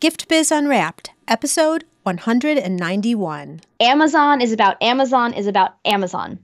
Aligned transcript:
Gift 0.00 0.28
Biz 0.28 0.50
Unwrapped, 0.50 1.10
episode 1.28 1.84
191. 2.04 3.60
Amazon 3.80 4.40
is 4.40 4.50
about 4.50 4.82
Amazon 4.82 5.34
is 5.34 5.46
about 5.46 5.72
Amazon. 5.84 6.38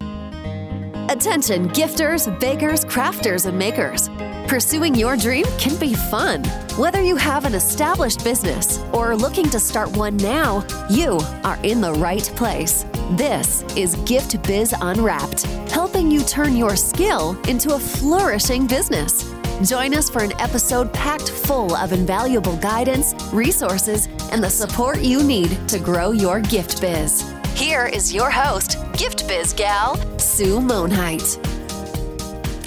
Attention, 1.09 1.71
gifters, 1.71 2.29
bakers, 2.39 2.85
crafters, 2.85 3.47
and 3.47 3.59
makers. 3.59 4.11
Pursuing 4.47 4.95
your 4.95 5.17
dream 5.17 5.47
can 5.57 5.75
be 5.81 5.95
fun. 5.95 6.45
Whether 6.77 7.01
you 7.01 7.17
have 7.17 7.47
an 7.47 7.55
established 7.55 8.23
business 8.23 8.79
or 8.93 9.13
are 9.13 9.17
looking 9.17 9.49
to 9.49 9.59
start 9.59 9.97
one 9.97 10.19
now, 10.19 10.63
you 10.91 11.19
are 11.43 11.59
in 11.63 11.81
the 11.81 11.95
right 11.95 12.31
place. 12.37 12.85
This 13.13 13.63
is 13.75 13.95
Gift 14.05 14.43
Biz 14.43 14.75
Unwrapped, 14.83 15.45
helping 15.73 16.11
you 16.11 16.23
turn 16.25 16.57
your 16.59 16.77
skill 16.77 17.41
into 17.49 17.75
a 17.75 17.79
flourishing 17.79 18.67
business. 18.67 19.25
Join 19.65 19.95
us 19.95 20.11
for 20.11 20.23
an 20.23 20.39
episode 20.39 20.93
packed 20.93 21.31
full 21.31 21.75
of 21.75 21.95
invaluable 21.95 22.59
guidance, 22.59 23.15
resources, 23.33 24.07
and 24.31 24.45
the 24.45 24.51
support 24.51 25.01
you 25.01 25.23
need 25.23 25.67
to 25.71 25.79
grow 25.79 26.11
your 26.11 26.41
gift 26.41 26.79
biz. 26.79 27.25
Here 27.55 27.87
is 27.87 28.13
your 28.13 28.31
host, 28.31 28.77
Gift 28.99 29.27
Biz 29.27 29.55
Gal, 29.55 29.97
Sue 30.19 30.61
Monheit. 30.61 31.43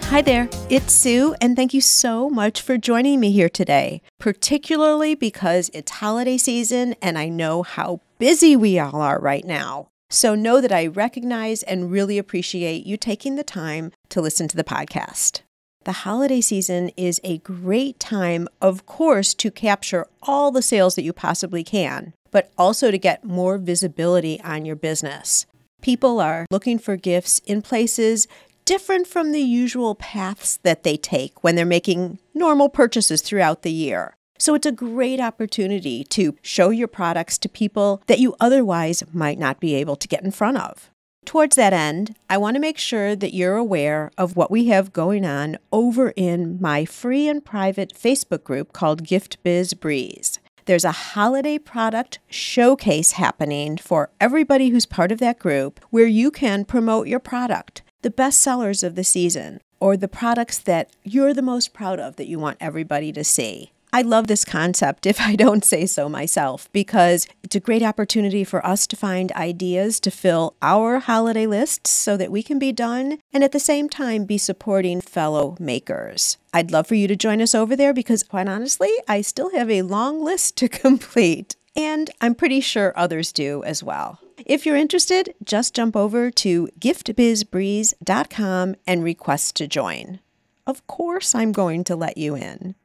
Hi 0.05 0.23
there, 0.23 0.50
it's 0.72 0.91
Sue, 0.91 1.36
and 1.40 1.55
thank 1.55 1.76
you 1.76 1.81
so 1.81 2.28
much 2.28 2.59
for 2.59 2.76
joining 2.76 3.20
me 3.20 3.31
here 3.31 3.50
today, 3.50 4.02
particularly 4.17 5.14
because 5.14 5.70
it's 5.76 5.92
holiday 5.92 6.40
season 6.40 6.95
and 7.03 7.20
I 7.20 7.30
know 7.30 7.62
how 7.62 8.02
busy 8.17 8.56
we 8.56 8.80
all 8.80 9.00
are 9.00 9.20
right 9.20 9.45
now. 9.45 9.90
So 10.09 10.34
know 10.34 10.59
that 10.59 10.72
I 10.72 10.88
recognize 10.88 11.62
and 11.62 11.92
really 11.92 12.17
appreciate 12.17 12.88
you 12.88 12.98
taking 12.98 13.36
the 13.36 13.44
time 13.44 13.92
to 14.09 14.22
listen 14.22 14.48
to 14.48 14.58
the 14.58 14.64
podcast. 14.64 15.42
The 15.86 16.04
holiday 16.04 16.42
season 16.42 16.90
is 16.98 17.22
a 17.24 17.38
great 17.38 18.02
time, 18.02 18.50
of 18.62 18.86
course, 18.86 19.34
to 19.36 19.50
capture 19.50 20.08
all 20.22 20.52
the 20.52 20.62
sales 20.62 20.96
that 20.96 21.04
you 21.04 21.14
possibly 21.14 21.64
can, 21.64 22.14
but 22.32 22.52
also 22.58 22.92
to 22.92 22.98
get 22.98 23.24
more 23.24 23.58
visibility 23.58 24.42
on 24.42 24.66
your 24.66 24.76
business. 24.76 25.45
People 25.81 26.20
are 26.20 26.45
looking 26.52 26.80
for 26.80 26.98
gifts 26.98 27.40
in 27.45 27.62
places 27.62 28.28
different 28.66 29.08
from 29.08 29.31
the 29.31 29.42
usual 29.42 29.95
paths 29.95 30.59
that 30.64 30.84
they 30.84 30.98
take 30.98 31.44
when 31.44 31.56
they're 31.56 31.66
making 31.66 32.20
normal 32.34 32.68
purchases 32.68 33.22
throughout 33.22 33.62
the 33.62 33.72
year. 33.72 34.16
So 34.38 34.56
it's 34.56 34.68
a 34.68 34.73
great 34.73 35.20
opportunity 35.20 36.03
to 36.03 36.36
show 36.42 36.70
your 36.70 36.88
products 36.90 37.38
to 37.40 37.50
people 37.50 38.03
that 38.08 38.20
you 38.20 38.36
otherwise 38.40 39.03
might 39.14 39.40
not 39.40 39.59
be 39.59 39.75
able 39.75 39.96
to 39.96 40.08
get 40.08 40.23
in 40.23 40.31
front 40.31 40.58
of. 40.58 40.90
Towards 41.25 41.56
that 41.58 41.73
end, 41.73 42.16
I 42.30 42.38
want 42.38 42.56
to 42.56 42.59
make 42.59 42.78
sure 42.78 43.16
that 43.16 43.36
you're 43.36 43.56
aware 43.56 44.12
of 44.17 44.36
what 44.36 44.50
we 44.50 44.66
have 44.67 44.94
going 44.94 45.25
on 45.25 45.58
over 45.72 46.12
in 46.16 46.58
my 46.59 46.86
free 46.86 47.28
and 47.28 47.45
private 47.45 47.94
Facebook 47.94 48.44
group 48.44 48.73
called 48.73 49.06
Gift 49.06 49.38
Biz 49.44 49.75
Breeze. 49.75 50.40
There's 50.66 50.86
a 50.86 50.92
holiday 50.92 51.58
product 51.58 52.20
showcase 52.30 53.14
happening 53.14 53.78
for 53.78 54.09
everybody 54.20 54.70
who's 54.70 54.86
part 54.86 55.12
of 55.12 55.20
that 55.20 55.40
group 55.40 55.80
where 55.90 56.08
you 56.08 56.31
can 56.31 56.66
promote 56.66 57.08
your 57.08 57.20
product, 57.20 57.81
the 58.02 58.12
best 58.12 58.40
sellers 58.40 58.84
of 58.84 58.95
the 58.95 59.03
season, 59.03 59.62
or 59.80 59.97
the 59.97 60.08
products 60.08 60.58
that 60.59 60.92
you're 61.03 61.34
the 61.34 61.42
most 61.42 61.73
proud 61.73 62.00
of 62.00 62.16
that 62.16 62.28
you 62.28 62.40
want 62.40 62.58
everybody 62.59 63.12
to 63.12 63.23
see. 63.23 63.72
I 63.92 64.04
love 64.04 64.28
this 64.28 64.45
concept, 64.45 65.08
if 65.08 65.20
I 65.20 65.36
don't 65.36 65.66
say 65.66 65.88
so 65.88 66.08
myself, 66.08 66.72
because 66.72 67.28
it's 67.42 67.56
a 67.56 67.59
great 67.59 67.82
opportunity 67.82 68.44
for 68.44 68.64
us 68.64 68.86
to 68.88 68.96
find 68.96 69.31
ideas 69.31 70.00
to 70.02 70.12
fill 70.12 70.54
our 70.62 71.00
holiday 71.00 71.48
lists 71.48 71.90
so 71.90 72.16
that 72.16 72.31
we 72.31 72.44
can 72.44 72.59
be 72.59 72.72
done 72.72 73.18
and 73.34 73.44
at 73.44 73.52
the 73.52 73.59
same 73.59 73.90
time 73.90 74.26
be 74.26 74.38
supporting 74.38 75.02
fellow 75.02 75.58
makers. 75.59 76.38
I'd 76.54 76.70
love 76.70 76.86
for 76.86 76.94
you 76.94 77.08
to 77.08 77.16
join 77.16 77.42
us 77.42 77.56
over 77.56 77.76
there 77.76 77.92
because, 77.94 78.22
quite 78.22 78.48
honestly, 78.48 78.92
I 79.08 79.22
still 79.22 79.52
have 79.52 79.72
a 79.72 79.81
long 79.81 80.24
list 80.24 80.56
to 80.58 80.70
complete, 80.70 81.56
and 81.76 82.12
I'm 82.22 82.36
pretty 82.36 82.62
sure 82.62 82.94
others 82.96 83.31
do 83.31 83.64
as 83.64 83.84
well. 83.84 84.20
If 84.46 84.68
you're 84.68 84.76
interested, 84.76 85.34
just 85.44 85.74
jump 85.74 85.96
over 85.96 86.30
to 86.30 86.70
giftbizbreeze.com 86.80 88.75
and 88.86 89.03
request 89.03 89.56
to 89.56 89.68
join. 89.68 90.19
Of 90.68 90.86
course, 90.86 91.34
I'm 91.34 91.52
going 91.52 91.84
to 91.86 91.96
let 91.96 92.18
you 92.18 92.36
in. 92.36 92.75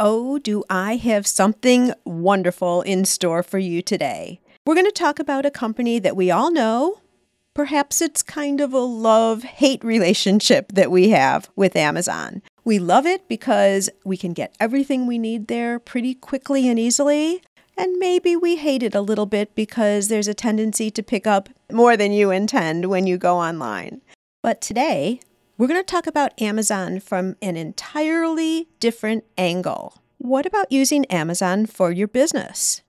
Oh, 0.00 0.40
do 0.40 0.64
I 0.68 0.96
have 0.96 1.24
something 1.24 1.92
wonderful 2.04 2.82
in 2.82 3.04
store 3.04 3.44
for 3.44 3.58
you 3.58 3.80
today? 3.80 4.40
We're 4.66 4.74
going 4.74 4.86
to 4.86 4.92
talk 4.92 5.20
about 5.20 5.46
a 5.46 5.52
company 5.52 6.00
that 6.00 6.16
we 6.16 6.32
all 6.32 6.50
know. 6.50 7.00
Perhaps 7.54 8.00
it's 8.02 8.20
kind 8.20 8.60
of 8.60 8.72
a 8.72 8.78
love 8.78 9.44
hate 9.44 9.84
relationship 9.84 10.72
that 10.72 10.90
we 10.90 11.10
have 11.10 11.48
with 11.54 11.76
Amazon. 11.76 12.42
We 12.64 12.80
love 12.80 13.06
it 13.06 13.28
because 13.28 13.88
we 14.04 14.16
can 14.16 14.32
get 14.32 14.56
everything 14.58 15.06
we 15.06 15.16
need 15.16 15.46
there 15.46 15.78
pretty 15.78 16.14
quickly 16.14 16.68
and 16.68 16.78
easily. 16.78 17.42
And 17.76 17.96
maybe 17.98 18.34
we 18.34 18.56
hate 18.56 18.82
it 18.82 18.96
a 18.96 19.00
little 19.00 19.26
bit 19.26 19.54
because 19.54 20.08
there's 20.08 20.28
a 20.28 20.34
tendency 20.34 20.90
to 20.90 21.02
pick 21.04 21.24
up 21.24 21.48
more 21.70 21.96
than 21.96 22.10
you 22.10 22.32
intend 22.32 22.86
when 22.86 23.06
you 23.06 23.16
go 23.16 23.38
online. 23.38 24.00
But 24.42 24.60
today, 24.60 25.20
we're 25.56 25.68
going 25.68 25.80
to 25.80 25.84
talk 25.84 26.06
about 26.06 26.40
Amazon 26.40 26.98
from 26.98 27.36
an 27.40 27.56
entirely 27.56 28.68
different 28.80 29.24
angle. 29.38 30.02
What 30.18 30.46
about 30.46 30.72
using 30.72 31.04
Amazon 31.06 31.66
for 31.66 31.92
your 31.92 32.08
business? 32.08 32.82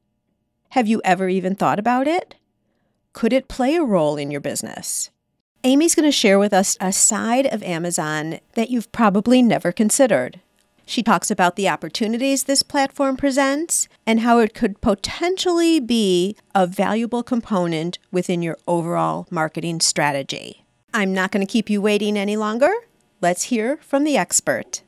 Have 0.70 0.88
you 0.88 1.00
ever 1.06 1.30
even 1.30 1.56
thought 1.56 1.78
about 1.78 2.08
it? 2.08 2.36
Could 3.14 3.34
it 3.34 3.48
play 3.48 3.76
a 3.76 3.84
role 3.84 4.18
in 4.18 4.32
your 4.32 4.42
business? 4.42 5.12
Amy's 5.64 5.96
going 5.96 6.08
to 6.08 6.12
share 6.12 6.40
with 6.40 6.54
us 6.54 6.76
a 6.82 6.92
side 6.92 7.46
of 7.46 7.62
Amazon 7.64 8.40
that 8.54 8.70
you've 8.70 8.92
probably 8.92 9.42
never 9.42 9.72
considered. 9.72 10.40
She 10.88 11.02
talks 11.02 11.32
about 11.32 11.56
the 11.56 11.70
opportunities 11.70 12.44
this 12.44 12.62
platform 12.64 13.16
presents 13.16 13.88
and 14.06 14.20
how 14.20 14.40
it 14.40 14.54
could 14.54 14.82
potentially 14.82 15.80
be 15.80 16.36
a 16.54 16.68
valuable 16.68 17.24
component 17.24 17.98
within 18.12 18.42
your 18.42 18.58
overall 18.68 19.28
marketing 19.32 19.82
strategy. 19.82 20.65
I'm 20.98 21.14
not 21.14 21.32
going 21.34 21.46
to 21.46 21.52
keep 21.52 21.70
you 21.70 21.82
waiting 21.82 22.16
any 22.16 22.38
longer. 22.38 22.72
Let's 23.20 23.44
hear 23.44 23.76
from 23.82 24.06
the 24.06 24.16
expert. 24.16 24.82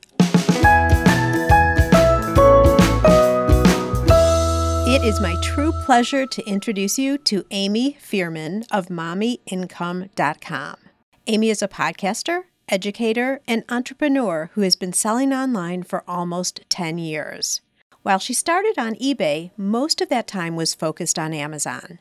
It 4.88 5.04
is 5.04 5.20
my 5.20 5.36
true 5.44 5.74
pleasure 5.84 6.26
to 6.26 6.48
introduce 6.48 6.98
you 6.98 7.18
to 7.18 7.44
Amy 7.52 7.98
Fearman 8.02 8.66
of 8.72 8.88
MommyIncome.com. 8.88 10.78
Amy 11.28 11.50
is 11.50 11.62
a 11.62 11.68
podcaster, 11.68 12.44
educator, 12.70 13.42
and 13.46 13.66
entrepreneur 13.68 14.50
who 14.54 14.62
has 14.62 14.78
been 14.78 14.94
selling 14.94 15.34
online 15.34 15.84
for 15.84 16.06
almost 16.08 16.62
10 16.70 17.00
years. 17.00 17.60
While 18.04 18.20
she 18.20 18.34
started 18.34 18.76
on 18.78 18.96
eBay, 18.96 19.52
most 19.58 20.00
of 20.00 20.08
that 20.08 20.26
time 20.26 20.56
was 20.56 20.74
focused 20.74 21.20
on 21.20 21.34
Amazon. 21.34 22.00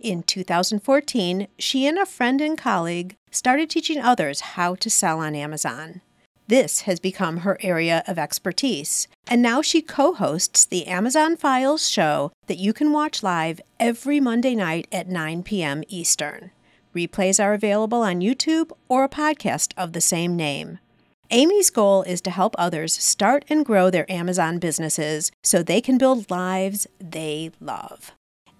In 0.00 0.24
2014, 0.24 1.46
she 1.56 1.86
and 1.86 1.98
a 1.98 2.04
friend 2.04 2.40
and 2.40 2.58
colleague 2.58 3.16
started 3.34 3.68
teaching 3.68 4.00
others 4.00 4.40
how 4.40 4.74
to 4.76 4.88
sell 4.88 5.18
on 5.18 5.34
Amazon. 5.34 6.00
This 6.46 6.82
has 6.82 7.00
become 7.00 7.38
her 7.38 7.56
area 7.62 8.04
of 8.06 8.18
expertise, 8.18 9.08
and 9.26 9.40
now 9.40 9.62
she 9.62 9.80
co 9.80 10.12
hosts 10.12 10.64
the 10.64 10.86
Amazon 10.86 11.36
Files 11.36 11.88
show 11.88 12.32
that 12.46 12.58
you 12.58 12.72
can 12.72 12.92
watch 12.92 13.22
live 13.22 13.60
every 13.80 14.20
Monday 14.20 14.54
night 14.54 14.86
at 14.92 15.08
9 15.08 15.42
p.m. 15.42 15.82
Eastern. 15.88 16.50
Replays 16.94 17.42
are 17.42 17.54
available 17.54 18.02
on 18.02 18.20
YouTube 18.20 18.70
or 18.88 19.04
a 19.04 19.08
podcast 19.08 19.72
of 19.76 19.94
the 19.94 20.00
same 20.00 20.36
name. 20.36 20.78
Amy's 21.30 21.70
goal 21.70 22.02
is 22.02 22.20
to 22.20 22.30
help 22.30 22.54
others 22.58 22.92
start 22.92 23.44
and 23.48 23.64
grow 23.64 23.90
their 23.90 24.10
Amazon 24.12 24.58
businesses 24.58 25.32
so 25.42 25.62
they 25.62 25.80
can 25.80 25.98
build 25.98 26.30
lives 26.30 26.86
they 27.00 27.50
love. 27.58 28.12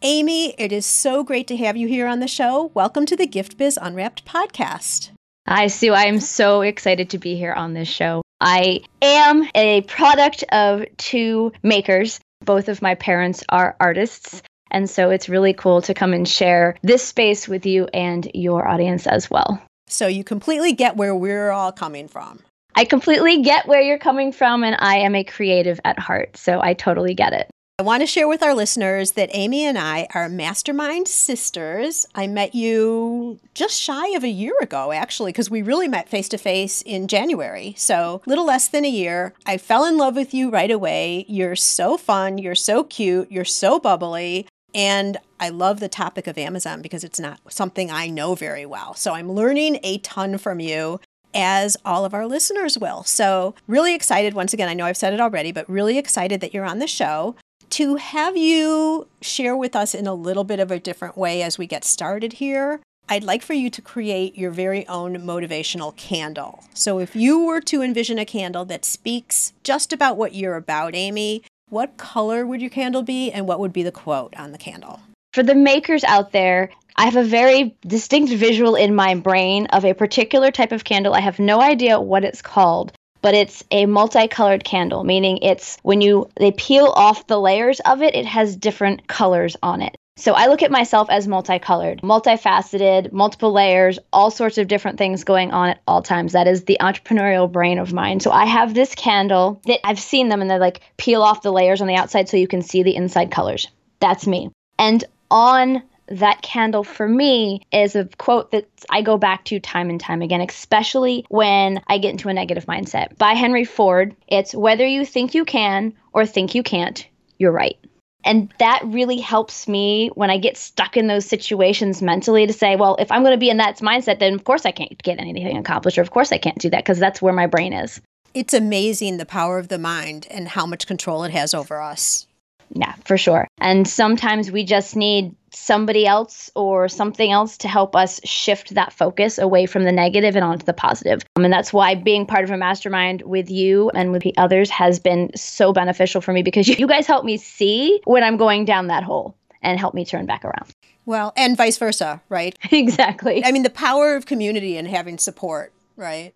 Amy, 0.06 0.50
it 0.58 0.70
is 0.70 0.84
so 0.84 1.24
great 1.24 1.46
to 1.46 1.56
have 1.56 1.78
you 1.78 1.88
here 1.88 2.06
on 2.06 2.20
the 2.20 2.28
show. 2.28 2.70
Welcome 2.74 3.06
to 3.06 3.16
the 3.16 3.26
Gift 3.26 3.56
Biz 3.56 3.78
Unwrapped 3.80 4.26
podcast. 4.26 5.08
Hi, 5.48 5.68
Sue. 5.68 5.94
I 5.94 6.04
am 6.04 6.20
so 6.20 6.60
excited 6.60 7.08
to 7.10 7.18
be 7.18 7.36
here 7.36 7.54
on 7.54 7.72
this 7.72 7.88
show. 7.88 8.20
I 8.38 8.80
am 9.00 9.48
a 9.54 9.80
product 9.80 10.44
of 10.52 10.84
two 10.98 11.54
makers. 11.62 12.20
Both 12.44 12.68
of 12.68 12.82
my 12.82 12.96
parents 12.96 13.44
are 13.48 13.76
artists. 13.80 14.42
And 14.70 14.90
so 14.90 15.08
it's 15.08 15.30
really 15.30 15.54
cool 15.54 15.80
to 15.80 15.94
come 15.94 16.12
and 16.12 16.28
share 16.28 16.76
this 16.82 17.02
space 17.02 17.48
with 17.48 17.64
you 17.64 17.88
and 17.94 18.30
your 18.34 18.68
audience 18.68 19.06
as 19.06 19.30
well. 19.30 19.62
So 19.86 20.06
you 20.06 20.22
completely 20.22 20.74
get 20.74 20.98
where 20.98 21.16
we're 21.16 21.50
all 21.50 21.72
coming 21.72 22.08
from. 22.08 22.40
I 22.74 22.84
completely 22.84 23.40
get 23.40 23.66
where 23.66 23.80
you're 23.80 23.98
coming 23.98 24.32
from, 24.32 24.64
and 24.64 24.76
I 24.78 24.98
am 24.98 25.14
a 25.14 25.24
creative 25.24 25.80
at 25.82 25.98
heart. 25.98 26.36
So 26.36 26.60
I 26.60 26.74
totally 26.74 27.14
get 27.14 27.32
it. 27.32 27.48
I 27.76 27.82
want 27.82 28.02
to 28.02 28.06
share 28.06 28.28
with 28.28 28.44
our 28.44 28.54
listeners 28.54 29.12
that 29.12 29.30
Amy 29.32 29.64
and 29.64 29.76
I 29.76 30.06
are 30.14 30.28
mastermind 30.28 31.08
sisters. 31.08 32.06
I 32.14 32.28
met 32.28 32.54
you 32.54 33.40
just 33.52 33.82
shy 33.82 34.10
of 34.10 34.22
a 34.22 34.28
year 34.28 34.54
ago, 34.62 34.92
actually, 34.92 35.32
because 35.32 35.50
we 35.50 35.60
really 35.60 35.88
met 35.88 36.08
face 36.08 36.28
to 36.28 36.38
face 36.38 36.82
in 36.82 37.08
January. 37.08 37.74
So, 37.76 38.22
little 38.26 38.46
less 38.46 38.68
than 38.68 38.84
a 38.84 38.88
year. 38.88 39.34
I 39.44 39.58
fell 39.58 39.84
in 39.86 39.98
love 39.98 40.14
with 40.14 40.32
you 40.32 40.50
right 40.50 40.70
away. 40.70 41.24
You're 41.26 41.56
so 41.56 41.96
fun. 41.96 42.38
You're 42.38 42.54
so 42.54 42.84
cute. 42.84 43.32
You're 43.32 43.44
so 43.44 43.80
bubbly. 43.80 44.46
And 44.72 45.16
I 45.40 45.48
love 45.48 45.80
the 45.80 45.88
topic 45.88 46.28
of 46.28 46.38
Amazon 46.38 46.80
because 46.80 47.02
it's 47.02 47.18
not 47.18 47.40
something 47.48 47.90
I 47.90 48.06
know 48.06 48.36
very 48.36 48.64
well. 48.64 48.94
So, 48.94 49.14
I'm 49.14 49.32
learning 49.32 49.80
a 49.82 49.98
ton 49.98 50.38
from 50.38 50.60
you 50.60 51.00
as 51.34 51.76
all 51.84 52.04
of 52.04 52.14
our 52.14 52.28
listeners 52.28 52.78
will. 52.78 53.02
So, 53.02 53.56
really 53.66 53.96
excited. 53.96 54.32
Once 54.32 54.52
again, 54.52 54.68
I 54.68 54.74
know 54.74 54.86
I've 54.86 54.96
said 54.96 55.12
it 55.12 55.20
already, 55.20 55.50
but 55.50 55.68
really 55.68 55.98
excited 55.98 56.40
that 56.40 56.54
you're 56.54 56.64
on 56.64 56.78
the 56.78 56.86
show 56.86 57.34
to 57.74 57.96
have 57.96 58.36
you 58.36 59.08
share 59.20 59.56
with 59.56 59.74
us 59.74 59.96
in 59.96 60.06
a 60.06 60.14
little 60.14 60.44
bit 60.44 60.60
of 60.60 60.70
a 60.70 60.78
different 60.78 61.18
way 61.18 61.42
as 61.42 61.58
we 61.58 61.66
get 61.66 61.84
started 61.84 62.34
here, 62.34 62.80
I'd 63.08 63.24
like 63.24 63.42
for 63.42 63.52
you 63.52 63.68
to 63.68 63.82
create 63.82 64.38
your 64.38 64.52
very 64.52 64.86
own 64.86 65.16
motivational 65.16 65.96
candle. 65.96 66.62
So, 66.72 67.00
if 67.00 67.16
you 67.16 67.44
were 67.44 67.60
to 67.62 67.82
envision 67.82 68.16
a 68.20 68.24
candle 68.24 68.64
that 68.66 68.84
speaks 68.84 69.54
just 69.64 69.92
about 69.92 70.16
what 70.16 70.36
you're 70.36 70.54
about, 70.54 70.94
Amy, 70.94 71.42
what 71.68 71.96
color 71.96 72.46
would 72.46 72.60
your 72.60 72.70
candle 72.70 73.02
be 73.02 73.32
and 73.32 73.48
what 73.48 73.58
would 73.58 73.72
be 73.72 73.82
the 73.82 73.90
quote 73.90 74.36
on 74.36 74.52
the 74.52 74.58
candle? 74.58 75.00
For 75.32 75.42
the 75.42 75.56
makers 75.56 76.04
out 76.04 76.30
there, 76.30 76.70
I 76.94 77.06
have 77.06 77.16
a 77.16 77.24
very 77.24 77.74
distinct 77.84 78.32
visual 78.34 78.76
in 78.76 78.94
my 78.94 79.16
brain 79.16 79.66
of 79.72 79.84
a 79.84 79.94
particular 79.94 80.52
type 80.52 80.70
of 80.70 80.84
candle. 80.84 81.12
I 81.12 81.20
have 81.20 81.40
no 81.40 81.60
idea 81.60 82.00
what 82.00 82.22
it's 82.22 82.40
called, 82.40 82.92
but 83.24 83.32
it's 83.32 83.64
a 83.70 83.86
multicolored 83.86 84.64
candle, 84.64 85.02
meaning 85.02 85.38
it's 85.38 85.78
when 85.82 86.02
you 86.02 86.28
they 86.38 86.52
peel 86.52 86.92
off 86.94 87.26
the 87.26 87.40
layers 87.40 87.80
of 87.80 88.02
it, 88.02 88.14
it 88.14 88.26
has 88.26 88.54
different 88.54 89.08
colors 89.08 89.56
on 89.62 89.80
it. 89.80 89.96
So 90.18 90.34
I 90.34 90.48
look 90.48 90.62
at 90.62 90.70
myself 90.70 91.08
as 91.08 91.26
multicolored, 91.26 92.02
multifaceted, 92.02 93.14
multiple 93.14 93.50
layers, 93.50 93.98
all 94.12 94.30
sorts 94.30 94.58
of 94.58 94.68
different 94.68 94.98
things 94.98 95.24
going 95.24 95.52
on 95.52 95.70
at 95.70 95.80
all 95.88 96.02
times. 96.02 96.32
That 96.32 96.46
is 96.46 96.64
the 96.64 96.76
entrepreneurial 96.82 97.50
brain 97.50 97.78
of 97.78 97.94
mine. 97.94 98.20
So 98.20 98.30
I 98.30 98.44
have 98.44 98.74
this 98.74 98.94
candle 98.94 99.58
that 99.64 99.80
I've 99.86 99.98
seen 99.98 100.28
them 100.28 100.42
and 100.42 100.50
they 100.50 100.58
like 100.58 100.82
peel 100.98 101.22
off 101.22 101.40
the 101.40 101.50
layers 101.50 101.80
on 101.80 101.86
the 101.86 101.96
outside 101.96 102.28
so 102.28 102.36
you 102.36 102.46
can 102.46 102.60
see 102.60 102.82
the 102.82 102.94
inside 102.94 103.30
colors. 103.30 103.68
That's 104.00 104.26
me. 104.26 104.50
And 104.78 105.02
on 105.30 105.82
that 106.08 106.42
candle 106.42 106.84
for 106.84 107.08
me 107.08 107.62
is 107.72 107.96
a 107.96 108.04
quote 108.18 108.50
that 108.52 108.68
I 108.90 109.02
go 109.02 109.16
back 109.16 109.44
to 109.46 109.60
time 109.60 109.90
and 109.90 110.00
time 110.00 110.22
again, 110.22 110.40
especially 110.40 111.24
when 111.28 111.80
I 111.86 111.98
get 111.98 112.10
into 112.10 112.28
a 112.28 112.34
negative 112.34 112.66
mindset. 112.66 113.16
By 113.16 113.32
Henry 113.34 113.64
Ford, 113.64 114.14
it's 114.28 114.54
whether 114.54 114.86
you 114.86 115.04
think 115.04 115.34
you 115.34 115.44
can 115.44 115.94
or 116.12 116.26
think 116.26 116.54
you 116.54 116.62
can't, 116.62 117.06
you're 117.38 117.52
right. 117.52 117.78
And 118.24 118.52
that 118.58 118.80
really 118.86 119.18
helps 119.18 119.68
me 119.68 120.10
when 120.14 120.30
I 120.30 120.38
get 120.38 120.56
stuck 120.56 120.96
in 120.96 121.06
those 121.06 121.26
situations 121.26 122.00
mentally 122.00 122.46
to 122.46 122.52
say, 122.52 122.74
well, 122.76 122.96
if 122.98 123.12
I'm 123.12 123.22
going 123.22 123.34
to 123.34 123.38
be 123.38 123.50
in 123.50 123.58
that 123.58 123.78
mindset, 123.78 124.18
then 124.18 124.34
of 124.34 124.44
course 124.44 124.64
I 124.64 124.72
can't 124.72 125.00
get 125.02 125.18
anything 125.18 125.58
accomplished, 125.58 125.98
or 125.98 126.02
of 126.02 126.10
course 126.10 126.32
I 126.32 126.38
can't 126.38 126.58
do 126.58 126.70
that 126.70 126.84
because 126.84 126.98
that's 126.98 127.20
where 127.20 127.34
my 127.34 127.46
brain 127.46 127.74
is. 127.74 128.00
It's 128.32 128.54
amazing 128.54 129.18
the 129.18 129.26
power 129.26 129.58
of 129.58 129.68
the 129.68 129.78
mind 129.78 130.26
and 130.30 130.48
how 130.48 130.66
much 130.66 130.86
control 130.86 131.24
it 131.24 131.32
has 131.32 131.54
over 131.54 131.80
us. 131.80 132.26
Yeah, 132.70 132.94
for 133.04 133.16
sure. 133.18 133.46
And 133.58 133.86
sometimes 133.86 134.50
we 134.50 134.64
just 134.64 134.96
need 134.96 135.36
somebody 135.54 136.06
else 136.06 136.50
or 136.54 136.88
something 136.88 137.30
else 137.30 137.56
to 137.58 137.68
help 137.68 137.94
us 137.96 138.20
shift 138.24 138.74
that 138.74 138.92
focus 138.92 139.38
away 139.38 139.66
from 139.66 139.84
the 139.84 139.92
negative 139.92 140.36
and 140.36 140.44
onto 140.44 140.64
the 140.64 140.72
positive. 140.72 141.22
Um, 141.36 141.44
and 141.44 141.52
that's 141.52 141.72
why 141.72 141.94
being 141.94 142.26
part 142.26 142.44
of 142.44 142.50
a 142.50 142.56
mastermind 142.56 143.22
with 143.22 143.50
you 143.50 143.90
and 143.90 144.12
with 144.12 144.22
the 144.22 144.36
others 144.36 144.70
has 144.70 144.98
been 144.98 145.30
so 145.34 145.72
beneficial 145.72 146.20
for 146.20 146.32
me 146.32 146.42
because 146.42 146.68
you 146.78 146.86
guys 146.86 147.06
help 147.06 147.24
me 147.24 147.36
see 147.36 148.00
when 148.04 148.22
I'm 148.22 148.36
going 148.36 148.64
down 148.64 148.88
that 148.88 149.04
hole 149.04 149.36
and 149.62 149.78
help 149.78 149.94
me 149.94 150.04
turn 150.04 150.26
back 150.26 150.44
around. 150.44 150.70
Well, 151.06 151.32
and 151.36 151.56
vice 151.56 151.76
versa, 151.76 152.22
right? 152.28 152.56
exactly. 152.70 153.44
I 153.44 153.52
mean, 153.52 153.62
the 153.62 153.70
power 153.70 154.16
of 154.16 154.26
community 154.26 154.76
and 154.76 154.88
having 154.88 155.18
support, 155.18 155.72
right? 155.96 156.34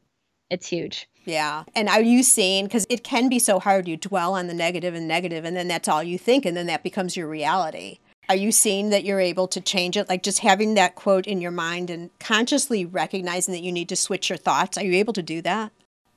It's 0.50 0.66
huge. 0.66 1.08
Yeah. 1.24 1.64
And 1.74 1.88
are 1.88 2.00
you 2.00 2.22
seeing, 2.22 2.64
because 2.64 2.86
it 2.88 3.04
can 3.04 3.28
be 3.28 3.38
so 3.38 3.58
hard, 3.60 3.86
you 3.86 3.96
dwell 3.96 4.34
on 4.34 4.46
the 4.46 4.54
negative 4.54 4.94
and 4.94 5.06
negative, 5.06 5.44
and 5.44 5.56
then 5.56 5.68
that's 5.68 5.88
all 5.88 6.02
you 6.02 6.16
think, 6.16 6.46
and 6.46 6.56
then 6.56 6.66
that 6.66 6.82
becomes 6.82 7.16
your 7.16 7.28
reality. 7.28 7.98
Are 8.28 8.36
you 8.36 8.52
seeing 8.52 8.90
that 8.90 9.04
you're 9.04 9.20
able 9.20 9.48
to 9.48 9.60
change 9.60 9.96
it? 9.96 10.08
Like 10.08 10.22
just 10.22 10.40
having 10.40 10.75
that 10.75 10.94
quote 10.94 11.26
in 11.26 11.40
your 11.40 11.50
mind 11.50 11.88
and 11.88 12.10
consciously 12.19 12.84
recognizing 12.84 13.52
that 13.52 13.62
you 13.62 13.72
need 13.72 13.88
to 13.88 13.96
switch 13.96 14.28
your 14.28 14.36
thoughts. 14.36 14.76
Are 14.76 14.84
you 14.84 14.94
able 14.94 15.14
to 15.14 15.22
do 15.22 15.40
that? 15.42 15.72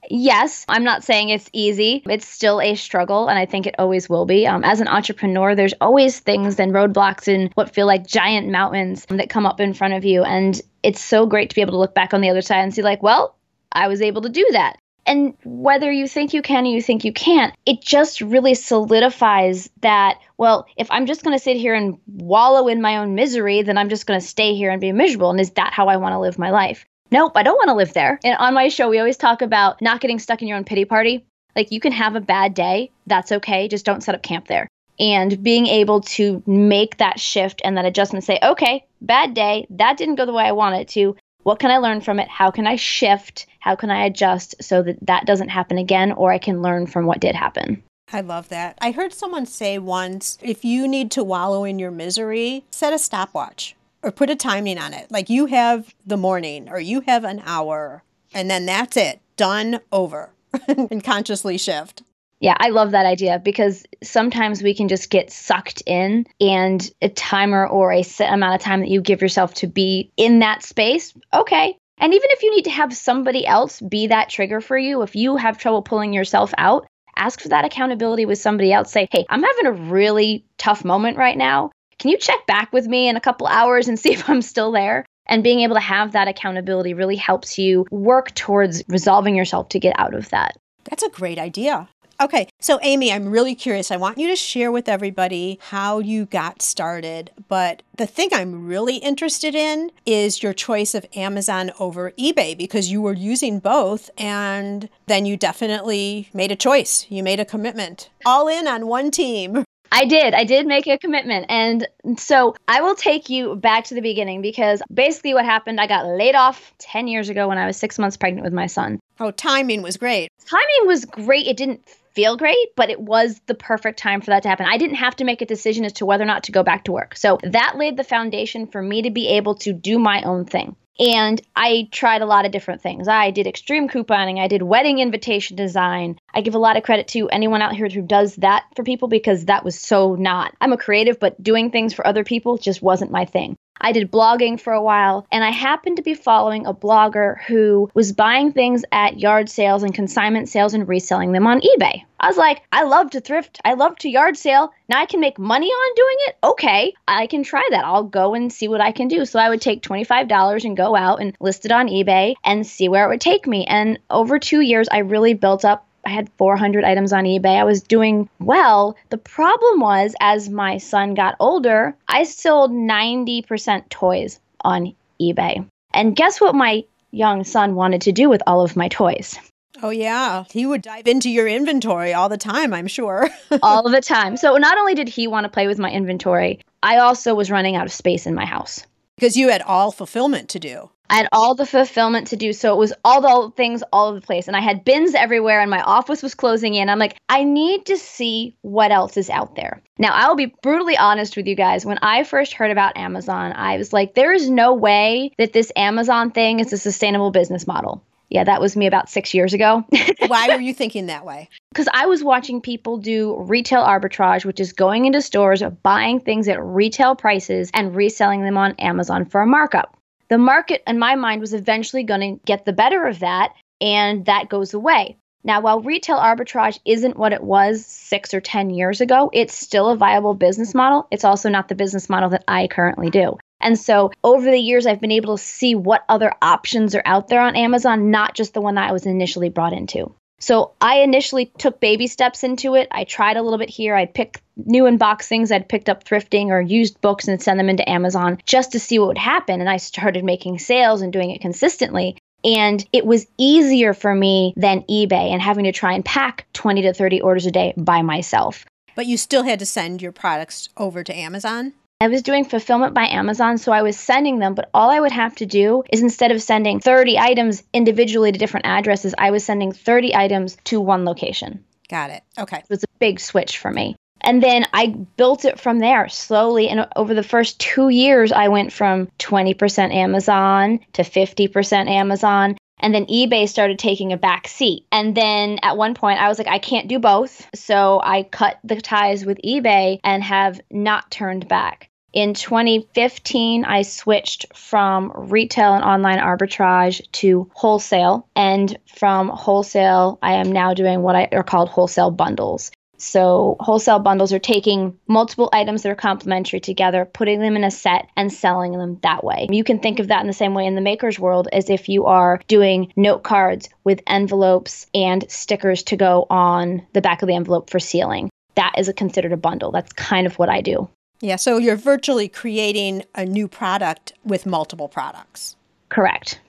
Yes, 0.10 0.66
I'm 0.68 0.84
not 0.84 1.04
saying 1.04 1.30
it's 1.30 1.50
easy. 1.54 2.02
It's 2.08 2.28
still 2.28 2.60
a 2.60 2.75
struggle, 2.75 3.28
and 3.28 3.38
I 3.38 3.46
think 3.46 3.68
it 3.68 3.75
always 3.78 4.10
will 4.10 4.25
be. 4.25 4.48
Um, 4.48 4.63
as 4.63 4.81
an 4.81 4.88
entrepreneur, 4.88 5.54
there's 5.54 5.75
always 5.80 6.19
things 6.19 6.60
and 6.60 6.74
roadblocks 6.74 7.34
and 7.34 7.52
what 7.54 7.74
feel 7.74 7.86
like 7.86 8.08
giant 8.08 8.50
mountains 8.50 9.06
that 9.10 9.30
come 9.30 9.46
up 9.46 9.60
in 9.60 9.74
front 9.75 9.94
of 9.94 10.04
you. 10.04 10.24
And 10.24 10.60
it's 10.81 11.02
so 11.04 11.28
great 11.28 11.50
to 11.52 11.56
be 11.56 11.62
able 11.62 11.74
to 11.74 11.80
look 11.80 11.94
back 11.94 12.13
on 12.13 12.22
the 12.22 12.30
other 12.30 12.42
side 12.42 12.62
and 12.62 12.74
see, 12.74 12.81
like, 12.81 13.04
well, 13.04 13.38
I 13.72 13.88
was 13.88 14.02
able 14.02 14.24
to 14.24 14.30
do 14.30 14.46
that. 14.52 14.81
And 15.06 15.36
whether 15.44 15.92
you 15.92 16.07
think 16.07 16.33
you 16.33 16.42
can 16.42 16.65
or 16.65 16.69
you 16.69 16.81
think 16.81 17.03
you 17.03 17.12
can't, 17.12 17.56
it 17.65 17.81
just 17.81 18.21
really 18.21 18.53
solidifies 18.53 19.69
that, 19.81 20.19
well, 20.38 20.68
if 20.77 20.89
I'm 20.92 21.07
just 21.07 21.24
going 21.24 21.36
to 21.36 21.44
sit 21.44 21.57
here 21.57 21.74
and 21.74 21.98
wallow 22.07 22.68
in 22.68 22.81
my 22.81 22.98
own 22.98 23.15
misery, 23.15 23.63
then 23.63 23.77
I'm 23.77 23.89
just 23.89 24.06
going 24.06 24.19
to 24.19 24.25
stay 24.25 24.53
here 24.53 24.69
and 24.69 24.80
be 24.80 24.92
miserable. 24.92 25.31
And 25.31 25.39
is 25.39 25.51
that 25.51 25.74
how 25.74 25.88
I 25.88 25.98
want 25.98 26.13
to 26.13 26.19
live 26.19 26.38
my 26.38 26.51
life? 26.51 26.86
Nope, 27.12 27.33
I 27.36 27.44
don't 27.44 27.57
want 27.57 27.69
to 27.69 27.75
live 27.75 27.94
there. 27.94 28.19
And 28.24 28.38
on 28.38 28.53
my 28.53 28.69
show, 28.69 28.89
we 28.89 29.00
always 29.00 29.18
talk 29.18 29.42
about 29.42 29.81
not 29.81 30.01
getting 30.01 30.19
stuck 30.19 30.42
in 30.42 30.48
your 30.48 30.57
own 30.57 30.63
pity 30.63 30.86
party. 30.86 31.25
Like 31.56 31.71
you 31.71 31.80
can 31.80 31.92
have 31.92 32.15
a 32.15 32.21
bad 32.21 32.53
day, 32.53 32.92
that's 33.07 33.31
okay. 33.33 33.68
Just 33.68 33.86
don't 33.86 34.01
set 34.01 34.15
up 34.15 34.24
camp 34.24 34.48
there. 34.48 34.68
And 35.00 35.42
being 35.42 35.68
able 35.68 36.01
to 36.01 36.44
make 36.45 36.98
that 36.98 37.19
shift 37.19 37.62
and 37.65 37.75
that 37.75 37.86
adjustment, 37.86 38.24
say, 38.24 38.39
okay, 38.42 38.86
bad 39.01 39.33
day, 39.33 39.65
that 39.71 39.98
didn't 39.98 40.15
go 40.15 40.25
the 40.25 40.33
way 40.33 40.44
I 40.44 40.51
wanted 40.51 40.88
to. 40.89 41.18
What 41.44 41.59
can 41.59 41.71
I 41.71 41.77
learn 41.77 42.01
from 42.01 42.19
it? 42.19 42.30
How 42.30 42.51
can 42.51 42.68
I 42.68 42.75
shift? 42.75 43.48
How 43.62 43.75
can 43.75 43.90
I 43.90 44.06
adjust 44.06 44.56
so 44.62 44.84
that 44.84 44.98
that 45.06 45.25
doesn't 45.25 45.50
happen 45.50 45.78
again 45.78 46.12
or 46.12 46.31
I 46.31 46.40
can 46.40 46.62
learn 46.62 46.88
from 46.88 47.06
what 47.06 47.22
did 47.22 47.36
happen? 47.36 47.81
I 48.12 48.22
love 48.22 48.50
that. 48.50 48.78
I 48.81 48.92
heard 48.92 49.13
someone 49.13 49.46
say 49.46 49.78
once 49.80 50.38
if 50.42 50.66
you 50.66 50.88
need 50.88 51.12
to 51.12 51.24
wallow 51.24 51.63
in 51.63 51.80
your 51.80 51.92
misery, 51.92 52.66
set 52.72 52.92
a 52.92 53.00
stopwatch 53.00 53.75
or 54.04 54.12
put 54.12 54.30
a 54.30 54.36
timing 54.36 54.78
on 54.78 54.94
it. 54.94 55.10
Like 55.12 55.30
you 55.30 55.46
have 55.46 55.94
the 56.06 56.18
morning 56.18 56.69
or 56.69 56.80
you 56.80 57.02
have 57.02 57.24
an 57.24 57.42
hour, 57.46 58.04
and 58.34 58.50
then 58.50 58.66
that's 58.66 58.98
it, 58.98 59.22
done, 59.38 59.80
over, 59.92 60.31
and 60.68 61.04
consciously 61.04 61.58
shift. 61.58 62.04
Yeah, 62.42 62.56
I 62.60 62.69
love 62.69 62.92
that 62.92 63.06
idea 63.06 63.38
because 63.38 63.86
sometimes 64.02 64.63
we 64.63 64.74
can 64.74 64.88
just 64.88 65.12
get 65.12 65.31
sucked 65.31 65.84
in, 65.86 66.25
and 66.42 66.92
a 67.02 67.10
timer 67.10 67.68
or 67.68 67.92
a 67.92 68.02
set 68.02 68.34
amount 68.34 68.56
of 68.56 68.62
time 68.62 68.80
that 68.80 68.90
you 68.90 69.00
give 69.00 69.22
yourself 69.22 69.54
to 69.56 69.68
be 69.68 70.12
in 70.18 70.40
that 70.40 70.63
space, 70.63 71.13
okay. 71.34 71.78
And 72.01 72.15
even 72.15 72.30
if 72.31 72.42
you 72.42 72.50
need 72.50 72.63
to 72.63 72.71
have 72.71 72.98
somebody 72.98 73.45
else 73.45 73.80
be 73.80 74.07
that 74.07 74.27
trigger 74.27 74.59
for 74.59 74.75
you, 74.75 75.03
if 75.03 75.15
you 75.15 75.38
have 75.38 75.59
trouble 75.59 75.83
pulling 75.83 76.13
yourself 76.13 76.51
out, 76.57 76.88
ask 77.15 77.39
for 77.39 77.50
that 77.50 77.63
accountability 77.63 78.25
with 78.25 78.39
somebody 78.39 78.74
else. 78.74 78.92
Say, 78.92 79.07
hey, 79.12 79.24
I'm 79.30 79.44
having 79.44 79.68
a 79.68 79.71
really 79.71 80.44
tough 80.57 80.83
moment 80.83 81.18
right 81.18 81.38
now. 81.38 81.69
Can 82.00 82.09
you 82.09 82.18
check 82.18 82.48
back 82.48 82.74
with 82.74 82.88
me 82.88 83.07
in 83.07 83.18
a 83.18 83.21
couple 83.21 83.45
hours 83.45 83.88
and 83.88 84.00
see 84.00 84.13
if 84.13 84.27
I'm 84.27 84.42
still 84.42 84.71
there? 84.71 85.06
And 85.27 85.44
being 85.44 85.59
able 85.59 85.75
to 85.75 85.81
have 85.81 86.13
that 86.13 86.27
accountability 86.27 86.95
really 86.95 87.15
helps 87.15 87.59
you 87.59 87.86
work 87.92 88.33
towards 88.33 88.83
resolving 88.88 89.36
yourself 89.36 89.69
to 89.69 89.80
get 89.80 89.98
out 90.00 90.15
of 90.15 90.27
that. 90.30 90.57
That's 90.86 91.03
a 91.03 91.09
great 91.09 91.38
idea. 91.38 91.88
Okay, 92.22 92.48
so 92.60 92.78
Amy, 92.84 93.12
I'm 93.12 93.32
really 93.32 93.56
curious. 93.56 93.90
I 93.90 93.98
want 93.98 94.20
you 94.20 94.28
to 94.28 94.36
share 94.36 94.72
with 94.72 94.88
everybody 94.88 95.58
how 95.60 95.98
you 95.98 96.28
got 96.28 96.62
started. 96.62 97.32
But 97.48 97.82
the 97.98 98.06
thing 98.06 98.30
I'm 98.32 98.68
really 98.68 98.98
interested 98.98 99.56
in 99.56 99.92
is 100.06 100.44
your 100.44 100.54
choice 100.54 100.94
of 100.94 101.04
Amazon 101.16 101.72
over 101.80 102.12
eBay 102.12 102.56
because 102.56 102.92
you 102.92 103.01
were 103.01 103.13
using 103.13 103.58
both 103.58 104.12
and 104.20 104.88
then 105.08 105.25
you 105.25 105.36
definitely 105.36 106.30
made 106.32 106.51
a 106.51 106.56
choice. 106.56 107.08
You 107.10 107.24
made 107.24 107.40
a 107.40 107.46
commitment. 107.46 108.12
All 108.24 108.48
in 108.48 108.68
on 108.68 108.86
one 108.86 109.10
team. 109.10 109.66
I 109.92 110.06
did. 110.06 110.36
I 110.36 110.44
did 110.44 110.68
make 110.68 110.86
a 110.86 111.00
commitment. 111.00 111.48
And 111.50 111.88
so 112.18 112.56
I 112.68 112.82
will 112.82 112.96
take 112.96 113.30
you 113.30 113.56
back 113.56 113.86
to 113.86 113.96
the 113.96 114.01
beginning 114.01 114.44
because 114.44 114.82
basically 114.94 115.34
what 115.34 115.46
happened, 115.46 115.82
I 115.82 115.88
got 115.88 116.06
laid 116.06 116.36
off 116.36 116.72
10 116.78 117.08
years 117.08 117.30
ago 117.30 117.48
when 117.48 117.58
I 117.58 117.66
was 117.66 117.78
six 117.78 117.98
months 117.98 118.16
pregnant 118.16 118.46
with 118.46 118.54
my 118.54 118.68
son. 118.68 119.00
Oh, 119.20 119.32
timing 119.32 119.82
was 119.82 119.98
great. 119.98 120.30
Timing 120.48 120.88
was 120.88 121.06
great. 121.06 121.48
It 121.48 121.58
didn't 121.58 121.84
feel 122.13 122.38
great, 122.38 122.75
but 122.75 122.89
it 122.89 123.00
was 123.00 123.39
the 123.46 123.56
perfect 123.56 124.00
time 124.00 124.22
for 124.22 124.32
that 124.32 124.44
to 124.44 124.50
happen. 124.50 124.65
I 124.70 124.77
didn't 124.77 124.96
have 124.96 125.15
to 125.18 125.24
make 125.24 125.41
a 125.41 125.46
decision 125.46 125.86
as 125.86 125.94
to 125.94 126.06
whether 126.06 126.24
or 126.24 126.27
not 126.27 126.44
to 126.44 126.51
go 126.51 126.63
back 126.63 126.86
to 126.86 126.91
work. 126.91 127.15
So 127.15 127.39
that 127.44 127.77
laid 127.77 127.98
the 127.98 128.03
foundation 128.03 128.68
for 128.68 128.82
me 128.82 129.03
to 129.03 129.12
be 129.12 129.27
able 129.30 129.56
to 129.56 129.74
do 129.74 130.00
my 130.00 130.22
own 130.24 130.46
thing. 130.46 130.75
And 131.00 131.41
I 131.56 131.88
tried 131.91 132.22
a 132.22 132.27
lot 132.27 132.46
of 132.46 132.51
different 132.51 132.82
things. 132.82 133.08
I 133.08 133.32
did 133.32 133.48
extreme 133.48 133.89
couponing, 133.89 134.39
I 134.39 134.48
did 134.48 134.62
wedding 134.62 135.00
invitation 135.00 135.56
design. 135.56 136.20
I 136.34 136.41
give 136.41 136.53
a 136.53 136.60
lot 136.60 136.77
of 136.77 136.84
credit 136.84 137.08
to 137.10 137.30
anyone 137.30 137.62
out 137.62 137.75
here 137.75 137.89
who 137.89 138.01
does 138.01 138.36
that 138.38 138.65
for 138.75 138.84
people 138.84 139.08
because 139.08 139.46
that 139.46 139.63
was 139.63 139.80
so 139.80 140.15
not. 140.15 140.53
I'm 140.62 140.74
a 140.74 140.77
creative, 140.77 141.20
but 141.20 141.41
doing 141.41 141.72
things 141.72 141.94
for 141.94 142.06
other 142.06 142.24
people 142.24 142.58
just 142.58 142.82
wasn't 142.82 143.12
my 143.12 143.25
thing. 143.25 143.58
I 143.80 143.92
did 143.92 144.12
blogging 144.12 144.60
for 144.60 144.74
a 144.74 144.82
while, 144.82 145.25
and 145.32 145.44
I 145.44 145.50
happened 145.50 145.98
to 145.98 146.04
be 146.04 146.13
following 146.13 146.66
a 146.66 146.74
blogger 146.74 147.42
who 147.48 147.90
was 147.94 148.13
buying 148.13 148.51
things 148.51 148.84
at 148.92 149.20
yard 149.20 149.50
sales 149.50 149.84
and 149.84 149.94
consignment 149.94 150.50
sales 150.50 150.74
and 150.74 150.88
reselling 150.88 151.32
them 151.32 151.48
on 151.48 151.62
eBay. 151.62 152.04
I 152.20 152.28
was 152.28 152.38
like, 152.38 152.62
I 152.72 152.84
love 152.84 153.10
to 153.12 153.22
thrift. 153.22 153.60
I 153.66 153.74
love 153.74 153.96
to 153.98 154.10
yard 154.10 154.38
sale. 154.38 154.72
Now 154.88 155.00
I 155.00 155.08
can 155.08 155.20
make 155.20 155.40
money 155.40 155.68
on 155.68 155.96
doing 155.96 156.16
it. 156.28 156.36
Okay, 156.44 156.94
I 157.08 157.25
can 157.25 157.42
try 157.42 157.68
that. 157.72 157.84
I'll 157.84 158.04
go 158.04 158.36
and 158.36 158.54
see 158.54 158.68
what 158.68 158.82
I 158.82 158.92
can 158.92 159.08
do. 159.08 159.25
So 159.25 159.40
I 159.40 159.50
would 159.50 159.62
take 159.62 159.82
$25 159.82 160.63
and 160.63 160.78
go 160.78 160.96
out 160.96 161.20
and 161.20 161.36
list 161.40 161.66
it 161.66 161.72
on 161.72 161.88
eBay 161.88 162.36
and 162.44 162.66
see 162.66 162.88
where 162.88 163.06
it 163.06 163.10
would 163.10 163.22
take 163.22 163.48
me. 163.48 163.66
And 163.66 163.98
over 164.12 164.38
two 164.38 164.62
years, 164.62 164.88
I 164.92 165.00
really 165.00 165.34
built 165.34 165.66
up 165.66 165.88
I 166.05 166.10
had 166.10 166.29
400 166.38 166.84
items 166.84 167.13
on 167.13 167.25
eBay. 167.25 167.60
I 167.60 167.63
was 167.63 167.81
doing 167.81 168.29
well. 168.39 168.98
The 169.10 169.17
problem 169.17 169.79
was, 169.79 170.15
as 170.20 170.50
my 170.50 170.77
son 170.77 171.13
got 171.13 171.36
older, 171.39 171.96
I 172.08 172.24
sold 172.24 172.72
90% 172.72 173.89
toys 173.89 174.39
on 174.62 174.96
eBay. 175.20 175.67
And 175.93 176.15
guess 176.15 176.41
what 176.41 176.55
my 176.55 176.84
young 177.12 177.43
son 177.43 177.75
wanted 177.75 178.01
to 178.01 178.12
do 178.12 178.29
with 178.29 178.41
all 178.48 178.62
of 178.62 178.75
my 178.75 178.88
toys? 178.88 179.38
Oh, 179.84 179.89
yeah. 179.89 180.46
He 180.51 180.65
would 180.65 180.81
dive 180.81 181.08
into 181.08 181.29
your 181.29 181.48
inventory 181.48 182.13
all 182.13 182.29
the 182.29 182.38
time, 182.38 182.74
I'm 182.74 182.88
sure. 182.88 183.29
all 183.63 183.89
the 183.89 184.01
time. 184.01 184.38
So 184.38 184.58
not 184.58 184.77
only 184.77 184.93
did 184.93 185.10
he 185.10 185.27
want 185.27 185.46
to 185.46 185.50
play 185.50 185.67
with 185.67 185.79
my 185.79 185.91
inventory, 185.91 186.60
I 186.84 186.98
also 186.98 187.34
was 187.34 187.51
running 187.51 187.75
out 187.75 187.86
of 187.86 187.91
space 187.91 188.25
in 188.27 188.36
my 188.36 188.46
house. 188.46 188.86
Because 189.22 189.38
you 189.38 189.50
had 189.50 189.62
all 189.62 189.92
fulfillment 189.92 190.50
to 190.50 190.60
do. 190.60 190.90
I 191.08 191.18
had 191.18 191.30
all 191.32 191.54
the 191.54 191.68
fulfillment 191.68 192.25
to 192.30 192.36
do. 192.36 192.54
So 192.54 192.74
it 192.74 192.80
was 192.80 192.92
all 193.06 193.22
the 193.22 193.56
things 193.56 193.84
all 193.94 194.08
over 194.08 194.20
the 194.20 194.25
place. 194.25 194.48
And 194.48 194.58
I 194.58 194.62
had 194.62 194.84
bins 194.84 195.13
everywhere, 195.13 195.62
and 195.62 195.70
my 195.70 195.84
office 195.84 196.24
was 196.24 196.34
closing 196.34 196.74
in. 196.74 196.90
I'm 196.90 196.98
like, 196.98 197.18
I 197.30 197.44
need 197.44 197.86
to 197.86 197.98
see 197.98 198.58
what 198.62 198.92
else 198.92 199.18
is 199.18 199.30
out 199.30 199.56
there. 199.56 199.84
Now, 200.00 200.13
I'll 200.16 200.36
be 200.36 200.56
brutally 200.63 200.98
honest 200.98 201.38
with 201.38 201.46
you 201.46 201.54
guys. 201.54 201.86
When 201.86 202.00
I 202.01 202.24
first 202.24 202.54
heard 202.54 202.72
about 202.72 202.98
Amazon, 202.98 203.54
I 203.54 203.78
was 203.78 203.94
like, 203.94 204.16
there 204.16 204.34
is 204.34 204.50
no 204.50 204.74
way 204.74 205.34
that 205.38 205.54
this 205.54 205.72
Amazon 205.75 206.32
thing 206.32 206.60
is 206.60 206.74
a 206.74 206.78
sustainable 206.80 207.30
business 207.30 207.68
model. 207.68 208.04
Yeah, 208.32 208.46
that 208.46 208.62
was 208.62 208.78
me 208.78 208.88
about 208.88 209.10
six 209.10 209.34
years 209.34 209.54
ago. 209.54 209.84
Why 210.28 210.48
were 210.48 210.62
you 210.62 210.74
thinking 210.74 211.08
that 211.08 211.26
way? 211.26 211.50
Because 211.74 211.90
I 211.94 212.06
was 212.06 212.24
watching 212.24 212.62
people 212.62 212.98
do 212.98 213.36
retail 213.38 213.84
arbitrage, 213.84 214.46
which 214.46 214.62
is 214.62 214.72
going 214.72 215.04
into 215.04 215.22
stores, 215.22 215.62
buying 215.84 216.22
things 216.22 216.48
at 216.48 216.64
retail 216.64 217.14
prices, 217.14 217.70
and 217.74 217.94
reselling 217.94 218.42
them 218.44 218.58
on 218.58 218.76
Amazon 218.80 219.26
for 219.26 219.42
a 219.42 219.46
markup. 219.46 219.98
The 220.30 220.38
market, 220.38 220.82
in 220.88 220.98
my 220.98 221.16
mind, 221.16 221.42
was 221.42 221.54
eventually 221.54 222.04
going 222.04 222.22
to 222.22 222.42
get 222.46 222.64
the 222.64 222.72
better 222.72 223.06
of 223.06 223.20
that, 223.20 223.54
and 223.82 224.26
that 224.28 224.48
goes 224.48 224.74
away. 224.74 225.18
Now, 225.44 225.60
while 225.60 225.82
retail 225.82 226.18
arbitrage 226.18 226.80
isn't 226.86 227.18
what 227.18 227.34
it 227.34 227.44
was 227.44 227.86
six 227.86 228.34
or 228.34 228.40
10 228.40 228.70
years 228.70 229.02
ago, 229.02 229.30
it's 229.34 229.54
still 229.54 229.90
a 229.90 229.98
viable 229.98 230.36
business 230.36 230.74
model. 230.74 231.06
It's 231.12 231.26
also 231.26 231.50
not 231.50 231.68
the 231.68 231.76
business 231.76 232.10
model 232.10 232.30
that 232.30 232.46
I 232.48 232.68
currently 232.68 233.10
do. 233.10 233.38
And 233.62 233.77
so 233.77 234.12
over 234.24 234.50
the 234.50 234.60
years, 234.60 234.86
I've 234.86 235.01
been 235.01 235.12
able 235.12 235.38
to 235.38 235.44
see 235.44 235.75
what 235.75 236.06
other 236.10 236.34
options 236.41 236.96
are 236.96 237.03
out 237.06 237.27
there 237.27 237.41
on 237.41 237.56
Amazon, 237.56 238.12
not 238.12 238.36
just 238.36 238.53
the 238.53 238.62
one 238.62 238.75
that 238.75 238.89
I 238.89 238.94
was 238.94 239.06
initially 239.06 239.50
brought 239.50 239.74
into. 239.74 240.13
So 240.41 240.72
I 240.82 241.01
initially 241.01 241.51
took 241.60 241.80
baby 241.80 242.08
steps 242.08 242.44
into 242.44 242.74
it. 242.74 242.88
I 242.91 243.03
tried 243.03 243.38
a 243.38 243.44
little 243.44 243.60
bit 243.60 243.70
here. 243.70 243.96
I'd 243.96 244.13
pick 244.13 244.41
new 244.58 244.84
inbox 244.84 245.25
things 245.25 245.51
I'd 245.51 245.70
picked 245.70 245.88
up 245.88 246.03
thrifting 246.03 246.48
or 246.48 246.60
used 246.60 247.00
books 247.00 247.27
and 247.27 247.41
send 247.41 247.60
them 247.60 247.70
into 247.70 247.88
Amazon 247.88 248.39
just 248.48 248.72
to 248.72 248.80
see 248.80 248.98
what 248.98 249.10
would 249.10 249.18
happen. 249.20 249.62
And 249.62 249.70
I 249.70 249.77
started 249.77 250.25
making 250.25 250.58
sales 250.58 251.01
and 251.01 251.13
doing 251.13 251.30
it 251.30 251.41
consistently. 251.41 252.18
And 252.44 252.84
it 252.91 253.06
was 253.06 253.27
easier 253.38 253.94
for 253.94 254.15
me 254.15 254.53
than 254.58 254.82
eBay 254.89 255.30
and 255.30 255.44
having 255.44 255.65
to 255.65 255.72
try 255.72 255.94
and 255.94 256.03
pack 256.03 256.48
20 256.53 256.82
to 256.82 256.94
30 256.94 257.22
orders 257.22 257.46
a 257.46 257.51
day 257.51 257.75
by 257.77 258.01
myself. 258.01 258.65
But 258.96 259.06
you 259.06 259.18
still 259.18 259.44
had 259.44 259.60
to 259.60 259.65
send 259.68 260.01
your 260.01 260.12
products 260.12 260.70
over 260.75 261.03
to 261.03 261.15
Amazon? 261.15 261.74
I 262.01 262.08
was 262.08 262.24
doing 262.24 262.46
fulfillment 262.46 262.96
by 262.96 263.05
Amazon, 263.05 263.60
so 263.60 263.72
I 263.72 263.84
was 263.84 263.96
sending 263.96 264.39
them, 264.39 264.55
but 264.55 264.72
all 264.74 264.89
I 264.89 265.00
would 265.00 265.12
have 265.12 265.36
to 265.36 265.46
do 265.46 265.84
is 265.93 266.01
instead 266.01 266.31
of 266.31 266.41
sending 266.41 266.79
30 266.79 267.20
items 267.20 267.62
individually 267.74 268.31
to 268.31 268.39
different 268.39 268.65
addresses, 268.65 269.13
I 269.20 269.29
was 269.29 269.46
sending 269.46 269.72
30 269.72 270.15
items 270.15 270.58
to 270.63 270.81
one 270.81 271.05
location. 271.05 271.63
Got 271.89 272.10
it. 272.10 272.24
Okay. 272.39 272.58
It 272.58 272.65
was 272.72 272.84
a 272.84 272.88
big 272.98 273.20
switch 273.20 273.60
for 273.60 273.70
me. 273.70 273.96
And 274.20 274.41
then 274.41 274.65
I 274.74 274.88
built 274.88 275.46
it 275.46 275.60
from 275.60 275.77
there 275.77 276.10
slowly. 276.10 276.70
And 276.70 276.88
over 276.96 277.13
the 277.13 277.22
first 277.22 277.60
two 277.60 277.89
years, 277.89 278.31
I 278.31 278.48
went 278.48 278.74
from 278.74 279.08
20% 279.20 279.93
Amazon 279.93 280.79
to 280.93 281.03
50% 281.03 281.88
Amazon. 281.88 282.58
And 282.79 282.96
then 282.96 283.05
eBay 283.05 283.48
started 283.48 283.77
taking 283.77 284.12
a 284.12 284.17
back 284.17 284.48
seat. 284.48 284.88
And 284.91 285.13
then 285.13 285.60
at 285.62 285.77
one 285.77 285.93
point, 285.93 286.20
I 286.20 286.29
was 286.29 286.39
like, 286.39 286.48
I 286.48 286.58
can't 286.58 286.88
do 286.88 286.98
both. 286.98 287.48
So 287.53 288.01
I 288.03 288.24
cut 288.24 288.58
the 288.63 288.81
ties 288.81 289.24
with 289.24 289.38
eBay 289.46 290.00
and 290.03 290.24
have 290.24 290.62
not 290.72 291.12
turned 291.12 291.48
back. 291.48 291.89
In 292.13 292.34
2015, 292.34 293.63
I 293.63 293.84
switched 293.84 294.46
from 294.53 295.13
retail 295.15 295.74
and 295.74 295.84
online 295.84 296.20
arbitrage 296.20 297.01
to 297.13 297.50
wholesale. 297.53 298.27
And 298.36 298.77
from 298.94 299.30
wholesale, 299.30 300.20
I 300.22 300.34
am 300.34 300.51
now 300.51 300.74
doing 300.74 301.01
what 301.01 301.15
I, 301.15 301.30
are 301.32 301.44
called 301.44 301.70
wholesale 301.70 302.12
bundles. 302.12 302.72
So, 302.98 303.56
wholesale 303.60 303.98
bundles 303.98 304.32
are 304.32 304.39
taking 304.39 305.00
multiple 305.08 305.50
items 305.53 305.82
that 305.82 305.91
are 305.91 305.96
complementary 305.96 306.60
together, 306.60 307.03
putting 307.06 307.39
them 307.39 307.56
in 307.56 307.63
a 307.63 307.72
set, 307.72 308.08
and 308.15 308.32
selling 308.32 308.74
them 308.74 309.00
that 309.01 309.24
way. 309.24 309.48
You 309.50 309.63
can 309.63 309.80
think 309.80 310.00
of 310.00 310.10
that 310.10 310.22
in 310.22 310.27
the 310.27 310.34
same 310.34 310.53
way 310.53 310.68
in 310.68 310.75
the 310.75 310.82
maker's 310.82 311.18
world 311.18 311.48
as 311.51 311.72
if 311.72 311.89
you 311.89 312.06
are 312.06 312.41
doing 312.48 312.94
note 312.96 313.24
cards 313.24 313.70
with 313.84 314.03
envelopes 314.06 314.86
and 314.94 315.25
stickers 315.32 315.82
to 315.84 315.96
go 315.96 316.27
on 316.30 316.86
the 316.94 317.01
back 317.01 317.24
of 317.24 317.27
the 317.27 317.36
envelope 317.36 317.72
for 317.72 317.80
sealing. 317.80 318.30
That 318.56 318.74
is 318.77 318.88
a, 318.88 318.94
considered 318.94 319.32
a 319.32 319.38
bundle. 319.38 319.72
That's 319.72 319.94
kind 319.94 320.27
of 320.27 320.38
what 320.38 320.50
I 320.50 320.62
do. 320.62 320.88
Yeah, 321.22 321.36
so 321.36 321.58
you're 321.58 321.75
virtually 321.75 322.28
creating 322.28 323.04
a 323.13 323.25
new 323.25 323.48
product 323.48 324.13
with 324.24 324.46
multiple 324.46 324.90
products. 324.90 325.56
Correct. 325.90 326.42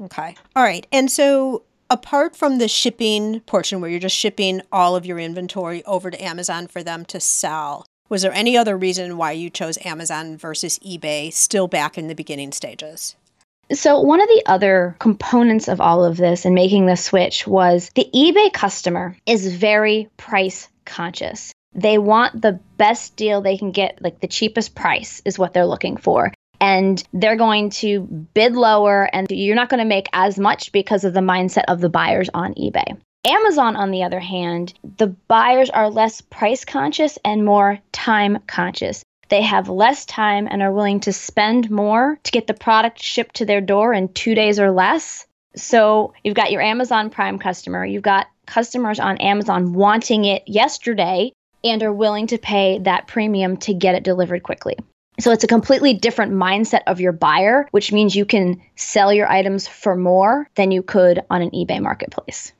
Okay. 0.00 0.36
All 0.54 0.62
right. 0.62 0.86
And 0.92 1.10
so 1.10 1.64
apart 1.90 2.36
from 2.36 2.58
the 2.58 2.68
shipping 2.68 3.40
portion 3.40 3.80
where 3.80 3.90
you're 3.90 4.00
just 4.00 4.16
shipping 4.16 4.62
all 4.70 4.94
of 4.94 5.04
your 5.04 5.18
inventory 5.18 5.84
over 5.84 6.10
to 6.10 6.22
Amazon 6.22 6.68
for 6.68 6.82
them 6.82 7.04
to 7.06 7.18
sell, 7.18 7.84
was 8.08 8.22
there 8.22 8.32
any 8.32 8.56
other 8.56 8.76
reason 8.76 9.16
why 9.16 9.32
you 9.32 9.50
chose 9.50 9.78
Amazon 9.84 10.36
versus 10.36 10.78
eBay 10.80 11.32
still 11.32 11.68
back 11.68 11.98
in 11.98 12.08
the 12.08 12.14
beginning 12.14 12.52
stages? 12.52 13.16
So, 13.72 14.00
one 14.00 14.20
of 14.20 14.26
the 14.26 14.42
other 14.46 14.96
components 14.98 15.68
of 15.68 15.80
all 15.80 16.04
of 16.04 16.16
this 16.16 16.44
and 16.44 16.56
making 16.56 16.86
the 16.86 16.96
switch 16.96 17.46
was 17.46 17.88
the 17.94 18.08
eBay 18.12 18.52
customer 18.52 19.16
is 19.26 19.54
very 19.54 20.08
price 20.16 20.68
conscious. 20.84 21.52
They 21.74 21.98
want 21.98 22.40
the 22.40 22.58
best 22.76 23.16
deal 23.16 23.40
they 23.40 23.56
can 23.56 23.70
get, 23.70 24.02
like 24.02 24.20
the 24.20 24.26
cheapest 24.26 24.74
price 24.74 25.22
is 25.24 25.38
what 25.38 25.52
they're 25.52 25.66
looking 25.66 25.96
for. 25.96 26.32
And 26.60 27.02
they're 27.12 27.36
going 27.36 27.70
to 27.70 28.00
bid 28.00 28.54
lower, 28.54 29.08
and 29.14 29.26
you're 29.30 29.56
not 29.56 29.70
going 29.70 29.78
to 29.78 29.86
make 29.86 30.08
as 30.12 30.38
much 30.38 30.72
because 30.72 31.04
of 31.04 31.14
the 31.14 31.20
mindset 31.20 31.64
of 31.68 31.80
the 31.80 31.88
buyers 31.88 32.28
on 32.34 32.54
eBay. 32.54 32.98
Amazon, 33.26 33.76
on 33.76 33.90
the 33.90 34.02
other 34.02 34.20
hand, 34.20 34.74
the 34.96 35.06
buyers 35.06 35.70
are 35.70 35.90
less 35.90 36.20
price 36.20 36.64
conscious 36.64 37.18
and 37.24 37.44
more 37.44 37.78
time 37.92 38.38
conscious. 38.46 39.04
They 39.28 39.42
have 39.42 39.68
less 39.68 40.04
time 40.06 40.48
and 40.50 40.60
are 40.62 40.72
willing 40.72 41.00
to 41.00 41.12
spend 41.12 41.70
more 41.70 42.18
to 42.24 42.32
get 42.32 42.46
the 42.46 42.54
product 42.54 43.00
shipped 43.00 43.36
to 43.36 43.46
their 43.46 43.60
door 43.60 43.94
in 43.94 44.12
two 44.12 44.34
days 44.34 44.58
or 44.58 44.70
less. 44.70 45.26
So 45.54 46.14
you've 46.24 46.34
got 46.34 46.50
your 46.50 46.62
Amazon 46.62 47.10
Prime 47.10 47.38
customer, 47.38 47.84
you've 47.84 48.02
got 48.02 48.26
customers 48.46 48.98
on 48.98 49.18
Amazon 49.18 49.72
wanting 49.72 50.24
it 50.24 50.42
yesterday 50.46 51.32
and 51.64 51.82
are 51.82 51.92
willing 51.92 52.26
to 52.28 52.38
pay 52.38 52.78
that 52.80 53.06
premium 53.06 53.56
to 53.58 53.74
get 53.74 53.94
it 53.94 54.02
delivered 54.02 54.42
quickly. 54.42 54.76
So 55.18 55.32
it's 55.32 55.44
a 55.44 55.48
completely 55.48 55.94
different 55.94 56.32
mindset 56.32 56.82
of 56.86 57.00
your 57.00 57.12
buyer, 57.12 57.68
which 57.72 57.92
means 57.92 58.16
you 58.16 58.24
can 58.24 58.62
sell 58.76 59.12
your 59.12 59.30
items 59.30 59.68
for 59.68 59.94
more 59.94 60.48
than 60.54 60.70
you 60.70 60.82
could 60.82 61.20
on 61.28 61.42
an 61.42 61.50
eBay 61.50 61.80
marketplace. 61.80 62.52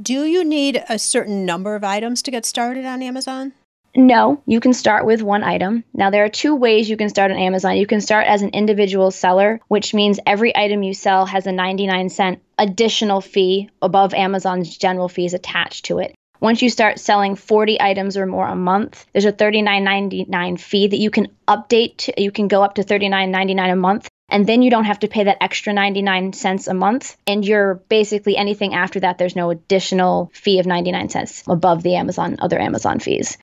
Do 0.00 0.24
you 0.24 0.44
need 0.44 0.82
a 0.88 0.98
certain 0.98 1.44
number 1.44 1.74
of 1.74 1.84
items 1.84 2.22
to 2.22 2.30
get 2.30 2.46
started 2.46 2.84
on 2.84 3.02
Amazon? 3.02 3.52
No, 3.96 4.42
you 4.44 4.58
can 4.58 4.72
start 4.72 5.06
with 5.06 5.22
one 5.22 5.44
item. 5.44 5.84
Now, 5.94 6.10
there 6.10 6.24
are 6.24 6.28
two 6.28 6.56
ways 6.56 6.90
you 6.90 6.96
can 6.96 7.08
start 7.08 7.30
on 7.30 7.36
Amazon. 7.36 7.76
You 7.76 7.86
can 7.86 8.00
start 8.00 8.26
as 8.26 8.42
an 8.42 8.48
individual 8.50 9.12
seller, 9.12 9.60
which 9.68 9.94
means 9.94 10.18
every 10.26 10.56
item 10.56 10.82
you 10.82 10.94
sell 10.94 11.26
has 11.26 11.46
a 11.46 11.52
99 11.52 12.08
cent 12.08 12.42
additional 12.58 13.20
fee 13.20 13.70
above 13.80 14.12
Amazon's 14.12 14.76
general 14.76 15.08
fees 15.08 15.32
attached 15.32 15.84
to 15.86 16.00
it. 16.00 16.14
Once 16.44 16.60
you 16.60 16.68
start 16.68 17.00
selling 17.00 17.36
40 17.36 17.80
items 17.80 18.18
or 18.18 18.26
more 18.26 18.46
a 18.46 18.54
month, 18.54 19.06
there's 19.12 19.24
a 19.24 19.32
$39.99 19.32 20.60
fee 20.60 20.88
that 20.88 20.98
you 20.98 21.10
can 21.10 21.28
update. 21.48 22.12
You 22.18 22.30
can 22.30 22.48
go 22.48 22.62
up 22.62 22.74
to 22.74 22.82
$39.99 22.82 23.72
a 23.72 23.76
month. 23.76 24.10
And 24.28 24.46
then 24.46 24.60
you 24.60 24.70
don't 24.70 24.84
have 24.84 24.98
to 24.98 25.08
pay 25.08 25.24
that 25.24 25.38
extra 25.40 25.72
99 25.72 26.34
cents 26.34 26.66
a 26.66 26.74
month. 26.74 27.16
And 27.26 27.46
you're 27.46 27.76
basically 27.88 28.36
anything 28.36 28.74
after 28.74 29.00
that, 29.00 29.16
there's 29.16 29.34
no 29.34 29.48
additional 29.48 30.30
fee 30.34 30.58
of 30.58 30.66
99 30.66 31.08
cents 31.08 31.44
above 31.48 31.82
the 31.82 31.94
Amazon, 31.94 32.36
other 32.42 32.60
Amazon 32.60 32.98
fees. 32.98 33.38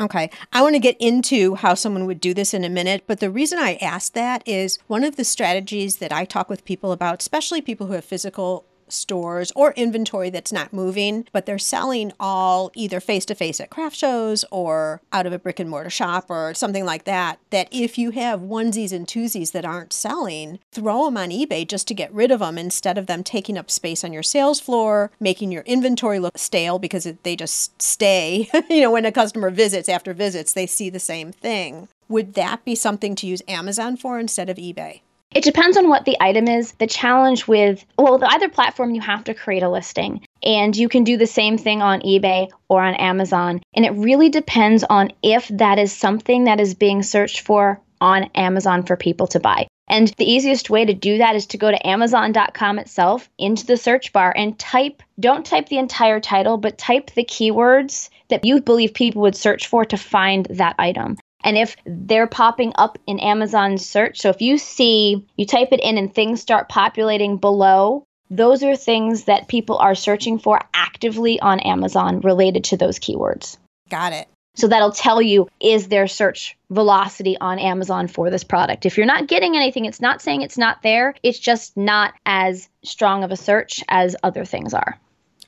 Okay. 0.00 0.30
I 0.50 0.62
want 0.62 0.76
to 0.76 0.80
get 0.80 0.96
into 0.98 1.56
how 1.56 1.74
someone 1.74 2.06
would 2.06 2.20
do 2.20 2.32
this 2.32 2.54
in 2.54 2.64
a 2.64 2.70
minute, 2.70 3.04
but 3.06 3.20
the 3.20 3.30
reason 3.30 3.58
I 3.58 3.74
asked 3.82 4.14
that 4.14 4.42
is 4.48 4.78
one 4.86 5.04
of 5.04 5.16
the 5.16 5.24
strategies 5.24 5.96
that 5.96 6.10
I 6.10 6.24
talk 6.24 6.48
with 6.48 6.64
people 6.64 6.92
about, 6.92 7.20
especially 7.20 7.60
people 7.60 7.88
who 7.88 7.92
have 7.92 8.04
physical 8.06 8.64
stores 8.88 9.52
or 9.54 9.72
inventory 9.72 10.30
that's 10.30 10.52
not 10.52 10.72
moving, 10.72 11.26
but 11.32 11.46
they're 11.46 11.58
selling 11.58 12.12
all 12.18 12.70
either 12.74 13.00
face 13.00 13.24
to 13.26 13.34
face 13.34 13.60
at 13.60 13.70
craft 13.70 13.96
shows 13.96 14.44
or 14.50 15.00
out 15.12 15.26
of 15.26 15.32
a 15.32 15.38
brick 15.38 15.60
and 15.60 15.70
mortar 15.70 15.90
shop 15.90 16.26
or 16.28 16.54
something 16.54 16.84
like 16.84 17.04
that. 17.04 17.38
That 17.50 17.68
if 17.70 17.98
you 17.98 18.10
have 18.12 18.40
onesies 18.40 18.92
and 18.92 19.06
twosies 19.06 19.52
that 19.52 19.64
aren't 19.64 19.92
selling, 19.92 20.58
throw 20.72 21.06
them 21.06 21.16
on 21.16 21.30
eBay 21.30 21.66
just 21.66 21.88
to 21.88 21.94
get 21.94 22.12
rid 22.12 22.30
of 22.30 22.40
them 22.40 22.58
instead 22.58 22.98
of 22.98 23.06
them 23.06 23.22
taking 23.22 23.58
up 23.58 23.70
space 23.70 24.04
on 24.04 24.12
your 24.12 24.22
sales 24.22 24.60
floor, 24.60 25.10
making 25.20 25.52
your 25.52 25.62
inventory 25.62 26.18
look 26.18 26.38
stale 26.38 26.78
because 26.78 27.04
they 27.22 27.36
just 27.36 27.80
stay. 27.80 28.48
you 28.70 28.80
know, 28.80 28.90
when 28.90 29.04
a 29.04 29.12
customer 29.12 29.50
visits 29.50 29.88
after 29.88 30.14
visits, 30.14 30.52
they 30.52 30.66
see 30.66 30.90
the 30.90 30.98
same 31.00 31.32
thing. 31.32 31.88
Would 32.08 32.34
that 32.34 32.64
be 32.64 32.74
something 32.74 33.14
to 33.16 33.26
use 33.26 33.42
Amazon 33.48 33.96
for 33.96 34.18
instead 34.18 34.48
of 34.48 34.58
eBay? 34.58 35.00
It 35.36 35.44
depends 35.44 35.76
on 35.76 35.90
what 35.90 36.06
the 36.06 36.16
item 36.18 36.48
is. 36.48 36.72
The 36.72 36.86
challenge 36.86 37.46
with, 37.46 37.84
well, 37.98 38.16
the 38.16 38.26
either 38.26 38.48
platform, 38.48 38.94
you 38.94 39.02
have 39.02 39.24
to 39.24 39.34
create 39.34 39.62
a 39.62 39.68
listing. 39.68 40.24
And 40.42 40.74
you 40.74 40.88
can 40.88 41.04
do 41.04 41.18
the 41.18 41.26
same 41.26 41.58
thing 41.58 41.82
on 41.82 42.00
eBay 42.00 42.48
or 42.70 42.82
on 42.82 42.94
Amazon. 42.94 43.60
And 43.74 43.84
it 43.84 43.90
really 43.90 44.30
depends 44.30 44.82
on 44.82 45.12
if 45.22 45.46
that 45.48 45.78
is 45.78 45.92
something 45.92 46.44
that 46.44 46.58
is 46.58 46.72
being 46.72 47.02
searched 47.02 47.40
for 47.40 47.78
on 48.00 48.30
Amazon 48.34 48.82
for 48.82 48.96
people 48.96 49.26
to 49.26 49.38
buy. 49.38 49.66
And 49.88 50.08
the 50.16 50.24
easiest 50.24 50.70
way 50.70 50.86
to 50.86 50.94
do 50.94 51.18
that 51.18 51.36
is 51.36 51.44
to 51.48 51.58
go 51.58 51.70
to 51.70 51.86
Amazon.com 51.86 52.78
itself 52.78 53.28
into 53.36 53.66
the 53.66 53.76
search 53.76 54.14
bar 54.14 54.32
and 54.34 54.58
type, 54.58 55.02
don't 55.20 55.44
type 55.44 55.68
the 55.68 55.76
entire 55.76 56.18
title, 56.18 56.56
but 56.56 56.78
type 56.78 57.10
the 57.10 57.24
keywords 57.24 58.08
that 58.28 58.46
you 58.46 58.62
believe 58.62 58.94
people 58.94 59.20
would 59.20 59.36
search 59.36 59.66
for 59.66 59.84
to 59.84 59.98
find 59.98 60.46
that 60.46 60.76
item. 60.78 61.18
And 61.44 61.56
if 61.56 61.76
they're 61.84 62.26
popping 62.26 62.72
up 62.76 62.98
in 63.06 63.20
Amazon 63.20 63.78
search, 63.78 64.20
so 64.20 64.30
if 64.30 64.40
you 64.40 64.58
see, 64.58 65.24
you 65.36 65.46
type 65.46 65.68
it 65.72 65.80
in 65.80 65.98
and 65.98 66.12
things 66.12 66.40
start 66.40 66.68
populating 66.68 67.36
below, 67.36 68.04
those 68.30 68.62
are 68.62 68.76
things 68.76 69.24
that 69.24 69.48
people 69.48 69.78
are 69.78 69.94
searching 69.94 70.38
for 70.38 70.60
actively 70.74 71.38
on 71.40 71.60
Amazon 71.60 72.20
related 72.20 72.64
to 72.64 72.76
those 72.76 72.98
keywords. 72.98 73.56
Got 73.88 74.12
it. 74.12 74.28
So 74.56 74.68
that'll 74.68 74.90
tell 74.90 75.20
you 75.20 75.48
is 75.60 75.88
there 75.88 76.08
search 76.08 76.56
velocity 76.70 77.36
on 77.38 77.58
Amazon 77.58 78.08
for 78.08 78.30
this 78.30 78.42
product. 78.42 78.86
If 78.86 78.96
you're 78.96 79.06
not 79.06 79.28
getting 79.28 79.54
anything, 79.54 79.84
it's 79.84 80.00
not 80.00 80.22
saying 80.22 80.42
it's 80.42 80.58
not 80.58 80.82
there. 80.82 81.14
It's 81.22 81.38
just 81.38 81.76
not 81.76 82.14
as 82.24 82.68
strong 82.82 83.22
of 83.22 83.30
a 83.30 83.36
search 83.36 83.84
as 83.88 84.16
other 84.22 84.44
things 84.44 84.72
are. 84.72 84.98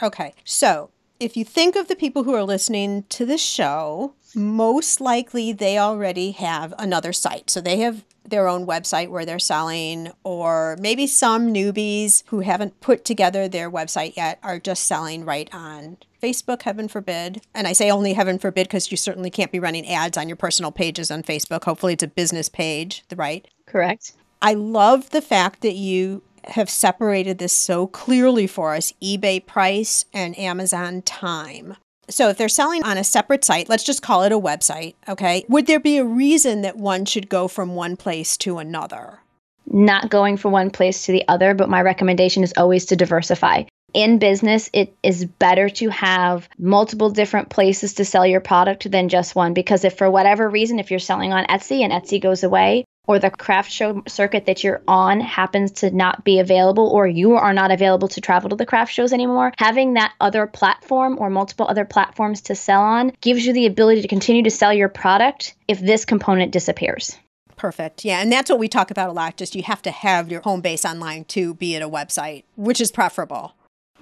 Okay. 0.02 0.34
So 0.44 0.90
if 1.18 1.36
you 1.36 1.44
think 1.44 1.74
of 1.74 1.88
the 1.88 1.96
people 1.96 2.22
who 2.22 2.34
are 2.34 2.44
listening 2.44 3.04
to 3.08 3.24
this 3.24 3.42
show, 3.42 4.12
most 4.34 5.00
likely 5.00 5.52
they 5.52 5.78
already 5.78 6.32
have 6.32 6.74
another 6.78 7.12
site. 7.12 7.50
So 7.50 7.60
they 7.60 7.78
have 7.78 8.04
their 8.24 8.48
own 8.48 8.66
website 8.66 9.08
where 9.08 9.24
they're 9.24 9.38
selling, 9.38 10.10
or 10.22 10.76
maybe 10.80 11.06
some 11.06 11.52
newbies 11.52 12.22
who 12.26 12.40
haven't 12.40 12.80
put 12.80 13.04
together 13.04 13.48
their 13.48 13.70
website 13.70 14.16
yet 14.16 14.38
are 14.42 14.58
just 14.58 14.84
selling 14.84 15.24
right 15.24 15.48
on 15.52 15.96
Facebook, 16.22 16.62
heaven 16.62 16.88
forbid. 16.88 17.40
And 17.54 17.66
I 17.66 17.72
say 17.72 17.90
only 17.90 18.12
heaven 18.12 18.38
forbid 18.38 18.68
because 18.68 18.90
you 18.90 18.96
certainly 18.96 19.30
can't 19.30 19.52
be 19.52 19.60
running 19.60 19.88
ads 19.88 20.18
on 20.18 20.28
your 20.28 20.36
personal 20.36 20.72
pages 20.72 21.10
on 21.10 21.22
Facebook. 21.22 21.64
Hopefully, 21.64 21.94
it's 21.94 22.02
a 22.02 22.08
business 22.08 22.48
page, 22.48 23.04
right? 23.14 23.46
Correct. 23.66 24.12
I 24.42 24.54
love 24.54 25.10
the 25.10 25.22
fact 25.22 25.62
that 25.62 25.74
you 25.74 26.22
have 26.44 26.70
separated 26.70 27.38
this 27.38 27.52
so 27.52 27.86
clearly 27.86 28.46
for 28.46 28.74
us 28.74 28.92
eBay 29.02 29.44
price 29.44 30.04
and 30.12 30.38
Amazon 30.38 31.02
time. 31.02 31.76
So 32.10 32.28
if 32.28 32.38
they're 32.38 32.48
selling 32.48 32.82
on 32.84 32.96
a 32.96 33.04
separate 33.04 33.44
site, 33.44 33.68
let's 33.68 33.84
just 33.84 34.02
call 34.02 34.22
it 34.22 34.32
a 34.32 34.38
website, 34.38 34.94
okay? 35.08 35.44
Would 35.48 35.66
there 35.66 35.80
be 35.80 35.98
a 35.98 36.04
reason 36.04 36.62
that 36.62 36.76
one 36.76 37.04
should 37.04 37.28
go 37.28 37.48
from 37.48 37.74
one 37.74 37.96
place 37.96 38.36
to 38.38 38.58
another? 38.58 39.20
Not 39.66 40.08
going 40.08 40.38
from 40.38 40.52
one 40.52 40.70
place 40.70 41.04
to 41.06 41.12
the 41.12 41.24
other, 41.28 41.52
but 41.54 41.68
my 41.68 41.82
recommendation 41.82 42.42
is 42.42 42.54
always 42.56 42.86
to 42.86 42.96
diversify. 42.96 43.64
In 43.94 44.18
business, 44.18 44.68
it 44.72 44.94
is 45.02 45.24
better 45.24 45.68
to 45.70 45.88
have 45.88 46.48
multiple 46.58 47.10
different 47.10 47.48
places 47.48 47.94
to 47.94 48.04
sell 48.04 48.26
your 48.26 48.40
product 48.40 48.90
than 48.90 49.08
just 49.08 49.34
one 49.34 49.54
because 49.54 49.84
if 49.84 49.96
for 49.96 50.10
whatever 50.10 50.48
reason 50.48 50.78
if 50.78 50.90
you're 50.90 51.00
selling 51.00 51.32
on 51.32 51.46
Etsy 51.46 51.80
and 51.80 51.92
Etsy 51.92 52.20
goes 52.20 52.42
away, 52.42 52.84
or 53.08 53.18
the 53.18 53.30
craft 53.30 53.72
show 53.72 54.02
circuit 54.06 54.46
that 54.46 54.62
you're 54.62 54.82
on 54.86 55.20
happens 55.20 55.72
to 55.72 55.90
not 55.90 56.22
be 56.22 56.38
available 56.38 56.86
or 56.88 57.08
you 57.08 57.34
are 57.34 57.54
not 57.54 57.72
available 57.72 58.06
to 58.06 58.20
travel 58.20 58.50
to 58.50 58.56
the 58.56 58.66
craft 58.66 58.92
shows 58.92 59.12
anymore, 59.12 59.52
having 59.58 59.94
that 59.94 60.12
other 60.20 60.46
platform 60.46 61.16
or 61.18 61.30
multiple 61.30 61.66
other 61.68 61.86
platforms 61.86 62.42
to 62.42 62.54
sell 62.54 62.82
on 62.82 63.10
gives 63.22 63.44
you 63.44 63.52
the 63.54 63.66
ability 63.66 64.02
to 64.02 64.08
continue 64.08 64.42
to 64.42 64.50
sell 64.50 64.72
your 64.72 64.90
product 64.90 65.56
if 65.66 65.80
this 65.80 66.04
component 66.04 66.52
disappears. 66.52 67.16
Perfect. 67.56 68.04
Yeah. 68.04 68.20
And 68.20 68.30
that's 68.30 68.50
what 68.50 68.60
we 68.60 68.68
talk 68.68 68.90
about 68.90 69.08
a 69.08 69.12
lot. 69.12 69.36
Just 69.36 69.56
you 69.56 69.62
have 69.64 69.82
to 69.82 69.90
have 69.90 70.30
your 70.30 70.42
home 70.42 70.60
base 70.60 70.84
online 70.84 71.24
to 71.24 71.54
be 71.54 71.74
at 71.74 71.82
a 71.82 71.88
website, 71.88 72.44
which 72.56 72.80
is 72.80 72.92
preferable. 72.92 73.54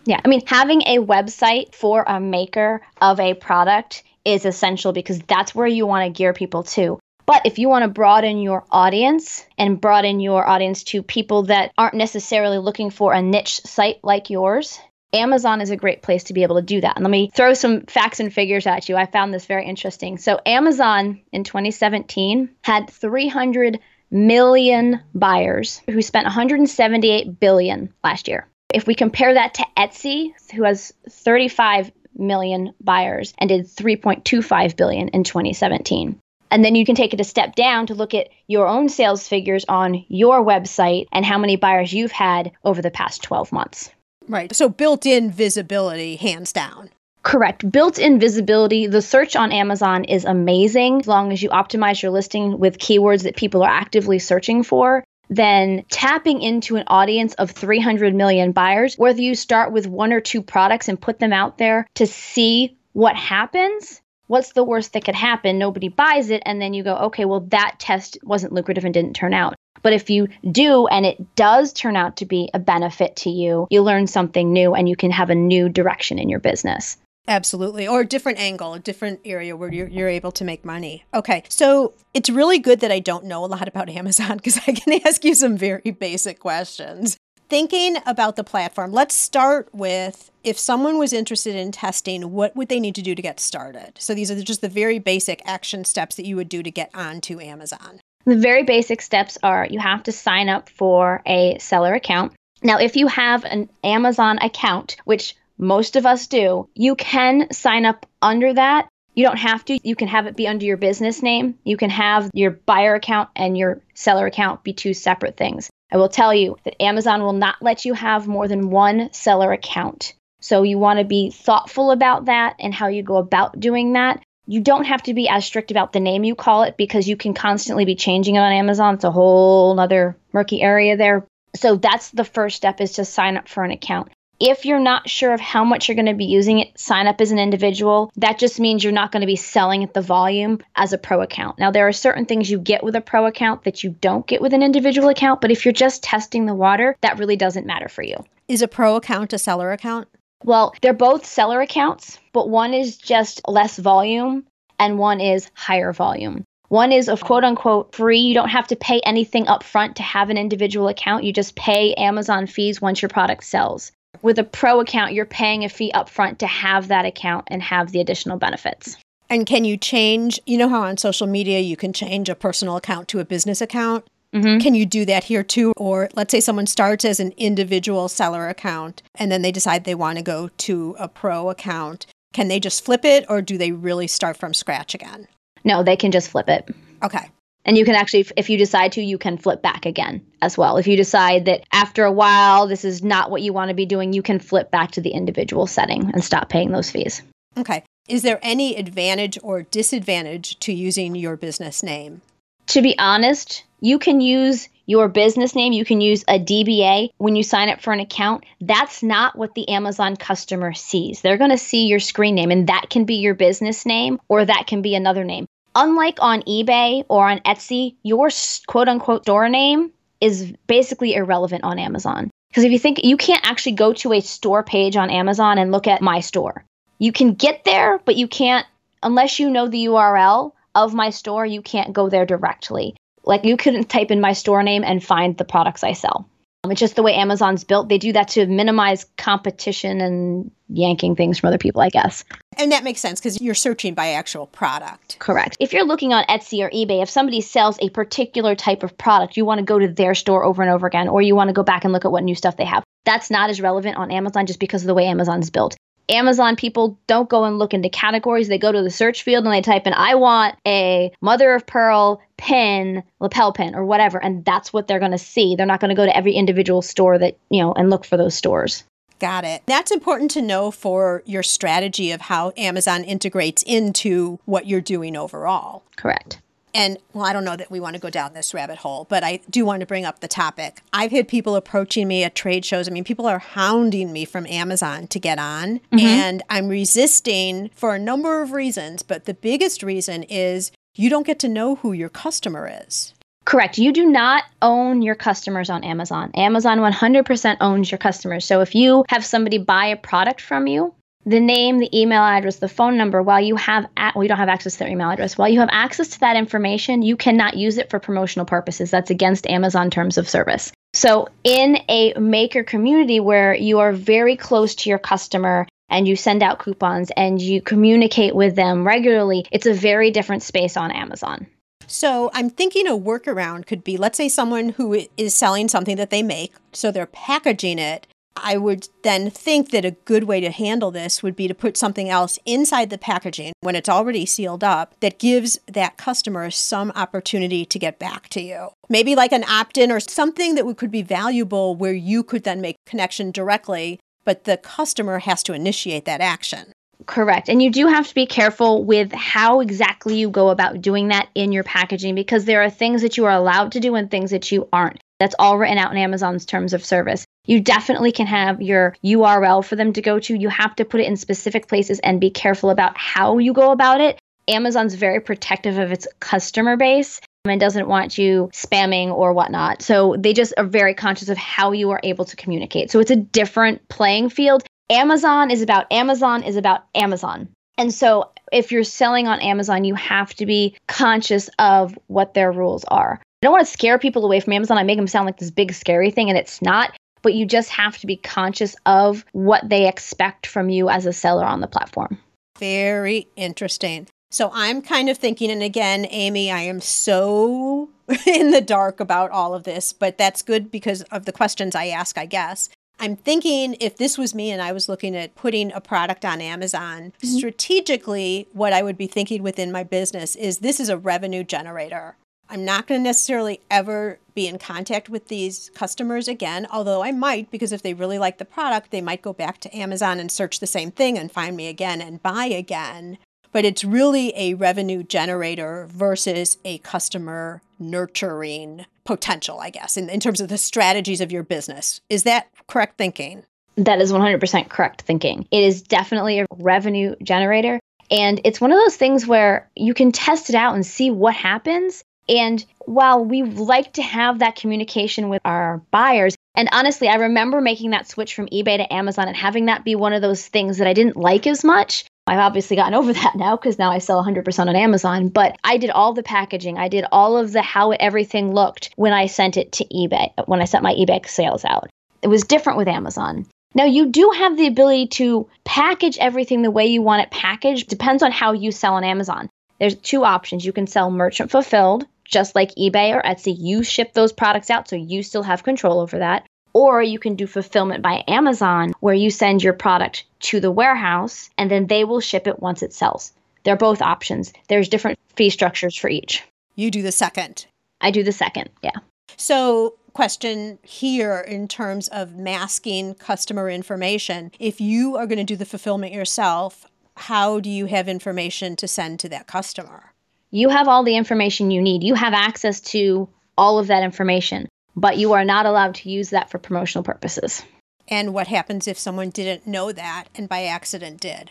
Yeah. 0.04 0.20
I 0.24 0.28
mean, 0.28 0.42
having 0.46 0.82
a 0.82 0.98
website 0.98 1.74
for 1.74 2.04
a 2.06 2.20
maker 2.20 2.82
of 3.00 3.18
a 3.18 3.34
product 3.34 4.02
is 4.24 4.44
essential 4.44 4.92
because 4.92 5.20
that's 5.20 5.54
where 5.54 5.66
you 5.66 5.86
want 5.86 6.04
to 6.04 6.16
gear 6.16 6.32
people 6.32 6.64
to. 6.64 6.98
But 7.26 7.44
if 7.44 7.58
you 7.58 7.68
want 7.68 7.82
to 7.82 7.88
broaden 7.88 8.38
your 8.38 8.64
audience 8.70 9.44
and 9.58 9.80
broaden 9.80 10.20
your 10.20 10.46
audience 10.46 10.84
to 10.84 11.02
people 11.02 11.44
that 11.44 11.72
aren't 11.76 11.94
necessarily 11.94 12.58
looking 12.58 12.90
for 12.90 13.12
a 13.12 13.20
niche 13.20 13.60
site 13.62 13.98
like 14.04 14.30
yours, 14.30 14.78
Amazon 15.12 15.60
is 15.60 15.70
a 15.70 15.76
great 15.76 16.02
place 16.02 16.24
to 16.24 16.34
be 16.34 16.44
able 16.44 16.56
to 16.56 16.62
do 16.62 16.80
that. 16.80 16.96
And 16.96 17.04
let 17.04 17.10
me 17.10 17.30
throw 17.34 17.54
some 17.54 17.82
facts 17.82 18.20
and 18.20 18.32
figures 18.32 18.66
at 18.66 18.88
you. 18.88 18.96
I 18.96 19.06
found 19.06 19.34
this 19.34 19.46
very 19.46 19.66
interesting. 19.66 20.18
So, 20.18 20.40
Amazon 20.46 21.20
in 21.32 21.42
2017 21.42 22.50
had 22.62 22.90
300 22.90 23.80
million 24.10 25.00
buyers 25.14 25.80
who 25.86 26.02
spent 26.02 26.26
178 26.26 27.40
billion 27.40 27.92
last 28.04 28.28
year. 28.28 28.46
If 28.72 28.86
we 28.86 28.94
compare 28.94 29.34
that 29.34 29.54
to 29.54 29.66
Etsy, 29.76 30.32
who 30.54 30.64
has 30.64 30.92
35 31.08 31.90
million 32.14 32.74
buyers 32.80 33.34
and 33.38 33.48
did 33.48 33.66
3.25 33.66 34.76
billion 34.76 35.08
in 35.08 35.24
2017. 35.24 36.20
And 36.50 36.64
then 36.64 36.74
you 36.74 36.84
can 36.84 36.94
take 36.94 37.14
it 37.14 37.20
a 37.20 37.24
step 37.24 37.54
down 37.54 37.86
to 37.86 37.94
look 37.94 38.14
at 38.14 38.28
your 38.46 38.66
own 38.66 38.88
sales 38.88 39.26
figures 39.26 39.64
on 39.68 40.04
your 40.08 40.44
website 40.44 41.06
and 41.12 41.24
how 41.24 41.38
many 41.38 41.56
buyers 41.56 41.92
you've 41.92 42.12
had 42.12 42.52
over 42.64 42.82
the 42.82 42.90
past 42.90 43.22
12 43.22 43.52
months. 43.52 43.90
Right. 44.28 44.54
So 44.54 44.68
built 44.68 45.06
in 45.06 45.30
visibility, 45.30 46.16
hands 46.16 46.52
down. 46.52 46.90
Correct. 47.22 47.70
Built 47.70 47.98
in 47.98 48.20
visibility, 48.20 48.86
the 48.86 49.02
search 49.02 49.34
on 49.34 49.50
Amazon 49.50 50.04
is 50.04 50.24
amazing 50.24 51.00
as 51.00 51.08
long 51.08 51.32
as 51.32 51.42
you 51.42 51.50
optimize 51.50 52.00
your 52.00 52.12
listing 52.12 52.58
with 52.58 52.78
keywords 52.78 53.24
that 53.24 53.36
people 53.36 53.64
are 53.64 53.70
actively 53.70 54.20
searching 54.20 54.62
for. 54.62 55.02
Then 55.28 55.84
tapping 55.90 56.40
into 56.40 56.76
an 56.76 56.84
audience 56.86 57.34
of 57.34 57.50
300 57.50 58.14
million 58.14 58.52
buyers, 58.52 58.94
whether 58.94 59.20
you 59.20 59.34
start 59.34 59.72
with 59.72 59.88
one 59.88 60.12
or 60.12 60.20
two 60.20 60.40
products 60.40 60.88
and 60.88 61.00
put 61.00 61.18
them 61.18 61.32
out 61.32 61.58
there 61.58 61.88
to 61.96 62.06
see 62.06 62.76
what 62.92 63.16
happens 63.16 64.00
what's 64.26 64.52
the 64.52 64.64
worst 64.64 64.92
that 64.92 65.04
could 65.04 65.14
happen? 65.14 65.58
Nobody 65.58 65.88
buys 65.88 66.30
it. 66.30 66.42
And 66.46 66.60
then 66.60 66.74
you 66.74 66.82
go, 66.82 66.96
okay, 66.96 67.24
well, 67.24 67.40
that 67.48 67.76
test 67.78 68.18
wasn't 68.22 68.52
lucrative 68.52 68.84
and 68.84 68.94
didn't 68.94 69.14
turn 69.14 69.34
out. 69.34 69.54
But 69.82 69.92
if 69.92 70.10
you 70.10 70.28
do 70.50 70.86
and 70.88 71.06
it 71.06 71.36
does 71.36 71.72
turn 71.72 71.96
out 71.96 72.16
to 72.16 72.26
be 72.26 72.50
a 72.54 72.58
benefit 72.58 73.16
to 73.16 73.30
you, 73.30 73.66
you 73.70 73.82
learn 73.82 74.06
something 74.06 74.52
new 74.52 74.74
and 74.74 74.88
you 74.88 74.96
can 74.96 75.10
have 75.10 75.30
a 75.30 75.34
new 75.34 75.68
direction 75.68 76.18
in 76.18 76.28
your 76.28 76.40
business. 76.40 76.96
Absolutely. 77.28 77.88
Or 77.88 78.00
a 78.00 78.06
different 78.06 78.38
angle, 78.38 78.74
a 78.74 78.78
different 78.78 79.20
area 79.24 79.56
where 79.56 79.72
you're, 79.72 79.88
you're 79.88 80.08
able 80.08 80.30
to 80.32 80.44
make 80.44 80.64
money. 80.64 81.04
Okay. 81.12 81.42
So 81.48 81.92
it's 82.14 82.30
really 82.30 82.58
good 82.58 82.80
that 82.80 82.92
I 82.92 83.00
don't 83.00 83.24
know 83.24 83.44
a 83.44 83.46
lot 83.46 83.68
about 83.68 83.88
Amazon 83.88 84.36
because 84.36 84.58
I 84.66 84.72
can 84.72 85.00
ask 85.04 85.24
you 85.24 85.34
some 85.34 85.56
very 85.56 85.90
basic 85.90 86.38
questions 86.38 87.16
thinking 87.48 87.96
about 88.06 88.36
the 88.36 88.44
platform, 88.44 88.92
let's 88.92 89.14
start 89.14 89.68
with 89.72 90.30
if 90.44 90.58
someone 90.58 90.98
was 90.98 91.12
interested 91.12 91.56
in 91.56 91.72
testing, 91.72 92.32
what 92.32 92.54
would 92.56 92.68
they 92.68 92.80
need 92.80 92.94
to 92.94 93.02
do 93.02 93.14
to 93.14 93.22
get 93.22 93.40
started? 93.40 93.94
So 93.98 94.14
these 94.14 94.30
are 94.30 94.40
just 94.42 94.60
the 94.60 94.68
very 94.68 94.98
basic 94.98 95.42
action 95.44 95.84
steps 95.84 96.16
that 96.16 96.26
you 96.26 96.36
would 96.36 96.48
do 96.48 96.62
to 96.62 96.70
get 96.70 96.90
onto 96.94 97.40
Amazon. 97.40 98.00
The 98.24 98.36
very 98.36 98.64
basic 98.64 99.02
steps 99.02 99.38
are 99.42 99.66
you 99.68 99.78
have 99.78 100.02
to 100.04 100.12
sign 100.12 100.48
up 100.48 100.68
for 100.68 101.22
a 101.26 101.58
seller 101.58 101.94
account. 101.94 102.32
Now, 102.62 102.78
if 102.78 102.96
you 102.96 103.06
have 103.06 103.44
an 103.44 103.68
Amazon 103.84 104.38
account, 104.38 104.96
which 105.04 105.36
most 105.58 105.96
of 105.96 106.06
us 106.06 106.26
do, 106.26 106.68
you 106.74 106.96
can 106.96 107.52
sign 107.52 107.86
up 107.86 108.06
under 108.20 108.52
that. 108.52 108.88
You 109.14 109.24
don't 109.24 109.38
have 109.38 109.64
to. 109.66 109.78
You 109.82 109.96
can 109.96 110.08
have 110.08 110.26
it 110.26 110.36
be 110.36 110.46
under 110.46 110.66
your 110.66 110.76
business 110.76 111.22
name. 111.22 111.58
You 111.64 111.76
can 111.76 111.90
have 111.90 112.30
your 112.34 112.50
buyer 112.50 112.94
account 112.94 113.30
and 113.34 113.56
your 113.56 113.80
seller 113.94 114.26
account 114.26 114.62
be 114.62 114.72
two 114.72 114.92
separate 114.92 115.36
things. 115.36 115.70
I 115.90 115.96
will 115.96 116.08
tell 116.08 116.34
you 116.34 116.56
that 116.64 116.82
Amazon 116.82 117.22
will 117.22 117.32
not 117.32 117.56
let 117.60 117.84
you 117.84 117.94
have 117.94 118.26
more 118.26 118.48
than 118.48 118.70
one 118.70 119.12
seller 119.12 119.52
account. 119.52 120.14
So 120.40 120.62
you 120.62 120.78
want 120.78 120.98
to 120.98 121.04
be 121.04 121.30
thoughtful 121.30 121.90
about 121.90 122.26
that 122.26 122.56
and 122.58 122.74
how 122.74 122.88
you 122.88 123.02
go 123.02 123.16
about 123.16 123.58
doing 123.58 123.94
that. 123.94 124.22
You 124.46 124.60
don't 124.60 124.84
have 124.84 125.02
to 125.04 125.14
be 125.14 125.28
as 125.28 125.44
strict 125.44 125.70
about 125.70 125.92
the 125.92 126.00
name 126.00 126.22
you 126.22 126.34
call 126.34 126.62
it 126.62 126.76
because 126.76 127.08
you 127.08 127.16
can 127.16 127.34
constantly 127.34 127.84
be 127.84 127.96
changing 127.96 128.36
it 128.36 128.40
on 128.40 128.52
Amazon. 128.52 128.94
It's 128.94 129.04
a 129.04 129.10
whole 129.10 129.78
other 129.78 130.16
murky 130.32 130.62
area 130.62 130.96
there. 130.96 131.26
So 131.56 131.76
that's 131.76 132.10
the 132.10 132.24
first 132.24 132.56
step 132.56 132.80
is 132.80 132.92
to 132.92 133.04
sign 133.04 133.36
up 133.36 133.48
for 133.48 133.64
an 133.64 133.70
account. 133.70 134.12
If 134.38 134.66
you're 134.66 134.78
not 134.78 135.08
sure 135.08 135.32
of 135.32 135.40
how 135.40 135.64
much 135.64 135.88
you're 135.88 135.94
going 135.94 136.06
to 136.06 136.14
be 136.14 136.26
using 136.26 136.58
it, 136.58 136.78
sign 136.78 137.06
up 137.06 137.20
as 137.22 137.30
an 137.30 137.38
individual. 137.38 138.10
That 138.16 138.38
just 138.38 138.60
means 138.60 138.84
you're 138.84 138.92
not 138.92 139.10
going 139.10 139.22
to 139.22 139.26
be 139.26 139.36
selling 139.36 139.82
at 139.82 139.94
the 139.94 140.02
volume 140.02 140.60
as 140.74 140.92
a 140.92 140.98
pro 140.98 141.22
account. 141.22 141.58
Now, 141.58 141.70
there 141.70 141.88
are 141.88 141.92
certain 141.92 142.26
things 142.26 142.50
you 142.50 142.58
get 142.58 142.84
with 142.84 142.96
a 142.96 143.00
pro 143.00 143.24
account 143.24 143.64
that 143.64 143.82
you 143.82 143.90
don't 144.00 144.26
get 144.26 144.42
with 144.42 144.52
an 144.52 144.62
individual 144.62 145.08
account, 145.08 145.40
but 145.40 145.50
if 145.50 145.64
you're 145.64 145.72
just 145.72 146.02
testing 146.02 146.44
the 146.44 146.54
water, 146.54 146.96
that 147.00 147.18
really 147.18 147.36
doesn't 147.36 147.66
matter 147.66 147.88
for 147.88 148.02
you. 148.02 148.16
Is 148.46 148.60
a 148.60 148.68
pro 148.68 148.96
account 148.96 149.32
a 149.32 149.38
seller 149.38 149.72
account? 149.72 150.06
Well, 150.44 150.74
they're 150.82 150.92
both 150.92 151.24
seller 151.24 151.62
accounts, 151.62 152.18
but 152.34 152.50
one 152.50 152.74
is 152.74 152.98
just 152.98 153.40
less 153.48 153.78
volume 153.78 154.44
and 154.78 154.98
one 154.98 155.20
is 155.20 155.50
higher 155.54 155.92
volume. 155.94 156.44
One 156.68 156.92
is 156.92 157.08
a 157.08 157.16
quote 157.16 157.44
unquote 157.44 157.94
free. 157.94 158.20
You 158.20 158.34
don't 158.34 158.50
have 158.50 158.66
to 158.68 158.76
pay 158.76 159.00
anything 159.00 159.48
up 159.48 159.62
front 159.62 159.96
to 159.96 160.02
have 160.02 160.30
an 160.30 160.36
individual 160.36 160.88
account. 160.88 161.24
You 161.24 161.32
just 161.32 161.56
pay 161.56 161.94
Amazon 161.94 162.46
fees 162.46 162.82
once 162.82 163.00
your 163.00 163.08
product 163.08 163.44
sells. 163.44 163.92
With 164.22 164.38
a 164.38 164.44
pro 164.44 164.80
account, 164.80 165.12
you're 165.12 165.24
paying 165.24 165.64
a 165.64 165.68
fee 165.68 165.92
upfront 165.94 166.38
to 166.38 166.46
have 166.46 166.88
that 166.88 167.04
account 167.04 167.48
and 167.48 167.62
have 167.62 167.92
the 167.92 168.00
additional 168.00 168.38
benefits. 168.38 168.96
And 169.28 169.46
can 169.46 169.64
you 169.64 169.76
change? 169.76 170.40
You 170.46 170.58
know 170.58 170.68
how 170.68 170.82
on 170.82 170.96
social 170.96 171.26
media 171.26 171.60
you 171.60 171.76
can 171.76 171.92
change 171.92 172.28
a 172.28 172.34
personal 172.34 172.76
account 172.76 173.08
to 173.08 173.20
a 173.20 173.24
business 173.24 173.60
account? 173.60 174.06
Mm-hmm. 174.32 174.58
Can 174.58 174.74
you 174.74 174.86
do 174.86 175.04
that 175.06 175.24
here 175.24 175.42
too? 175.42 175.72
Or 175.76 176.08
let's 176.14 176.30
say 176.30 176.40
someone 176.40 176.66
starts 176.66 177.04
as 177.04 177.20
an 177.20 177.32
individual 177.36 178.08
seller 178.08 178.48
account 178.48 179.02
and 179.14 179.32
then 179.32 179.42
they 179.42 179.52
decide 179.52 179.84
they 179.84 179.94
want 179.94 180.18
to 180.18 180.22
go 180.22 180.48
to 180.48 180.96
a 180.98 181.08
pro 181.08 181.48
account. 181.50 182.06
Can 182.32 182.48
they 182.48 182.60
just 182.60 182.84
flip 182.84 183.04
it 183.04 183.24
or 183.28 183.40
do 183.40 183.56
they 183.56 183.72
really 183.72 184.06
start 184.06 184.36
from 184.36 184.52
scratch 184.52 184.94
again? 184.94 185.26
No, 185.64 185.82
they 185.82 185.96
can 185.96 186.12
just 186.12 186.30
flip 186.30 186.48
it. 186.48 186.68
Okay. 187.02 187.30
And 187.66 187.76
you 187.76 187.84
can 187.84 187.96
actually, 187.96 188.26
if 188.36 188.48
you 188.48 188.56
decide 188.56 188.92
to, 188.92 189.02
you 189.02 189.18
can 189.18 189.36
flip 189.36 189.60
back 189.60 189.84
again 189.84 190.24
as 190.40 190.56
well. 190.56 190.76
If 190.76 190.86
you 190.86 190.96
decide 190.96 191.44
that 191.46 191.64
after 191.72 192.04
a 192.04 192.12
while, 192.12 192.68
this 192.68 192.84
is 192.84 193.02
not 193.02 193.30
what 193.30 193.42
you 193.42 193.52
want 193.52 193.70
to 193.70 193.74
be 193.74 193.86
doing, 193.86 194.12
you 194.12 194.22
can 194.22 194.38
flip 194.38 194.70
back 194.70 194.92
to 194.92 195.00
the 195.00 195.10
individual 195.10 195.66
setting 195.66 196.10
and 196.12 196.24
stop 196.24 196.48
paying 196.48 196.70
those 196.70 196.90
fees. 196.90 197.22
Okay. 197.58 197.82
Is 198.08 198.22
there 198.22 198.38
any 198.40 198.76
advantage 198.76 199.36
or 199.42 199.62
disadvantage 199.62 200.60
to 200.60 200.72
using 200.72 201.16
your 201.16 201.36
business 201.36 201.82
name? 201.82 202.22
To 202.68 202.82
be 202.82 202.96
honest, 202.98 203.64
you 203.80 203.98
can 203.98 204.20
use 204.20 204.68
your 204.86 205.08
business 205.08 205.56
name, 205.56 205.72
you 205.72 205.84
can 205.84 206.00
use 206.00 206.24
a 206.28 206.38
DBA 206.38 207.10
when 207.18 207.34
you 207.34 207.42
sign 207.42 207.68
up 207.68 207.80
for 207.80 207.92
an 207.92 207.98
account. 207.98 208.44
That's 208.60 209.02
not 209.02 209.36
what 209.36 209.54
the 209.54 209.68
Amazon 209.68 210.14
customer 210.14 210.72
sees. 210.72 211.20
They're 211.20 211.38
going 211.38 211.50
to 211.50 211.58
see 211.58 211.86
your 211.86 211.98
screen 211.98 212.36
name, 212.36 212.52
and 212.52 212.68
that 212.68 212.88
can 212.88 213.04
be 213.04 213.16
your 213.16 213.34
business 213.34 213.84
name 213.84 214.20
or 214.28 214.44
that 214.44 214.68
can 214.68 214.82
be 214.82 214.94
another 214.94 215.24
name. 215.24 215.46
Unlike 215.78 216.18
on 216.20 216.40
eBay 216.42 217.04
or 217.10 217.28
on 217.28 217.40
Etsy, 217.40 217.96
your 218.02 218.30
quote 218.66 218.88
unquote 218.88 219.24
store 219.24 219.50
name 219.50 219.92
is 220.22 220.54
basically 220.66 221.14
irrelevant 221.14 221.64
on 221.64 221.78
Amazon. 221.78 222.30
Because 222.48 222.64
if 222.64 222.72
you 222.72 222.78
think 222.78 223.04
you 223.04 223.18
can't 223.18 223.46
actually 223.46 223.72
go 223.72 223.92
to 223.92 224.14
a 224.14 224.20
store 224.20 224.62
page 224.62 224.96
on 224.96 225.10
Amazon 225.10 225.58
and 225.58 225.70
look 225.70 225.86
at 225.86 226.00
my 226.00 226.20
store, 226.20 226.64
you 226.98 227.12
can 227.12 227.34
get 227.34 227.64
there, 227.64 228.00
but 228.06 228.16
you 228.16 228.26
can't, 228.26 228.66
unless 229.02 229.38
you 229.38 229.50
know 229.50 229.68
the 229.68 229.84
URL 229.84 230.52
of 230.74 230.94
my 230.94 231.10
store, 231.10 231.44
you 231.44 231.60
can't 231.60 231.92
go 231.92 232.08
there 232.08 232.24
directly. 232.24 232.96
Like 233.24 233.44
you 233.44 233.58
couldn't 233.58 233.90
type 233.90 234.10
in 234.10 234.22
my 234.22 234.32
store 234.32 234.62
name 234.62 234.82
and 234.82 235.04
find 235.04 235.36
the 235.36 235.44
products 235.44 235.84
I 235.84 235.92
sell. 235.92 236.26
Um, 236.64 236.70
it's 236.72 236.80
just 236.80 236.96
the 236.96 237.02
way 237.02 237.12
Amazon's 237.14 237.64
built. 237.64 237.90
They 237.90 237.98
do 237.98 238.14
that 238.14 238.28
to 238.28 238.46
minimize 238.46 239.04
competition 239.18 240.00
and 240.00 240.50
yanking 240.70 241.16
things 241.16 241.38
from 241.38 241.48
other 241.48 241.58
people, 241.58 241.82
I 241.82 241.90
guess. 241.90 242.24
And 242.58 242.72
that 242.72 242.84
makes 242.84 243.00
sense 243.00 243.20
because 243.20 243.40
you're 243.40 243.54
searching 243.54 243.94
by 243.94 244.08
actual 244.08 244.46
product. 244.46 245.18
Correct. 245.18 245.56
If 245.60 245.72
you're 245.72 245.84
looking 245.84 246.12
on 246.12 246.24
Etsy 246.24 246.64
or 246.64 246.70
eBay, 246.70 247.02
if 247.02 247.10
somebody 247.10 247.40
sells 247.40 247.78
a 247.80 247.90
particular 247.90 248.54
type 248.54 248.82
of 248.82 248.96
product, 248.96 249.36
you 249.36 249.44
want 249.44 249.58
to 249.58 249.64
go 249.64 249.78
to 249.78 249.88
their 249.88 250.14
store 250.14 250.44
over 250.44 250.62
and 250.62 250.70
over 250.70 250.86
again, 250.86 251.08
or 251.08 251.20
you 251.20 251.34
want 251.34 251.48
to 251.48 251.54
go 251.54 251.62
back 251.62 251.84
and 251.84 251.92
look 251.92 252.04
at 252.04 252.12
what 252.12 252.24
new 252.24 252.34
stuff 252.34 252.56
they 252.56 252.64
have. 252.64 252.82
That's 253.04 253.30
not 253.30 253.50
as 253.50 253.60
relevant 253.60 253.98
on 253.98 254.10
Amazon 254.10 254.46
just 254.46 254.58
because 254.58 254.82
of 254.82 254.86
the 254.86 254.94
way 254.94 255.06
Amazon's 255.06 255.50
built. 255.50 255.76
Amazon 256.08 256.56
people 256.56 256.98
don't 257.06 257.28
go 257.28 257.44
and 257.44 257.58
look 257.58 257.74
into 257.74 257.88
categories. 257.88 258.48
They 258.48 258.58
go 258.58 258.70
to 258.70 258.82
the 258.82 258.90
search 258.90 259.22
field 259.22 259.44
and 259.44 259.52
they 259.52 259.60
type 259.60 259.86
in, 259.86 259.92
I 259.92 260.14
want 260.14 260.56
a 260.66 261.12
mother 261.20 261.52
of 261.54 261.66
pearl 261.66 262.22
pin, 262.36 263.02
lapel 263.18 263.52
pin, 263.52 263.74
or 263.74 263.84
whatever. 263.84 264.22
And 264.22 264.44
that's 264.44 264.72
what 264.72 264.86
they're 264.86 265.00
going 265.00 265.10
to 265.10 265.18
see. 265.18 265.56
They're 265.56 265.66
not 265.66 265.80
going 265.80 265.88
to 265.88 265.96
go 265.96 266.06
to 266.06 266.16
every 266.16 266.34
individual 266.34 266.80
store 266.80 267.18
that, 267.18 267.36
you 267.50 267.60
know, 267.60 267.72
and 267.72 267.90
look 267.90 268.04
for 268.04 268.16
those 268.16 268.34
stores. 268.34 268.84
Got 269.18 269.44
it. 269.44 269.62
That's 269.66 269.90
important 269.90 270.30
to 270.32 270.42
know 270.42 270.70
for 270.70 271.22
your 271.26 271.42
strategy 271.42 272.10
of 272.10 272.22
how 272.22 272.52
Amazon 272.56 273.04
integrates 273.04 273.62
into 273.62 274.38
what 274.44 274.66
you're 274.66 274.80
doing 274.80 275.16
overall. 275.16 275.84
Correct. 275.96 276.40
And 276.76 276.98
well, 277.14 277.24
I 277.24 277.32
don't 277.32 277.46
know 277.46 277.56
that 277.56 277.70
we 277.70 277.80
want 277.80 277.94
to 277.94 278.00
go 278.00 278.10
down 278.10 278.34
this 278.34 278.52
rabbit 278.52 278.76
hole, 278.76 279.06
but 279.08 279.24
I 279.24 279.40
do 279.48 279.64
want 279.64 279.80
to 279.80 279.86
bring 279.86 280.04
up 280.04 280.20
the 280.20 280.28
topic. 280.28 280.82
I've 280.92 281.10
had 281.10 281.26
people 281.26 281.56
approaching 281.56 282.06
me 282.06 282.22
at 282.22 282.34
trade 282.34 282.66
shows. 282.66 282.86
I 282.86 282.92
mean, 282.92 283.02
people 283.02 283.26
are 283.26 283.38
hounding 283.38 284.12
me 284.12 284.26
from 284.26 284.46
Amazon 284.46 285.06
to 285.06 285.18
get 285.18 285.38
on, 285.38 285.78
mm-hmm. 285.78 285.98
and 286.00 286.42
I'm 286.50 286.68
resisting 286.68 287.70
for 287.74 287.94
a 287.94 287.98
number 287.98 288.42
of 288.42 288.52
reasons. 288.52 289.02
But 289.02 289.24
the 289.24 289.32
biggest 289.32 289.82
reason 289.82 290.22
is 290.24 290.70
you 290.94 291.08
don't 291.08 291.26
get 291.26 291.38
to 291.38 291.48
know 291.48 291.76
who 291.76 291.94
your 291.94 292.10
customer 292.10 292.70
is. 292.86 293.14
Correct. 293.46 293.78
You 293.78 293.92
do 293.92 294.04
not 294.04 294.42
own 294.60 295.02
your 295.02 295.14
customers 295.14 295.70
on 295.70 295.84
Amazon. 295.84 296.32
Amazon 296.34 296.80
100% 296.80 297.56
owns 297.60 297.90
your 297.90 297.98
customers. 297.98 298.44
So 298.44 298.60
if 298.60 298.74
you 298.74 299.04
have 299.08 299.24
somebody 299.24 299.58
buy 299.58 299.86
a 299.86 299.96
product 299.96 300.40
from 300.40 300.66
you, 300.66 300.92
the 301.24 301.38
name, 301.38 301.78
the 301.78 301.96
email 301.96 302.22
address, 302.22 302.56
the 302.56 302.68
phone 302.68 302.96
number, 302.96 303.22
while 303.22 303.40
you 303.40 303.54
have 303.54 303.86
at, 303.96 304.16
well, 304.16 304.24
you 304.24 304.28
don't 304.28 304.38
have 304.38 304.48
access 304.48 304.74
to 304.74 304.78
their 304.80 304.88
email 304.88 305.10
address, 305.10 305.38
while 305.38 305.48
you 305.48 305.60
have 305.60 305.68
access 305.70 306.08
to 306.08 306.20
that 306.20 306.36
information, 306.36 307.02
you 307.02 307.16
cannot 307.16 307.56
use 307.56 307.78
it 307.78 307.88
for 307.88 308.00
promotional 308.00 308.46
purposes. 308.46 308.90
That's 308.90 309.10
against 309.10 309.46
Amazon 309.46 309.90
terms 309.90 310.18
of 310.18 310.28
service. 310.28 310.72
So, 310.92 311.28
in 311.44 311.78
a 311.88 312.14
maker 312.18 312.64
community 312.64 313.20
where 313.20 313.54
you 313.54 313.78
are 313.78 313.92
very 313.92 314.36
close 314.36 314.74
to 314.76 314.90
your 314.90 314.98
customer 314.98 315.68
and 315.88 316.08
you 316.08 316.16
send 316.16 316.42
out 316.42 316.58
coupons 316.58 317.12
and 317.16 317.40
you 317.40 317.62
communicate 317.62 318.34
with 318.34 318.56
them 318.56 318.84
regularly, 318.84 319.46
it's 319.52 319.66
a 319.66 319.74
very 319.74 320.10
different 320.10 320.42
space 320.42 320.76
on 320.76 320.90
Amazon. 320.90 321.46
So 321.86 322.30
I'm 322.34 322.50
thinking 322.50 322.86
a 322.86 322.92
workaround 322.92 323.66
could 323.66 323.84
be 323.84 323.96
let's 323.96 324.16
say 324.16 324.28
someone 324.28 324.70
who 324.70 325.06
is 325.16 325.34
selling 325.34 325.68
something 325.68 325.96
that 325.96 326.10
they 326.10 326.22
make, 326.22 326.54
so 326.72 326.90
they're 326.90 327.06
packaging 327.06 327.78
it 327.78 328.06
I 328.36 328.56
would 328.56 328.88
then 329.02 329.30
think 329.30 329.70
that 329.70 329.84
a 329.84 329.92
good 329.92 330.24
way 330.24 330.40
to 330.40 330.50
handle 330.50 330.90
this 330.90 331.22
would 331.22 331.36
be 331.36 331.48
to 331.48 331.54
put 331.54 331.76
something 331.76 332.08
else 332.08 332.38
inside 332.44 332.90
the 332.90 332.98
packaging 332.98 333.52
when 333.60 333.74
it's 333.74 333.88
already 333.88 334.26
sealed 334.26 334.62
up 334.62 334.94
that 335.00 335.18
gives 335.18 335.58
that 335.66 335.96
customer 335.96 336.50
some 336.50 336.92
opportunity 336.94 337.64
to 337.64 337.78
get 337.78 337.98
back 337.98 338.28
to 338.30 338.40
you. 338.40 338.68
Maybe 338.88 339.14
like 339.14 339.32
an 339.32 339.44
opt 339.44 339.78
in 339.78 339.90
or 339.90 340.00
something 340.00 340.54
that 340.54 340.76
could 340.76 340.90
be 340.90 341.02
valuable 341.02 341.74
where 341.74 341.94
you 341.94 342.22
could 342.22 342.44
then 342.44 342.60
make 342.60 342.76
connection 342.84 343.30
directly, 343.30 343.98
but 344.24 344.44
the 344.44 344.56
customer 344.56 345.20
has 345.20 345.42
to 345.44 345.54
initiate 345.54 346.04
that 346.04 346.20
action. 346.20 346.72
Correct. 347.04 347.48
And 347.48 347.62
you 347.62 347.70
do 347.70 347.86
have 347.86 348.08
to 348.08 348.14
be 348.14 348.26
careful 348.26 348.82
with 348.82 349.12
how 349.12 349.60
exactly 349.60 350.16
you 350.16 350.30
go 350.30 350.48
about 350.48 350.80
doing 350.80 351.08
that 351.08 351.28
in 351.34 351.52
your 351.52 351.62
packaging 351.62 352.14
because 352.14 352.46
there 352.46 352.62
are 352.62 352.70
things 352.70 353.02
that 353.02 353.16
you 353.16 353.26
are 353.26 353.32
allowed 353.32 353.72
to 353.72 353.80
do 353.80 353.94
and 353.94 354.10
things 354.10 354.30
that 354.30 354.50
you 354.50 354.68
aren't. 354.72 354.98
That's 355.18 355.34
all 355.38 355.58
written 355.58 355.78
out 355.78 355.92
in 355.92 355.98
Amazon's 355.98 356.46
terms 356.46 356.72
of 356.72 356.84
service. 356.84 357.24
You 357.44 357.60
definitely 357.60 358.12
can 358.12 358.26
have 358.26 358.60
your 358.60 358.96
URL 359.04 359.64
for 359.64 359.76
them 359.76 359.92
to 359.92 360.02
go 360.02 360.18
to. 360.18 360.36
You 360.36 360.48
have 360.48 360.74
to 360.76 360.84
put 360.84 361.00
it 361.00 361.06
in 361.06 361.16
specific 361.16 361.68
places 361.68 362.00
and 362.00 362.20
be 362.20 362.30
careful 362.30 362.70
about 362.70 362.96
how 362.96 363.38
you 363.38 363.52
go 363.52 363.70
about 363.70 364.00
it. 364.00 364.18
Amazon's 364.48 364.94
very 364.94 365.20
protective 365.20 365.78
of 365.78 365.92
its 365.92 366.06
customer 366.20 366.76
base 366.76 367.20
and 367.44 367.60
doesn't 367.60 367.88
want 367.88 368.18
you 368.18 368.50
spamming 368.52 369.12
or 369.12 369.32
whatnot. 369.32 369.82
So 369.82 370.16
they 370.18 370.32
just 370.32 370.54
are 370.56 370.64
very 370.64 370.94
conscious 370.94 371.28
of 371.28 371.36
how 371.36 371.72
you 371.72 371.90
are 371.90 372.00
able 372.02 372.24
to 372.24 372.36
communicate. 372.36 372.90
So 372.90 373.00
it's 373.00 373.10
a 373.10 373.16
different 373.16 373.88
playing 373.88 374.30
field. 374.30 374.64
Amazon 374.90 375.50
is 375.50 375.62
about 375.62 375.90
Amazon 375.92 376.42
is 376.42 376.56
about 376.56 376.84
Amazon. 376.94 377.48
And 377.78 377.92
so 377.92 378.30
if 378.52 378.72
you're 378.72 378.84
selling 378.84 379.26
on 379.26 379.40
Amazon, 379.40 379.84
you 379.84 379.94
have 379.94 380.32
to 380.34 380.46
be 380.46 380.76
conscious 380.88 381.50
of 381.58 381.98
what 382.06 382.34
their 382.34 382.52
rules 382.52 382.84
are. 382.84 383.20
I 383.20 383.46
don't 383.46 383.52
want 383.52 383.66
to 383.66 383.72
scare 383.72 383.98
people 383.98 384.24
away 384.24 384.40
from 384.40 384.54
Amazon. 384.54 384.78
I 384.78 384.82
make 384.82 384.96
them 384.96 385.06
sound 385.06 385.26
like 385.26 385.38
this 385.38 385.50
big 385.50 385.72
scary 385.72 386.10
thing, 386.10 386.30
and 386.30 386.38
it's 386.38 386.62
not. 386.62 386.96
But 387.22 387.34
you 387.34 387.44
just 387.44 387.70
have 387.70 387.98
to 387.98 388.06
be 388.06 388.16
conscious 388.16 388.76
of 388.86 389.24
what 389.32 389.68
they 389.68 389.88
expect 389.88 390.46
from 390.46 390.70
you 390.70 390.88
as 390.88 391.06
a 391.06 391.12
seller 391.12 391.44
on 391.44 391.60
the 391.60 391.66
platform. 391.66 392.18
Very 392.58 393.28
interesting. 393.36 394.06
So 394.30 394.50
I'm 394.54 394.80
kind 394.80 395.08
of 395.08 395.18
thinking, 395.18 395.50
and 395.50 395.62
again, 395.62 396.06
Amy, 396.10 396.50
I 396.50 396.60
am 396.60 396.80
so 396.80 397.90
in 398.26 398.52
the 398.52 398.60
dark 398.60 399.00
about 399.00 399.30
all 399.30 399.54
of 399.54 399.64
this, 399.64 399.92
but 399.92 400.18
that's 400.18 400.42
good 400.42 400.70
because 400.70 401.02
of 401.02 401.24
the 401.24 401.32
questions 401.32 401.74
I 401.74 401.86
ask, 401.86 402.16
I 402.16 402.26
guess. 402.26 402.68
I'm 402.98 403.16
thinking 403.16 403.76
if 403.80 403.96
this 403.96 404.16
was 404.16 404.34
me 404.34 404.50
and 404.50 404.62
I 404.62 404.72
was 404.72 404.88
looking 404.88 405.14
at 405.14 405.34
putting 405.34 405.70
a 405.72 405.80
product 405.80 406.24
on 406.24 406.40
Amazon, 406.40 407.12
mm-hmm. 407.20 407.36
strategically, 407.36 408.48
what 408.52 408.72
I 408.72 408.82
would 408.82 408.96
be 408.96 409.06
thinking 409.06 409.42
within 409.42 409.70
my 409.70 409.82
business 409.82 410.34
is 410.34 410.58
this 410.58 410.80
is 410.80 410.88
a 410.88 410.96
revenue 410.96 411.44
generator. 411.44 412.16
I'm 412.48 412.64
not 412.64 412.86
going 412.86 413.00
to 413.00 413.04
necessarily 413.04 413.60
ever 413.70 414.18
be 414.34 414.46
in 414.46 414.58
contact 414.58 415.08
with 415.08 415.28
these 415.28 415.70
customers 415.74 416.28
again, 416.28 416.66
although 416.70 417.02
I 417.02 417.10
might 417.10 417.50
because 417.50 417.72
if 417.72 417.82
they 417.82 417.92
really 417.92 418.18
like 418.18 418.38
the 418.38 418.44
product, 418.44 418.92
they 418.92 419.00
might 419.00 419.22
go 419.22 419.32
back 419.32 419.58
to 419.60 419.76
Amazon 419.76 420.20
and 420.20 420.30
search 420.30 420.60
the 420.60 420.66
same 420.66 420.90
thing 420.90 421.18
and 421.18 421.30
find 421.32 421.56
me 421.56 421.66
again 421.66 422.00
and 422.00 422.22
buy 422.22 422.44
again. 422.44 423.18
But 423.52 423.64
it's 423.64 423.84
really 423.84 424.32
a 424.36 424.54
revenue 424.54 425.02
generator 425.02 425.86
versus 425.90 426.58
a 426.64 426.78
customer 426.78 427.62
nurturing 427.78 428.86
potential, 429.04 429.60
I 429.60 429.70
guess, 429.70 429.96
in, 429.96 430.08
in 430.08 430.20
terms 430.20 430.40
of 430.40 430.48
the 430.48 430.58
strategies 430.58 431.20
of 431.20 431.32
your 431.32 431.42
business. 431.42 432.00
Is 432.08 432.24
that 432.24 432.48
correct 432.66 432.98
thinking? 432.98 433.44
That 433.76 434.00
is 434.00 434.12
100% 434.12 434.68
correct 434.68 435.02
thinking. 435.02 435.46
It 435.50 435.62
is 435.62 435.82
definitely 435.82 436.40
a 436.40 436.46
revenue 436.56 437.14
generator. 437.22 437.78
And 438.10 438.40
it's 438.44 438.60
one 438.60 438.72
of 438.72 438.78
those 438.78 438.96
things 438.96 439.26
where 439.26 439.68
you 439.74 439.94
can 439.94 440.12
test 440.12 440.48
it 440.48 440.54
out 440.54 440.74
and 440.74 440.84
see 440.84 441.10
what 441.10 441.34
happens. 441.34 442.04
And 442.28 442.64
while 442.80 443.24
we 443.24 443.42
like 443.42 443.92
to 443.94 444.02
have 444.02 444.40
that 444.40 444.56
communication 444.56 445.28
with 445.28 445.42
our 445.44 445.82
buyers, 445.90 446.34
and 446.54 446.68
honestly, 446.72 447.08
I 447.08 447.16
remember 447.16 447.60
making 447.60 447.90
that 447.90 448.08
switch 448.08 448.34
from 448.34 448.46
eBay 448.46 448.78
to 448.78 448.92
Amazon 448.92 449.28
and 449.28 449.36
having 449.36 449.66
that 449.66 449.84
be 449.84 449.94
one 449.94 450.12
of 450.12 450.22
those 450.22 450.46
things 450.46 450.78
that 450.78 450.86
I 450.86 450.92
didn't 450.92 451.16
like 451.16 451.46
as 451.46 451.62
much. 451.62 452.06
I've 452.26 452.40
obviously 452.40 452.76
gotten 452.76 452.94
over 452.94 453.12
that 453.12 453.36
now 453.36 453.56
because 453.56 453.78
now 453.78 453.90
I 453.90 453.98
sell 453.98 454.24
100% 454.24 454.58
on 454.58 454.76
Amazon, 454.76 455.28
but 455.28 455.56
I 455.64 455.76
did 455.76 455.90
all 455.90 456.12
the 456.12 456.22
packaging. 456.22 456.78
I 456.78 456.88
did 456.88 457.04
all 457.12 457.36
of 457.36 457.52
the 457.52 457.62
how 457.62 457.90
everything 457.92 458.52
looked 458.52 458.90
when 458.96 459.12
I 459.12 459.26
sent 459.26 459.56
it 459.56 459.72
to 459.72 459.84
eBay, 459.86 460.30
when 460.46 460.60
I 460.60 460.64
sent 460.64 460.82
my 460.82 460.94
eBay 460.94 461.26
sales 461.28 461.64
out. 461.64 461.90
It 462.22 462.28
was 462.28 462.44
different 462.44 462.78
with 462.78 462.88
Amazon. 462.88 463.46
Now, 463.74 463.84
you 463.84 464.06
do 464.06 464.30
have 464.34 464.56
the 464.56 464.66
ability 464.66 465.08
to 465.08 465.48
package 465.64 466.16
everything 466.18 466.62
the 466.62 466.70
way 466.70 466.86
you 466.86 467.02
want 467.02 467.22
it 467.22 467.30
packaged. 467.30 467.88
Depends 467.88 468.22
on 468.22 468.32
how 468.32 468.52
you 468.52 468.72
sell 468.72 468.94
on 468.94 469.04
Amazon. 469.04 469.50
There's 469.78 469.96
two 469.96 470.24
options. 470.24 470.64
You 470.64 470.72
can 470.72 470.86
sell 470.86 471.10
merchant 471.10 471.50
fulfilled, 471.50 472.06
just 472.24 472.54
like 472.54 472.74
eBay 472.76 473.14
or 473.14 473.22
Etsy, 473.22 473.54
you 473.56 473.82
ship 473.82 474.14
those 474.14 474.32
products 474.32 474.70
out, 474.70 474.88
so 474.88 474.96
you 474.96 475.22
still 475.22 475.42
have 475.42 475.62
control 475.62 476.00
over 476.00 476.18
that. 476.18 476.46
Or 476.76 477.02
you 477.02 477.18
can 477.18 477.36
do 477.36 477.46
fulfillment 477.46 478.02
by 478.02 478.22
Amazon, 478.28 478.92
where 479.00 479.14
you 479.14 479.30
send 479.30 479.62
your 479.62 479.72
product 479.72 480.24
to 480.40 480.60
the 480.60 480.70
warehouse 480.70 481.48
and 481.56 481.70
then 481.70 481.86
they 481.86 482.04
will 482.04 482.20
ship 482.20 482.46
it 482.46 482.60
once 482.60 482.82
it 482.82 482.92
sells. 482.92 483.32
They're 483.64 483.76
both 483.76 484.02
options. 484.02 484.52
There's 484.68 484.90
different 484.90 485.18
fee 485.36 485.48
structures 485.48 485.96
for 485.96 486.10
each. 486.10 486.44
You 486.74 486.90
do 486.90 487.00
the 487.00 487.12
second. 487.12 487.64
I 488.02 488.10
do 488.10 488.22
the 488.22 488.30
second. 488.30 488.68
Yeah. 488.82 488.98
So, 489.38 489.94
question 490.12 490.78
here 490.82 491.40
in 491.48 491.66
terms 491.66 492.08
of 492.08 492.36
masking 492.36 493.14
customer 493.14 493.70
information. 493.70 494.52
If 494.58 494.78
you 494.78 495.16
are 495.16 495.26
going 495.26 495.38
to 495.38 495.44
do 495.44 495.56
the 495.56 495.64
fulfillment 495.64 496.12
yourself, 496.12 496.84
how 497.16 497.58
do 497.58 497.70
you 497.70 497.86
have 497.86 498.06
information 498.06 498.76
to 498.76 498.86
send 498.86 499.18
to 499.20 499.30
that 499.30 499.46
customer? 499.46 500.12
You 500.50 500.68
have 500.68 500.88
all 500.88 501.04
the 501.04 501.16
information 501.16 501.70
you 501.70 501.80
need. 501.80 502.04
You 502.04 502.12
have 502.16 502.34
access 502.34 502.82
to 502.92 503.30
all 503.56 503.78
of 503.78 503.86
that 503.86 504.02
information, 504.02 504.68
but 504.96 505.18
you 505.18 505.34
are 505.34 505.44
not 505.44 505.66
allowed 505.66 505.94
to 505.96 506.10
use 506.10 506.30
that 506.30 506.50
for 506.50 506.58
promotional 506.58 507.04
purposes. 507.04 507.62
And 508.08 508.32
what 508.32 508.46
happens 508.46 508.88
if 508.88 508.98
someone 508.98 509.30
didn't 509.30 509.66
know 509.66 509.92
that 509.92 510.24
and 510.34 510.48
by 510.48 510.64
accident 510.64 511.20
did? 511.20 511.50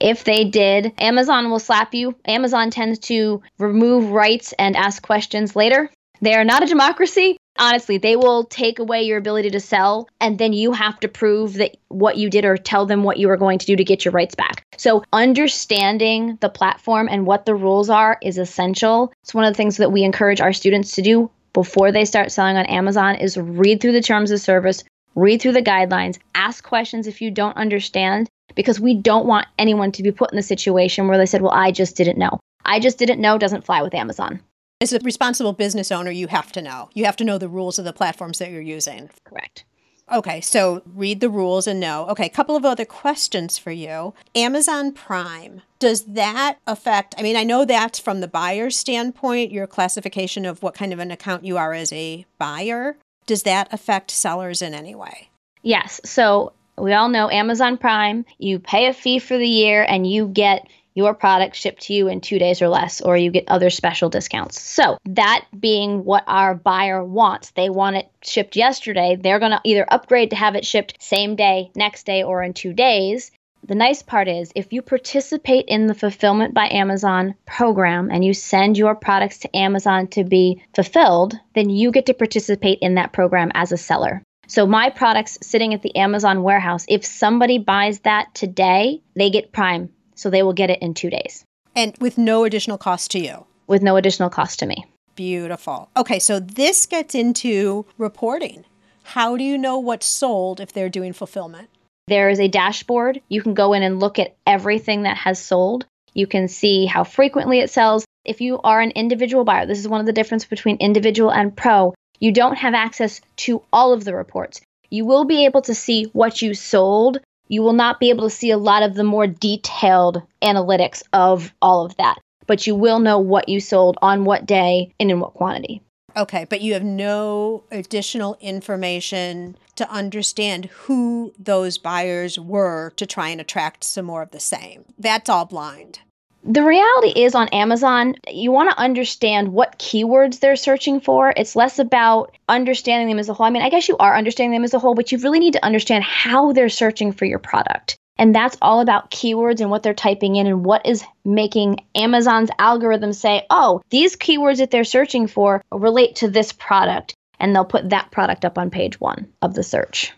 If 0.00 0.24
they 0.24 0.44
did, 0.44 0.92
Amazon 0.98 1.50
will 1.50 1.58
slap 1.58 1.94
you. 1.94 2.16
Amazon 2.26 2.70
tends 2.70 2.98
to 3.00 3.42
remove 3.58 4.10
rights 4.10 4.52
and 4.58 4.76
ask 4.76 5.02
questions 5.02 5.54
later. 5.54 5.90
They 6.20 6.34
are 6.34 6.44
not 6.44 6.62
a 6.62 6.66
democracy. 6.66 7.36
Honestly, 7.56 7.98
they 7.98 8.16
will 8.16 8.44
take 8.44 8.80
away 8.80 9.02
your 9.02 9.18
ability 9.18 9.50
to 9.50 9.60
sell, 9.60 10.08
and 10.20 10.38
then 10.38 10.52
you 10.52 10.72
have 10.72 10.98
to 11.00 11.08
prove 11.08 11.54
that 11.54 11.76
what 11.88 12.16
you 12.16 12.28
did 12.28 12.44
or 12.44 12.56
tell 12.56 12.84
them 12.84 13.04
what 13.04 13.18
you 13.18 13.28
were 13.28 13.36
going 13.36 13.60
to 13.60 13.66
do 13.66 13.76
to 13.76 13.84
get 13.84 14.04
your 14.04 14.10
rights 14.10 14.34
back. 14.34 14.64
So, 14.76 15.04
understanding 15.12 16.36
the 16.40 16.48
platform 16.48 17.08
and 17.08 17.26
what 17.26 17.46
the 17.46 17.54
rules 17.54 17.90
are 17.90 18.18
is 18.20 18.38
essential. 18.38 19.12
It's 19.22 19.34
one 19.34 19.44
of 19.44 19.52
the 19.52 19.56
things 19.56 19.76
that 19.76 19.92
we 19.92 20.02
encourage 20.02 20.40
our 20.40 20.52
students 20.52 20.96
to 20.96 21.02
do 21.02 21.30
before 21.54 21.90
they 21.90 22.04
start 22.04 22.30
selling 22.30 22.58
on 22.58 22.66
Amazon 22.66 23.14
is 23.14 23.38
read 23.38 23.80
through 23.80 23.92
the 23.92 24.02
terms 24.02 24.30
of 24.30 24.40
service, 24.40 24.84
read 25.14 25.40
through 25.40 25.52
the 25.52 25.62
guidelines, 25.62 26.18
ask 26.34 26.62
questions 26.62 27.06
if 27.06 27.22
you 27.22 27.30
don't 27.30 27.56
understand, 27.56 28.28
because 28.54 28.78
we 28.78 28.94
don't 28.94 29.26
want 29.26 29.46
anyone 29.58 29.92
to 29.92 30.02
be 30.02 30.12
put 30.12 30.30
in 30.30 30.36
the 30.36 30.42
situation 30.42 31.08
where 31.08 31.16
they 31.16 31.26
said, 31.26 31.40
Well, 31.40 31.52
I 31.52 31.70
just 31.70 31.96
didn't 31.96 32.18
know. 32.18 32.40
I 32.66 32.80
just 32.80 32.98
didn't 32.98 33.20
know 33.20 33.38
doesn't 33.38 33.64
fly 33.64 33.82
with 33.82 33.94
Amazon. 33.94 34.40
As 34.80 34.92
a 34.92 34.98
responsible 34.98 35.52
business 35.52 35.92
owner, 35.92 36.10
you 36.10 36.26
have 36.26 36.52
to 36.52 36.60
know. 36.60 36.90
You 36.92 37.04
have 37.04 37.16
to 37.16 37.24
know 37.24 37.38
the 37.38 37.48
rules 37.48 37.78
of 37.78 37.84
the 37.84 37.92
platforms 37.92 38.38
that 38.38 38.50
you're 38.50 38.60
using. 38.60 39.08
Correct. 39.24 39.64
Okay, 40.12 40.40
so 40.42 40.82
read 40.84 41.20
the 41.20 41.30
rules 41.30 41.66
and 41.66 41.80
know. 41.80 42.06
Okay, 42.08 42.26
a 42.26 42.30
couple 42.30 42.56
of 42.56 42.64
other 42.64 42.84
questions 42.84 43.56
for 43.56 43.70
you. 43.70 44.12
Amazon 44.34 44.92
Prime, 44.92 45.62
does 45.78 46.02
that 46.04 46.58
affect? 46.66 47.14
I 47.16 47.22
mean, 47.22 47.36
I 47.36 47.44
know 47.44 47.64
that's 47.64 47.98
from 47.98 48.20
the 48.20 48.28
buyer's 48.28 48.76
standpoint, 48.76 49.50
your 49.50 49.66
classification 49.66 50.44
of 50.44 50.62
what 50.62 50.74
kind 50.74 50.92
of 50.92 50.98
an 50.98 51.10
account 51.10 51.44
you 51.44 51.56
are 51.56 51.72
as 51.72 51.92
a 51.92 52.26
buyer. 52.38 52.96
Does 53.26 53.44
that 53.44 53.72
affect 53.72 54.10
sellers 54.10 54.60
in 54.60 54.74
any 54.74 54.94
way? 54.94 55.30
Yes. 55.62 56.00
So 56.04 56.52
we 56.76 56.92
all 56.92 57.08
know 57.08 57.30
Amazon 57.30 57.78
Prime, 57.78 58.26
you 58.38 58.58
pay 58.58 58.88
a 58.88 58.92
fee 58.92 59.18
for 59.18 59.38
the 59.38 59.48
year 59.48 59.84
and 59.88 60.10
you 60.10 60.28
get 60.28 60.66
your 60.94 61.14
product 61.14 61.56
shipped 61.56 61.82
to 61.82 61.92
you 61.92 62.08
in 62.08 62.20
two 62.20 62.38
days 62.38 62.62
or 62.62 62.68
less, 62.68 63.00
or 63.00 63.16
you 63.16 63.30
get 63.30 63.44
other 63.48 63.70
special 63.70 64.08
discounts. 64.08 64.60
So, 64.60 64.98
that 65.06 65.44
being 65.58 66.04
what 66.04 66.24
our 66.26 66.54
buyer 66.54 67.04
wants, 67.04 67.50
they 67.50 67.68
want 67.68 67.96
it 67.96 68.08
shipped 68.22 68.56
yesterday, 68.56 69.16
they're 69.20 69.40
going 69.40 69.52
to 69.52 69.60
either 69.64 69.86
upgrade 69.90 70.30
to 70.30 70.36
have 70.36 70.54
it 70.54 70.64
shipped 70.64 71.02
same 71.02 71.36
day, 71.36 71.70
next 71.74 72.06
day, 72.06 72.22
or 72.22 72.42
in 72.42 72.54
two 72.54 72.72
days. 72.72 73.30
The 73.66 73.74
nice 73.74 74.02
part 74.02 74.28
is 74.28 74.52
if 74.54 74.74
you 74.74 74.82
participate 74.82 75.64
in 75.68 75.86
the 75.86 75.94
Fulfillment 75.94 76.52
by 76.52 76.68
Amazon 76.68 77.34
program 77.46 78.10
and 78.10 78.22
you 78.22 78.34
send 78.34 78.76
your 78.76 78.94
products 78.94 79.38
to 79.38 79.56
Amazon 79.56 80.06
to 80.08 80.22
be 80.22 80.62
fulfilled, 80.74 81.34
then 81.54 81.70
you 81.70 81.90
get 81.90 82.04
to 82.06 82.14
participate 82.14 82.80
in 82.80 82.96
that 82.96 83.14
program 83.14 83.50
as 83.54 83.72
a 83.72 83.78
seller. 83.78 84.22
So 84.46 84.66
my 84.66 84.90
products 84.90 85.38
sitting 85.40 85.72
at 85.72 85.80
the 85.80 85.96
Amazon 85.96 86.42
warehouse, 86.42 86.84
if 86.88 87.06
somebody 87.06 87.56
buys 87.56 88.00
that 88.00 88.34
today, 88.34 89.00
they 89.16 89.30
get 89.30 89.52
Prime. 89.52 89.88
So 90.14 90.30
they 90.30 90.42
will 90.42 90.52
get 90.52 90.70
it 90.70 90.80
in 90.80 90.94
two 90.94 91.10
days. 91.10 91.44
And 91.76 91.96
with 91.98 92.18
no 92.18 92.44
additional 92.44 92.78
cost 92.78 93.10
to 93.12 93.18
you? 93.18 93.46
With 93.66 93.82
no 93.82 93.96
additional 93.96 94.30
cost 94.30 94.58
to 94.60 94.66
me. 94.66 94.86
Beautiful. 95.16 95.88
Okay, 95.96 96.18
so 96.18 96.40
this 96.40 96.86
gets 96.86 97.14
into 97.14 97.86
reporting. 97.98 98.64
How 99.04 99.36
do 99.36 99.44
you 99.44 99.58
know 99.58 99.78
what's 99.78 100.06
sold 100.06 100.60
if 100.60 100.72
they're 100.72 100.88
doing 100.88 101.12
fulfillment? 101.12 101.68
There 102.06 102.28
is 102.28 102.40
a 102.40 102.48
dashboard. 102.48 103.20
You 103.28 103.42
can 103.42 103.54
go 103.54 103.72
in 103.72 103.82
and 103.82 104.00
look 104.00 104.18
at 104.18 104.34
everything 104.46 105.02
that 105.02 105.16
has 105.16 105.38
sold. 105.42 105.86
You 106.14 106.26
can 106.26 106.48
see 106.48 106.86
how 106.86 107.04
frequently 107.04 107.60
it 107.60 107.70
sells. 107.70 108.04
If 108.24 108.40
you 108.40 108.60
are 108.62 108.80
an 108.80 108.90
individual 108.92 109.44
buyer, 109.44 109.66
this 109.66 109.78
is 109.78 109.88
one 109.88 110.00
of 110.00 110.06
the 110.06 110.12
difference 110.12 110.44
between 110.44 110.76
individual 110.76 111.30
and 111.30 111.56
pro. 111.56 111.94
You 112.20 112.32
don't 112.32 112.56
have 112.56 112.74
access 112.74 113.20
to 113.36 113.62
all 113.72 113.92
of 113.92 114.04
the 114.04 114.14
reports. 114.14 114.60
You 114.90 115.04
will 115.04 115.24
be 115.24 115.44
able 115.44 115.62
to 115.62 115.74
see 115.74 116.04
what 116.12 116.40
you 116.40 116.54
sold. 116.54 117.18
You 117.48 117.62
will 117.62 117.72
not 117.72 118.00
be 118.00 118.10
able 118.10 118.24
to 118.24 118.34
see 118.34 118.50
a 118.50 118.58
lot 118.58 118.82
of 118.82 118.94
the 118.94 119.04
more 119.04 119.26
detailed 119.26 120.22
analytics 120.42 121.02
of 121.12 121.52
all 121.60 121.84
of 121.84 121.96
that, 121.96 122.18
but 122.46 122.66
you 122.66 122.74
will 122.74 122.98
know 122.98 123.18
what 123.18 123.48
you 123.48 123.60
sold 123.60 123.98
on 124.00 124.24
what 124.24 124.46
day 124.46 124.92
and 124.98 125.10
in 125.10 125.20
what 125.20 125.34
quantity. 125.34 125.82
Okay, 126.16 126.46
but 126.48 126.60
you 126.60 126.74
have 126.74 126.84
no 126.84 127.64
additional 127.72 128.36
information 128.40 129.56
to 129.74 129.90
understand 129.90 130.66
who 130.66 131.32
those 131.38 131.76
buyers 131.76 132.38
were 132.38 132.92
to 132.96 133.04
try 133.04 133.30
and 133.30 133.40
attract 133.40 133.82
some 133.82 134.04
more 134.06 134.22
of 134.22 134.30
the 134.30 134.38
same. 134.38 134.84
That's 134.96 135.28
all 135.28 135.44
blind. 135.44 135.98
The 136.46 136.62
reality 136.62 137.22
is 137.22 137.34
on 137.34 137.48
Amazon, 137.48 138.16
you 138.28 138.52
want 138.52 138.68
to 138.68 138.78
understand 138.78 139.54
what 139.54 139.78
keywords 139.78 140.40
they're 140.40 140.56
searching 140.56 141.00
for. 141.00 141.32
It's 141.34 141.56
less 141.56 141.78
about 141.78 142.36
understanding 142.50 143.08
them 143.08 143.18
as 143.18 143.30
a 143.30 143.32
whole. 143.32 143.46
I 143.46 143.50
mean, 143.50 143.62
I 143.62 143.70
guess 143.70 143.88
you 143.88 143.96
are 143.96 144.14
understanding 144.14 144.52
them 144.52 144.64
as 144.64 144.74
a 144.74 144.78
whole, 144.78 144.94
but 144.94 145.10
you 145.10 145.16
really 145.16 145.38
need 145.38 145.54
to 145.54 145.64
understand 145.64 146.04
how 146.04 146.52
they're 146.52 146.68
searching 146.68 147.12
for 147.12 147.24
your 147.24 147.38
product. 147.38 147.96
And 148.18 148.34
that's 148.34 148.58
all 148.60 148.82
about 148.82 149.10
keywords 149.10 149.62
and 149.62 149.70
what 149.70 149.82
they're 149.82 149.94
typing 149.94 150.36
in 150.36 150.46
and 150.46 150.66
what 150.66 150.84
is 150.84 151.02
making 151.24 151.78
Amazon's 151.94 152.50
algorithm 152.58 153.14
say, 153.14 153.46
oh, 153.48 153.80
these 153.88 154.14
keywords 154.14 154.58
that 154.58 154.70
they're 154.70 154.84
searching 154.84 155.26
for 155.26 155.62
relate 155.72 156.16
to 156.16 156.28
this 156.28 156.52
product. 156.52 157.14
And 157.40 157.54
they'll 157.56 157.64
put 157.64 157.88
that 157.88 158.10
product 158.10 158.44
up 158.44 158.58
on 158.58 158.68
page 158.68 159.00
one 159.00 159.32
of 159.40 159.54
the 159.54 159.62
search. 159.62 160.12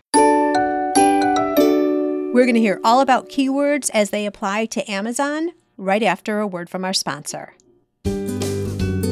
We're 2.34 2.44
going 2.44 2.54
to 2.54 2.60
hear 2.60 2.80
all 2.82 3.00
about 3.00 3.28
keywords 3.28 3.90
as 3.94 4.10
they 4.10 4.26
apply 4.26 4.66
to 4.66 4.90
Amazon 4.90 5.52
right 5.76 6.02
after 6.02 6.40
a 6.40 6.46
word 6.46 6.68
from 6.68 6.84
our 6.84 6.92
sponsor. 6.92 7.54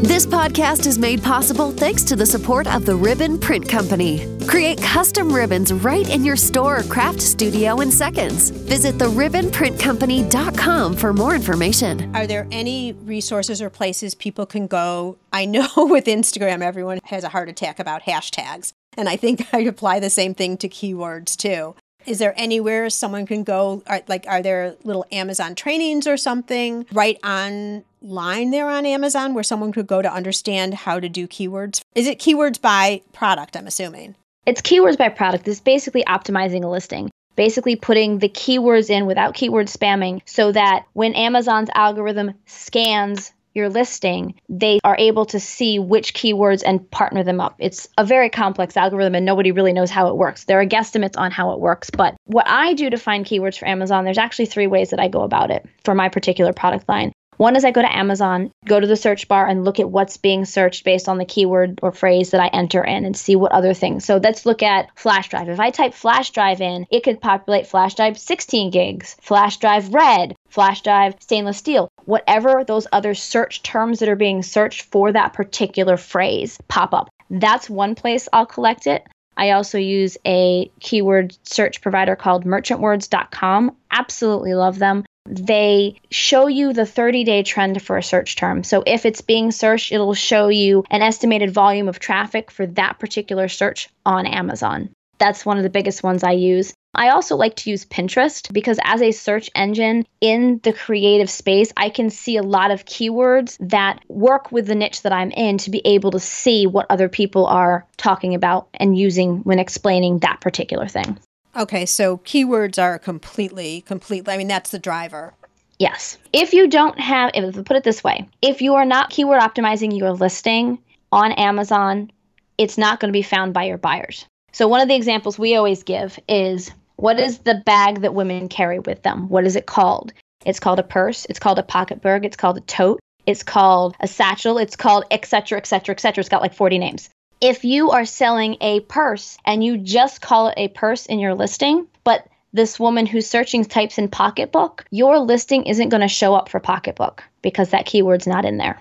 This 0.04 0.26
podcast 0.26 0.86
is 0.86 0.98
made 0.98 1.22
possible 1.22 1.72
thanks 1.72 2.04
to 2.04 2.14
the 2.14 2.26
support 2.26 2.66
of 2.66 2.84
the 2.84 2.94
Ribbon 2.94 3.38
Print 3.38 3.66
Company. 3.66 4.26
Create 4.46 4.78
custom 4.82 5.32
ribbons 5.32 5.72
right 5.72 6.06
in 6.10 6.24
your 6.24 6.36
store 6.36 6.80
or 6.80 6.82
craft 6.82 7.22
studio 7.22 7.80
in 7.80 7.90
seconds. 7.90 8.50
Visit 8.50 8.96
theribbonprintcompany.com 8.96 10.96
for 10.96 11.14
more 11.14 11.34
information. 11.34 12.14
Are 12.14 12.26
there 12.26 12.46
any 12.52 12.92
resources 12.92 13.62
or 13.62 13.70
places 13.70 14.14
people 14.14 14.44
can 14.44 14.66
go? 14.66 15.16
I 15.32 15.46
know 15.46 15.68
with 15.76 16.04
Instagram, 16.04 16.60
everyone 16.60 17.00
has 17.04 17.24
a 17.24 17.30
heart 17.30 17.48
attack 17.48 17.78
about 17.78 18.02
hashtags. 18.02 18.74
And 18.98 19.08
I 19.08 19.16
think 19.16 19.48
I 19.54 19.60
apply 19.60 20.00
the 20.00 20.10
same 20.10 20.34
thing 20.34 20.58
to 20.58 20.68
keywords 20.68 21.34
too. 21.34 21.76
Is 22.06 22.18
there 22.18 22.34
anywhere 22.36 22.90
someone 22.90 23.26
can 23.26 23.44
go? 23.44 23.82
Are, 23.86 24.02
like, 24.08 24.26
are 24.28 24.42
there 24.42 24.76
little 24.84 25.06
Amazon 25.10 25.54
trainings 25.54 26.06
or 26.06 26.16
something 26.16 26.86
right 26.92 27.18
online 27.24 28.50
there 28.50 28.68
on 28.68 28.86
Amazon 28.86 29.34
where 29.34 29.44
someone 29.44 29.72
could 29.72 29.86
go 29.86 30.02
to 30.02 30.12
understand 30.12 30.74
how 30.74 31.00
to 31.00 31.08
do 31.08 31.26
keywords? 31.26 31.80
Is 31.94 32.06
it 32.06 32.18
keywords 32.18 32.60
by 32.60 33.02
product? 33.12 33.56
I'm 33.56 33.66
assuming. 33.66 34.16
It's 34.46 34.60
keywords 34.60 34.98
by 34.98 35.08
product. 35.08 35.48
It's 35.48 35.60
basically 35.60 36.04
optimizing 36.04 36.64
a 36.64 36.68
listing 36.68 37.10
basically 37.36 37.76
putting 37.76 38.18
the 38.18 38.28
keywords 38.28 38.90
in 38.90 39.06
without 39.06 39.34
keyword 39.34 39.66
spamming 39.66 40.20
so 40.24 40.52
that 40.52 40.84
when 40.92 41.14
Amazon's 41.14 41.70
algorithm 41.74 42.34
scans 42.46 43.32
your 43.54 43.68
listing, 43.68 44.34
they 44.48 44.80
are 44.84 44.96
able 44.98 45.26
to 45.26 45.40
see 45.40 45.78
which 45.78 46.14
keywords 46.14 46.62
and 46.64 46.90
partner 46.90 47.22
them 47.22 47.40
up. 47.40 47.54
It's 47.58 47.88
a 47.96 48.04
very 48.04 48.28
complex 48.28 48.76
algorithm 48.76 49.14
and 49.14 49.24
nobody 49.24 49.52
really 49.52 49.72
knows 49.72 49.90
how 49.90 50.08
it 50.08 50.16
works. 50.16 50.44
There 50.44 50.60
are 50.60 50.66
guesstimates 50.66 51.16
on 51.16 51.30
how 51.30 51.52
it 51.52 51.60
works, 51.60 51.90
but 51.90 52.16
what 52.24 52.48
I 52.48 52.74
do 52.74 52.90
to 52.90 52.98
find 52.98 53.24
keywords 53.24 53.58
for 53.58 53.68
Amazon, 53.68 54.04
there's 54.04 54.18
actually 54.18 54.46
three 54.46 54.66
ways 54.66 54.90
that 54.90 55.00
I 55.00 55.08
go 55.08 55.22
about 55.22 55.50
it 55.50 55.66
for 55.84 55.94
my 55.94 56.08
particular 56.08 56.52
product 56.52 56.88
line. 56.88 57.12
One 57.36 57.56
is 57.56 57.64
I 57.64 57.72
go 57.72 57.82
to 57.82 57.96
Amazon, 57.96 58.52
go 58.64 58.78
to 58.78 58.86
the 58.86 58.96
search 58.96 59.26
bar, 59.26 59.46
and 59.46 59.64
look 59.64 59.80
at 59.80 59.90
what's 59.90 60.16
being 60.16 60.44
searched 60.44 60.84
based 60.84 61.08
on 61.08 61.18
the 61.18 61.24
keyword 61.24 61.80
or 61.82 61.90
phrase 61.90 62.30
that 62.30 62.40
I 62.40 62.46
enter 62.48 62.82
in 62.84 63.04
and 63.04 63.16
see 63.16 63.34
what 63.34 63.52
other 63.52 63.74
things. 63.74 64.04
So 64.04 64.18
let's 64.18 64.46
look 64.46 64.62
at 64.62 64.96
flash 64.96 65.28
drive. 65.28 65.48
If 65.48 65.58
I 65.58 65.70
type 65.70 65.94
flash 65.94 66.30
drive 66.30 66.60
in, 66.60 66.86
it 66.90 67.02
could 67.02 67.20
populate 67.20 67.66
flash 67.66 67.94
drive 67.94 68.18
16 68.18 68.70
gigs, 68.70 69.16
flash 69.20 69.56
drive 69.56 69.92
red, 69.92 70.34
flash 70.48 70.82
drive 70.82 71.16
stainless 71.20 71.58
steel, 71.58 71.88
whatever 72.04 72.64
those 72.64 72.86
other 72.92 73.14
search 73.14 73.62
terms 73.62 73.98
that 73.98 74.08
are 74.08 74.16
being 74.16 74.42
searched 74.42 74.82
for 74.82 75.10
that 75.10 75.32
particular 75.32 75.96
phrase 75.96 76.58
pop 76.68 76.94
up. 76.94 77.08
That's 77.30 77.68
one 77.68 77.96
place 77.96 78.28
I'll 78.32 78.46
collect 78.46 78.86
it. 78.86 79.04
I 79.36 79.50
also 79.50 79.78
use 79.78 80.16
a 80.24 80.70
keyword 80.78 81.36
search 81.42 81.80
provider 81.80 82.14
called 82.14 82.44
merchantwords.com. 82.44 83.76
Absolutely 83.90 84.54
love 84.54 84.78
them 84.78 85.04
they 85.26 86.00
show 86.10 86.46
you 86.46 86.72
the 86.72 86.86
30 86.86 87.24
day 87.24 87.42
trend 87.42 87.80
for 87.82 87.96
a 87.96 88.02
search 88.02 88.36
term. 88.36 88.62
So 88.62 88.82
if 88.86 89.06
it's 89.06 89.20
being 89.20 89.50
searched, 89.50 89.92
it'll 89.92 90.14
show 90.14 90.48
you 90.48 90.84
an 90.90 91.02
estimated 91.02 91.52
volume 91.52 91.88
of 91.88 91.98
traffic 91.98 92.50
for 92.50 92.66
that 92.66 92.98
particular 92.98 93.48
search 93.48 93.88
on 94.04 94.26
Amazon. 94.26 94.90
That's 95.18 95.46
one 95.46 95.56
of 95.56 95.62
the 95.62 95.70
biggest 95.70 96.02
ones 96.02 96.24
I 96.24 96.32
use. 96.32 96.74
I 96.94 97.08
also 97.08 97.36
like 97.36 97.56
to 97.56 97.70
use 97.70 97.84
Pinterest 97.84 98.52
because 98.52 98.78
as 98.84 99.02
a 99.02 99.10
search 99.10 99.50
engine 99.54 100.06
in 100.20 100.60
the 100.62 100.72
creative 100.72 101.28
space, 101.28 101.72
I 101.76 101.88
can 101.88 102.10
see 102.10 102.36
a 102.36 102.42
lot 102.42 102.70
of 102.70 102.84
keywords 102.84 103.56
that 103.68 104.00
work 104.08 104.52
with 104.52 104.66
the 104.66 104.74
niche 104.74 105.02
that 105.02 105.12
I'm 105.12 105.30
in 105.30 105.58
to 105.58 105.70
be 105.70 105.82
able 105.84 106.12
to 106.12 106.20
see 106.20 106.66
what 106.66 106.86
other 106.90 107.08
people 107.08 107.46
are 107.46 107.86
talking 107.96 108.34
about 108.34 108.68
and 108.74 108.96
using 108.96 109.38
when 109.38 109.58
explaining 109.58 110.20
that 110.20 110.40
particular 110.40 110.86
thing. 110.86 111.18
Okay, 111.56 111.86
so 111.86 112.18
keywords 112.18 112.82
are 112.82 112.98
completely, 112.98 113.82
completely, 113.82 114.32
I 114.32 114.36
mean, 114.36 114.48
that's 114.48 114.70
the 114.70 114.78
driver. 114.78 115.34
Yes. 115.78 116.18
If 116.32 116.52
you 116.52 116.68
don't 116.68 116.98
have, 116.98 117.30
if 117.34 117.64
put 117.64 117.76
it 117.76 117.84
this 117.84 118.02
way, 118.02 118.28
if 118.42 118.60
you 118.60 118.74
are 118.74 118.84
not 118.84 119.10
keyword 119.10 119.40
optimizing 119.40 119.96
your 119.96 120.12
listing 120.12 120.78
on 121.12 121.32
Amazon, 121.32 122.10
it's 122.58 122.78
not 122.78 123.00
going 123.00 123.08
to 123.08 123.16
be 123.16 123.22
found 123.22 123.54
by 123.54 123.64
your 123.64 123.78
buyers. 123.78 124.26
So, 124.52 124.68
one 124.68 124.80
of 124.80 124.88
the 124.88 124.94
examples 124.94 125.38
we 125.38 125.56
always 125.56 125.82
give 125.82 126.18
is 126.28 126.70
what 126.96 127.18
is 127.18 127.38
the 127.38 127.62
bag 127.66 128.02
that 128.02 128.14
women 128.14 128.48
carry 128.48 128.78
with 128.78 129.02
them? 129.02 129.28
What 129.28 129.44
is 129.44 129.56
it 129.56 129.66
called? 129.66 130.12
It's 130.46 130.60
called 130.60 130.78
a 130.78 130.84
purse. 130.84 131.26
It's 131.28 131.40
called 131.40 131.58
a 131.58 131.64
pocketbook. 131.64 132.24
It's 132.24 132.36
called 132.36 132.58
a 132.58 132.62
tote. 132.62 133.00
It's 133.26 133.42
called 133.42 133.96
a 134.00 134.06
satchel. 134.06 134.58
It's 134.58 134.76
called 134.76 135.04
etc. 135.10 135.58
etc. 135.58 135.94
etc. 135.94 136.20
It's 136.20 136.28
got 136.28 136.42
like 136.42 136.54
40 136.54 136.78
names. 136.78 137.10
If 137.40 137.64
you 137.64 137.90
are 137.90 138.04
selling 138.04 138.56
a 138.60 138.80
purse 138.80 139.36
and 139.44 139.62
you 139.62 139.78
just 139.78 140.20
call 140.20 140.48
it 140.48 140.54
a 140.56 140.68
purse 140.68 141.06
in 141.06 141.18
your 141.18 141.34
listing, 141.34 141.86
but 142.04 142.26
this 142.52 142.78
woman 142.78 143.04
who's 143.04 143.28
searching 143.28 143.64
types 143.64 143.98
in 143.98 144.08
pocketbook, 144.08 144.84
your 144.90 145.18
listing 145.18 145.64
isn't 145.64 145.88
going 145.88 146.00
to 146.00 146.08
show 146.08 146.34
up 146.34 146.48
for 146.48 146.60
pocketbook 146.60 147.24
because 147.42 147.70
that 147.70 147.86
keyword's 147.86 148.26
not 148.26 148.44
in 148.44 148.56
there. 148.56 148.80